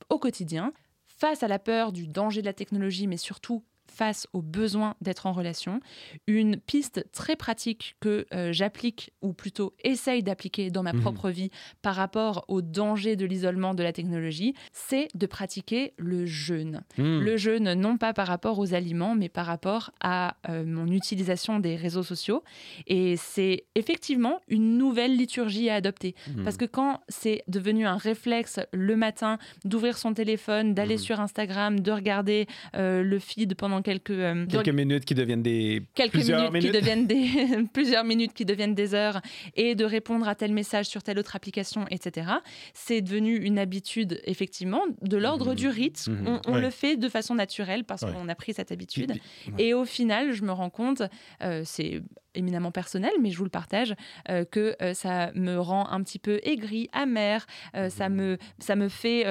au 0.10 0.20
quotidien, 0.20 0.74
face 1.08 1.44
à 1.44 1.48
la 1.48 1.60
peur 1.60 1.92
du 1.92 2.08
danger 2.08 2.42
de 2.42 2.46
la 2.46 2.54
technologie, 2.54 3.08
mais 3.08 3.18
surtout 3.18 3.64
face 3.88 4.28
au 4.34 4.42
besoin 4.42 4.96
d'être 5.02 5.26
en 5.26 5.32
relation. 5.34 5.80
Une 6.28 6.58
piste 6.58 7.06
très 7.12 7.36
pratique 7.36 7.96
que 8.00 8.26
euh, 8.34 8.52
j'applique, 8.52 9.12
ou 9.22 9.34
plutôt 9.34 9.74
essaye 9.84 10.24
d'appliquer 10.24 10.70
dans 10.72 10.84
ma 10.84 10.94
Mhm. 10.94 11.02
propre 11.02 11.30
vie 11.30 11.50
par 11.82 11.96
rapport 11.96 12.46
au 12.48 12.62
danger 12.62 13.16
de 13.16 13.26
l'isolement 13.26 13.74
de 13.74 13.84
la 13.84 13.94
technologie, 13.94 14.54
c'est 14.74 15.08
de 15.16 15.26
pratiquer 15.26 15.94
le 15.98 16.26
jeûne. 16.26 16.84
Hmm. 16.98 17.20
Le 17.20 17.38
jeûne, 17.38 17.74
non 17.74 17.98
pas 17.98 18.14
par 18.14 18.28
rapport 18.28 18.60
aux 18.60 18.74
aliments, 18.74 19.16
mais 19.16 19.30
par 19.30 19.46
rapport 19.46 19.92
à 20.02 20.36
euh, 20.50 20.66
mon 20.66 20.88
utilisation 20.88 21.60
des 21.60 21.76
réseaux 21.76 22.04
sociaux. 22.04 22.44
Et 22.88 23.16
c'est 23.18 23.66
effectivement 23.76 24.42
une 24.48 24.78
nouvelle 24.78 25.16
liturgie 25.16 25.70
à 25.70 25.76
adopter. 25.76 26.16
Hmm. 26.28 26.44
Parce 26.44 26.58
que 26.58 26.66
quand 26.66 27.02
c'est 27.10 27.44
devenu 27.48 27.86
un 27.86 27.98
réflexe 27.98 28.60
le 28.74 28.96
matin 28.96 29.38
d'ouvrir 29.64 29.98
son 29.98 30.14
téléphone, 30.14 30.74
d'aller 30.74 30.96
Mhm. 30.96 31.00
sur 31.02 31.20
Instagram, 31.20 31.80
de 31.80 31.92
regarder 31.92 32.48
euh, 32.76 33.04
le 33.04 33.20
feed 33.20 33.56
pendant 33.56 33.75
quelques, 33.82 34.12
euh, 34.12 34.46
Quelques 34.48 34.70
minutes 34.70 35.06
qui 35.06 35.14
deviennent 35.16 35.42
des 35.44 35.84
quelques 35.96 36.16
minutes, 36.16 36.60
qui 36.62 36.72
deviennent 36.72 37.08
des 37.08 37.28
plusieurs 37.74 38.04
minutes 38.04 38.34
qui 38.34 38.46
deviennent 38.46 38.76
des 38.76 38.94
heures 38.94 39.22
et 39.56 39.76
de 39.76 39.86
répondre 39.86 40.28
à 40.28 40.36
tel 40.36 40.52
message 40.54 40.86
sur 40.88 41.04
telle 41.04 41.20
autre 41.20 41.36
application, 41.36 41.86
etc. 41.90 42.28
C'est 42.74 43.02
devenu 43.02 43.36
une 43.38 43.60
habitude 43.60 44.22
effectivement 44.26 44.82
de 45.02 45.18
l'ordre 45.18 45.50
Mhm. 45.50 45.56
du 45.56 45.68
rite. 45.68 46.08
Mhm. 46.08 46.28
On, 46.28 46.42
on 46.48 46.54
Ouais. 46.56 46.62
le 46.62 46.70
fait 46.70 46.98
de 46.98 47.10
façon 47.10 47.36
naturelle 47.36 47.84
parce 47.84 48.02
Ouais. 48.04 48.12
qu'on 48.14 48.28
a 48.30 48.36
pris 48.36 48.54
cette 48.54 48.72
habitude. 48.72 49.14
Et 49.58 49.74
au 49.74 49.86
final, 49.86 50.32
je 50.34 50.44
me 50.44 50.52
rends 50.52 50.70
compte, 50.70 51.02
euh, 51.44 51.62
c'est 51.66 52.02
éminemment 52.36 52.72
personnel, 52.72 53.12
mais 53.22 53.32
je 53.32 53.38
vous 53.38 53.44
le 53.44 53.50
partage, 53.50 53.96
euh, 54.30 54.46
que 54.46 54.76
euh, 54.82 54.94
ça 54.94 55.32
me 55.34 55.58
rend 55.60 55.88
un 55.90 56.04
petit 56.04 56.20
peu 56.20 56.40
aigri, 56.44 56.90
amer. 56.94 57.46
euh, 57.76 57.90
ça, 57.90 58.10
me, 58.10 58.38
ça 58.60 58.76
me 58.76 58.90
fait 58.90 59.26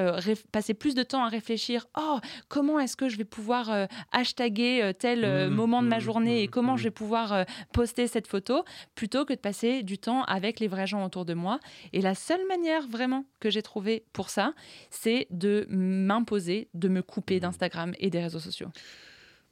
passer 0.51 0.73
plus 0.73 0.95
de 0.95 1.03
temps 1.03 1.23
à 1.23 1.29
réfléchir. 1.29 1.87
Oh, 1.97 2.19
comment 2.47 2.79
est-ce 2.79 2.97
que 2.97 3.09
je 3.09 3.17
vais 3.17 3.23
pouvoir 3.25 3.87
hashtaguer 4.11 4.91
tel 4.99 5.49
Mhm, 5.49 5.53
moment 5.53 5.81
de 5.83 5.87
ma 5.87 5.95
mhm, 5.97 6.01
journée 6.01 6.43
et 6.43 6.45
mhm, 6.47 6.51
comment 6.51 6.77
je 6.77 6.83
vais 6.85 6.91
pouvoir 6.91 7.45
poster 7.73 8.07
cette 8.07 8.27
photo 8.27 8.63
plutôt 8.95 9.25
que 9.25 9.33
de 9.33 9.39
passer 9.39 9.83
du 9.83 9.97
temps 9.97 10.23
avec 10.23 10.59
les 10.59 10.67
vrais 10.67 10.87
gens 10.87 11.03
autour 11.05 11.25
de 11.25 11.33
moi. 11.33 11.59
Et 11.93 12.01
la 12.01 12.15
seule 12.15 12.45
manière 12.47 12.87
vraiment 12.87 13.25
que 13.39 13.49
j'ai 13.49 13.61
trouvé 13.61 14.03
pour 14.13 14.29
ça, 14.29 14.53
c'est 14.89 15.27
de 15.31 15.65
m'imposer, 15.69 16.67
de 16.73 16.87
me 16.89 17.01
couper 17.01 17.39
d'Instagram 17.39 17.93
et 17.99 18.09
des 18.09 18.19
réseaux 18.21 18.39
sociaux. 18.39 18.69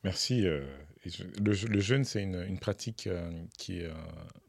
Merci. 0.04 0.46
Le, 1.44 1.54
je- 1.54 1.68
le 1.68 1.80
jeûne, 1.80 2.04
c'est 2.06 2.22
une, 2.24 2.42
une 2.48 2.60
pratique 2.60 3.08
euh, 3.08 3.30
qui, 3.58 3.82
euh, 3.82 3.92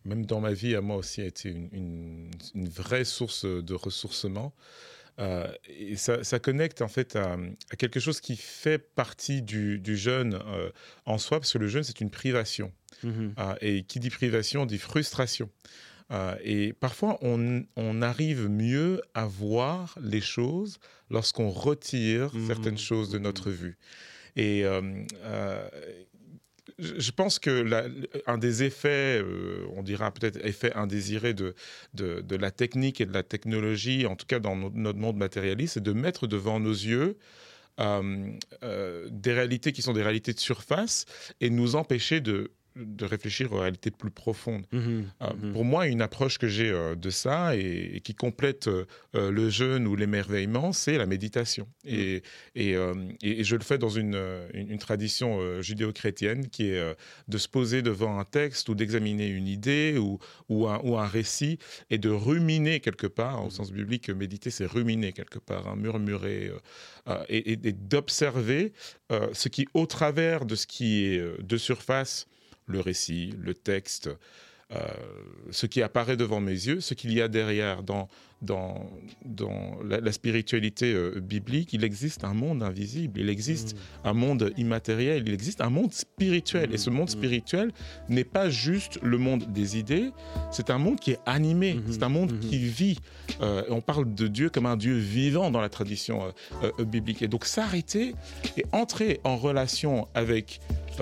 même 0.05 0.25
dans 0.27 0.41
ma 0.41 0.53
vie, 0.53 0.75
à 0.75 0.81
moi 0.81 0.97
aussi, 0.97 1.21
a 1.21 1.25
été 1.27 1.49
une, 1.51 1.69
une- 1.73 2.31
une 2.55 2.69
vraie 2.69 3.05
source 3.05 3.45
de 3.45 3.75
ressourcement. 3.75 4.55
Euh, 5.21 5.47
et 5.69 5.95
ça, 5.97 6.25
ça 6.25 6.41
connecte 6.41 6.83
en 6.83 6.89
fait 6.89 7.15
à, 7.15 7.37
à 7.71 7.77
quelque 7.77 8.01
chose 8.01 8.21
qui 8.21 8.37
fait 8.37 8.79
partie 8.79 9.43
du, 9.43 9.79
du 9.79 9.97
jeûne 9.97 10.41
euh, 10.47 10.71
en 11.07 11.19
soi, 11.19 11.39
parce 11.39 11.53
que 11.53 11.59
le 11.59 11.69
jeûne, 11.69 11.85
c'est 11.85 12.01
une 12.01 12.11
privation. 12.11 12.73
Mhm. 13.03 13.35
Ah, 13.37 13.57
et 13.61 13.83
qui 13.85 14.01
dit 14.01 14.11
privation 14.11 14.67
dit 14.67 14.79
frustration. 14.79 15.51
Et 16.45 16.73
parfois, 16.75 17.19
on, 17.23 17.65
on 17.75 18.01
arrive 18.03 18.49
mieux 18.49 19.03
à 19.15 19.27
voir 19.27 19.99
les 20.01 20.21
choses 20.21 20.79
lorsqu'on 21.11 21.51
retire 21.51 22.33
Mhm. 22.35 22.47
certaines 22.47 22.79
choses 22.79 23.11
de 23.11 23.19
notre 23.19 23.51
vue. 23.51 23.79
Et 24.37 24.65
euh, 24.65 24.81
euh, 25.25 25.69
je 26.79 27.11
pense 27.11 27.39
que 27.39 27.51
la- 27.51 27.87
un 28.27 28.39
des 28.39 28.63
effets, 28.63 29.21
euh, 29.23 29.67
on 29.77 29.83
dira 29.83 30.11
peut-être 30.13 30.45
effet 30.45 30.73
indésiré 30.75 31.35
de, 31.35 31.55
de, 31.95 32.37
la 32.37 32.51
technique 32.51 33.01
et 33.01 33.07
de 33.07 33.13
la 33.13 33.23
technologie, 33.23 34.07
en 34.07 34.17
tout 34.17 34.27
cas 34.27 34.41
dans 34.41 34.57
no- 34.57 34.71
notre 34.75 34.99
monde 34.99 35.17
matérialiste, 35.17 35.75
c'est 35.75 35.83
de 35.83 35.93
mettre 35.93 36.27
devant 36.27 36.61
nos 36.61 36.73
yeux 36.73 37.17
euh, 37.81 38.31
euh, 38.63 39.09
des 39.11 39.33
réalités 39.33 39.73
qui 39.73 39.83
sont 39.83 39.93
des 39.93 40.03
réalités 40.03 40.33
de 40.33 40.41
surface 40.41 41.07
et 41.41 41.51
nous 41.51 41.75
empêcher 41.77 42.21
de, 42.21 42.53
de 42.77 43.05
réfléchir 43.05 43.53
aux 43.53 43.61
réalités 43.61 43.91
plus 43.93 44.11
profondes. 44.11 44.65
Mhm, 44.73 45.05
Euh, 45.23 45.33
mhm. 45.43 45.53
Pour 45.53 45.65
moi, 45.65 45.87
une 45.87 46.03
approche 46.03 46.39
que 46.39 46.49
j'ai 46.49 46.71
euh, 46.71 46.97
de 46.97 47.11
ça 47.11 47.57
et, 47.57 47.93
et 47.95 48.01
qui 48.01 48.15
complète 48.15 48.67
euh, 48.69 48.85
le 49.15 49.49
jeûne 49.49 49.87
ou 49.87 49.95
l'émerveillement, 49.95 50.73
c'est 50.73 50.99
la 50.99 51.07
méditation. 51.07 51.69
Et, 51.85 52.23
et, 52.57 52.71
et- 52.73 53.41
et 53.41 53.45
je 53.45 53.55
le 53.57 53.63
fais 53.63 53.79
dans 53.79 53.89
une, 53.91 54.17
une, 54.55 54.71
une 54.73 54.79
tradition 54.79 55.63
judéo-chrétienne 55.63 56.49
qui 56.49 56.71
est 56.71 56.97
de 57.29 57.39
se 57.39 57.49
poser 57.49 57.83
devant 57.83 58.19
un 58.19 58.25
texte 58.25 58.69
ou 58.69 58.75
d'examiner 58.75 59.29
une 59.29 59.47
idée 59.47 59.97
ou, 59.99 60.19
ou, 60.49 60.67
un, 60.69 60.81
ou 60.83 60.99
un 60.99 61.07
récit 61.07 61.59
et 61.91 61.99
de 61.99 62.11
ruminer 62.11 62.81
quelque 62.81 63.07
part, 63.07 63.45
au 63.45 63.51
sens 63.51 63.71
biblique, 63.73 64.11
méditer, 64.11 64.51
c'est 64.51 64.67
ruminer 64.67 65.13
quelque 65.13 65.39
part, 65.39 65.69
hein, 65.69 65.77
murmurer, 65.77 66.51
et, 67.29 67.57
d'observer 67.57 68.73
ce 69.33 69.49
qui, 69.49 69.67
au 69.75 69.87
travers 69.87 70.45
de 70.45 70.55
ce 70.55 70.67
qui 70.67 71.05
est 71.05 71.43
de 71.43 71.57
surface, 71.57 72.27
le 72.67 72.81
récit, 72.81 73.35
le 73.39 73.55
texte, 73.55 74.11
euh, 74.73 74.79
ce 75.51 75.67
qui 75.67 75.83
apparaît 75.83 76.17
devant 76.17 76.41
mes 76.41 76.53
yeux, 76.53 76.81
ce 76.81 76.95
qu'il 76.95 77.13
y 77.13 77.21
a 77.21 77.29
derrière 77.29 77.83
dans, 77.83 78.09
dans, 78.43 78.91
dans 79.25 79.79
la, 79.85 80.01
la 80.01 80.13
spiritualité 80.13 80.93
euh, 80.93 81.21
biblique, 81.21 81.73
il 81.73 81.83
existe 81.85 82.25
un 82.25 82.35
monde 82.35 82.63
invisible, 82.63 83.21
il 83.21 83.29
existe 83.29 83.77
un 84.05 84.13
monde 84.13 84.53
immatériel, 84.57 85.25
il 85.27 85.33
existe 85.33 85.61
un 85.61 85.71
monde 85.71 85.93
spirituel. 85.93 86.75
Et 86.75 86.79
ce 86.79 86.91
monde 86.91 87.09
spirituel 87.11 87.73
n'est 88.09 88.25
pas 88.25 88.51
juste 88.51 88.99
le 89.03 89.19
monde 89.19 89.51
des 89.53 89.79
idées, 89.79 90.11
c'est 90.51 90.71
un 90.71 90.79
monde 90.79 91.01
qui 91.01 91.13
est 91.13 91.21
animé, 91.27 91.75
Mhm, 91.75 91.83
c'est 91.93 92.03
un 92.03 92.09
monde 92.09 92.33
mhm. 92.33 92.41
qui 92.41 92.59
vit. 92.59 92.99
Euh, 93.41 93.63
on 93.71 93.81
parle 93.81 94.15
de 94.15 94.27
Dieu 94.29 94.51
comme 94.51 94.67
un 94.67 94.77
Dieu 94.77 94.97
vivant 94.97 95.51
dans 95.51 95.61
la 95.61 95.69
tradition 95.71 96.23
euh, 96.63 96.85
biblique. 96.85 97.23
Et 97.23 97.29
donc 97.29 97.45
s'arrêter 97.47 98.15
et 98.57 98.65
entrer 98.73 99.21
en 99.25 99.37
relation 99.37 100.07
avec 100.15 100.61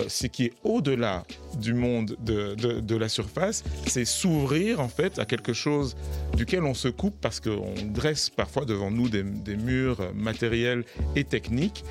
ce 0.09 0.27
qui 0.27 0.45
est 0.45 0.53
au-delà 0.65 1.25
du 1.61 1.75
monde 1.75 2.17
de, 2.25 2.55
de- 2.55 2.81
de 2.81 2.97
la 2.97 3.11
surface, 3.11 3.63
c'est 3.87 4.07
s'ouvrir 4.07 4.81
en 4.81 4.89
fait 4.89 5.19
à 5.19 5.27
quelque 5.27 5.53
chose 5.53 5.97
duquel 6.35 6.65
on 6.65 6.73
se 6.73 6.89
coupe 6.89 7.15
parce 7.21 7.32
qu'on 7.41 7.75
dresse 7.87 8.31
parfois 8.31 8.65
devant 8.65 8.91
nous 8.91 9.09
des, 9.09 9.23
des 9.23 9.57
murs 9.57 9.99
matériels 10.15 10.85
et 11.17 11.25
techniques, 11.25 11.85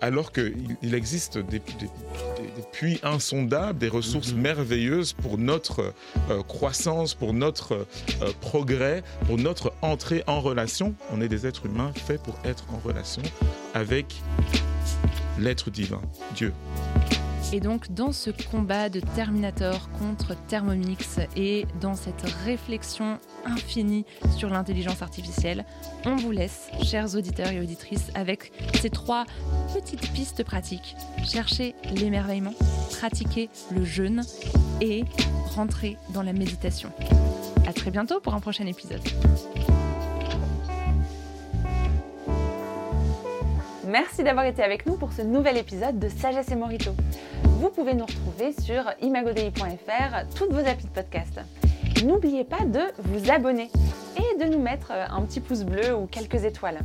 alors 0.00 0.32
qu'il 0.32 0.76
il 0.82 0.94
existe 0.94 1.38
des, 1.38 1.58
des- 1.58 1.72
des- 1.80 1.86
des 2.56 2.62
puits 2.72 2.98
insondables, 3.02 3.78
des 3.78 3.88
ressources 3.88 4.32
merveilleuses 4.32 5.12
pour 5.12 5.36
notre 5.38 5.92
euh, 6.30 6.42
croissance, 6.42 7.14
pour 7.14 7.32
notre 7.34 7.72
euh, 8.22 8.32
progrès, 8.40 9.02
pour 9.26 9.36
notre 9.38 9.72
entrée 9.82 10.22
en 10.26 10.40
relation. 10.40 10.94
On 11.12 11.20
est 11.20 11.28
des 11.28 11.46
êtres 11.46 11.66
humains 11.66 11.92
faits 11.94 12.22
pour 12.22 12.38
être 12.44 12.64
en 12.72 12.78
relation 12.78 13.22
avec 13.74 14.16
l'être 15.38 15.70
divin, 15.70 16.00
Dieu. 16.34 16.52
Et 17.52 17.60
donc 17.60 17.92
dans 17.92 18.12
ce 18.12 18.30
combat 18.50 18.88
de 18.88 19.00
Terminator 19.00 19.88
contre 19.98 20.34
Thermomix 20.48 21.20
et 21.36 21.66
dans 21.80 21.94
cette 21.94 22.22
réflexion 22.44 23.18
infinie 23.44 24.04
sur 24.36 24.50
l'intelligence 24.50 25.00
artificielle, 25.00 25.64
on 26.04 26.16
vous 26.16 26.32
laisse, 26.32 26.68
chers 26.82 27.14
auditeurs 27.14 27.48
et 27.48 27.60
auditrices, 27.60 28.10
avec 28.14 28.52
ces 28.80 28.90
trois 28.90 29.24
petites 29.72 30.12
pistes 30.12 30.42
pratiques. 30.44 30.96
Cherchez 31.24 31.74
l'émerveillement, 31.94 32.54
pratiquez 32.98 33.48
le 33.70 33.84
jeûne 33.84 34.22
et 34.80 35.04
rentrez 35.54 35.96
dans 36.12 36.22
la 36.22 36.32
méditation. 36.32 36.90
À 37.66 37.72
très 37.72 37.90
bientôt 37.90 38.20
pour 38.20 38.34
un 38.34 38.40
prochain 38.40 38.66
épisode. 38.66 39.02
Merci 43.98 44.22
d'avoir 44.22 44.44
été 44.44 44.62
avec 44.62 44.84
nous 44.84 44.96
pour 44.98 45.10
ce 45.10 45.22
nouvel 45.22 45.56
épisode 45.56 45.98
de 45.98 46.10
Sagesse 46.10 46.50
et 46.50 46.54
Morito. 46.54 46.90
Vous 47.44 47.70
pouvez 47.70 47.94
nous 47.94 48.04
retrouver 48.04 48.52
sur 48.52 48.84
imagodei.fr, 49.00 50.28
toutes 50.36 50.52
vos 50.52 50.68
applis 50.68 50.84
de 50.84 50.90
podcast. 50.90 51.40
N'oubliez 52.04 52.44
pas 52.44 52.66
de 52.66 52.80
vous 52.98 53.30
abonner 53.30 53.70
et 54.18 54.44
de 54.44 54.52
nous 54.52 54.60
mettre 54.60 54.92
un 54.92 55.22
petit 55.22 55.40
pouce 55.40 55.62
bleu 55.64 55.96
ou 55.96 56.06
quelques 56.06 56.44
étoiles. 56.44 56.80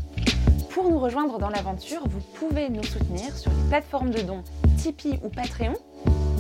Pour 0.70 0.90
nous 0.90 1.00
rejoindre 1.00 1.38
dans 1.38 1.50
l'aventure, 1.50 2.08
vous 2.08 2.22
pouvez 2.40 2.70
nous 2.70 2.84
soutenir 2.84 3.36
sur 3.36 3.52
les 3.52 3.68
plateformes 3.68 4.12
de 4.12 4.22
dons 4.22 4.46
Tipeee 4.78 5.20
ou 5.22 5.28
Patreon. 5.28 5.74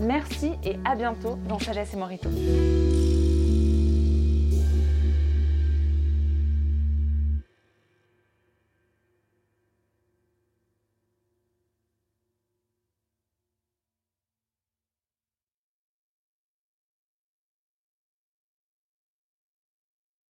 Merci 0.03 0.53
et 0.63 0.78
à 0.86 0.95
bientôt 0.95 1.38
dans 1.49 1.59
Sagesse 1.59 1.95
et 1.95 1.97
Morito. 1.97 2.30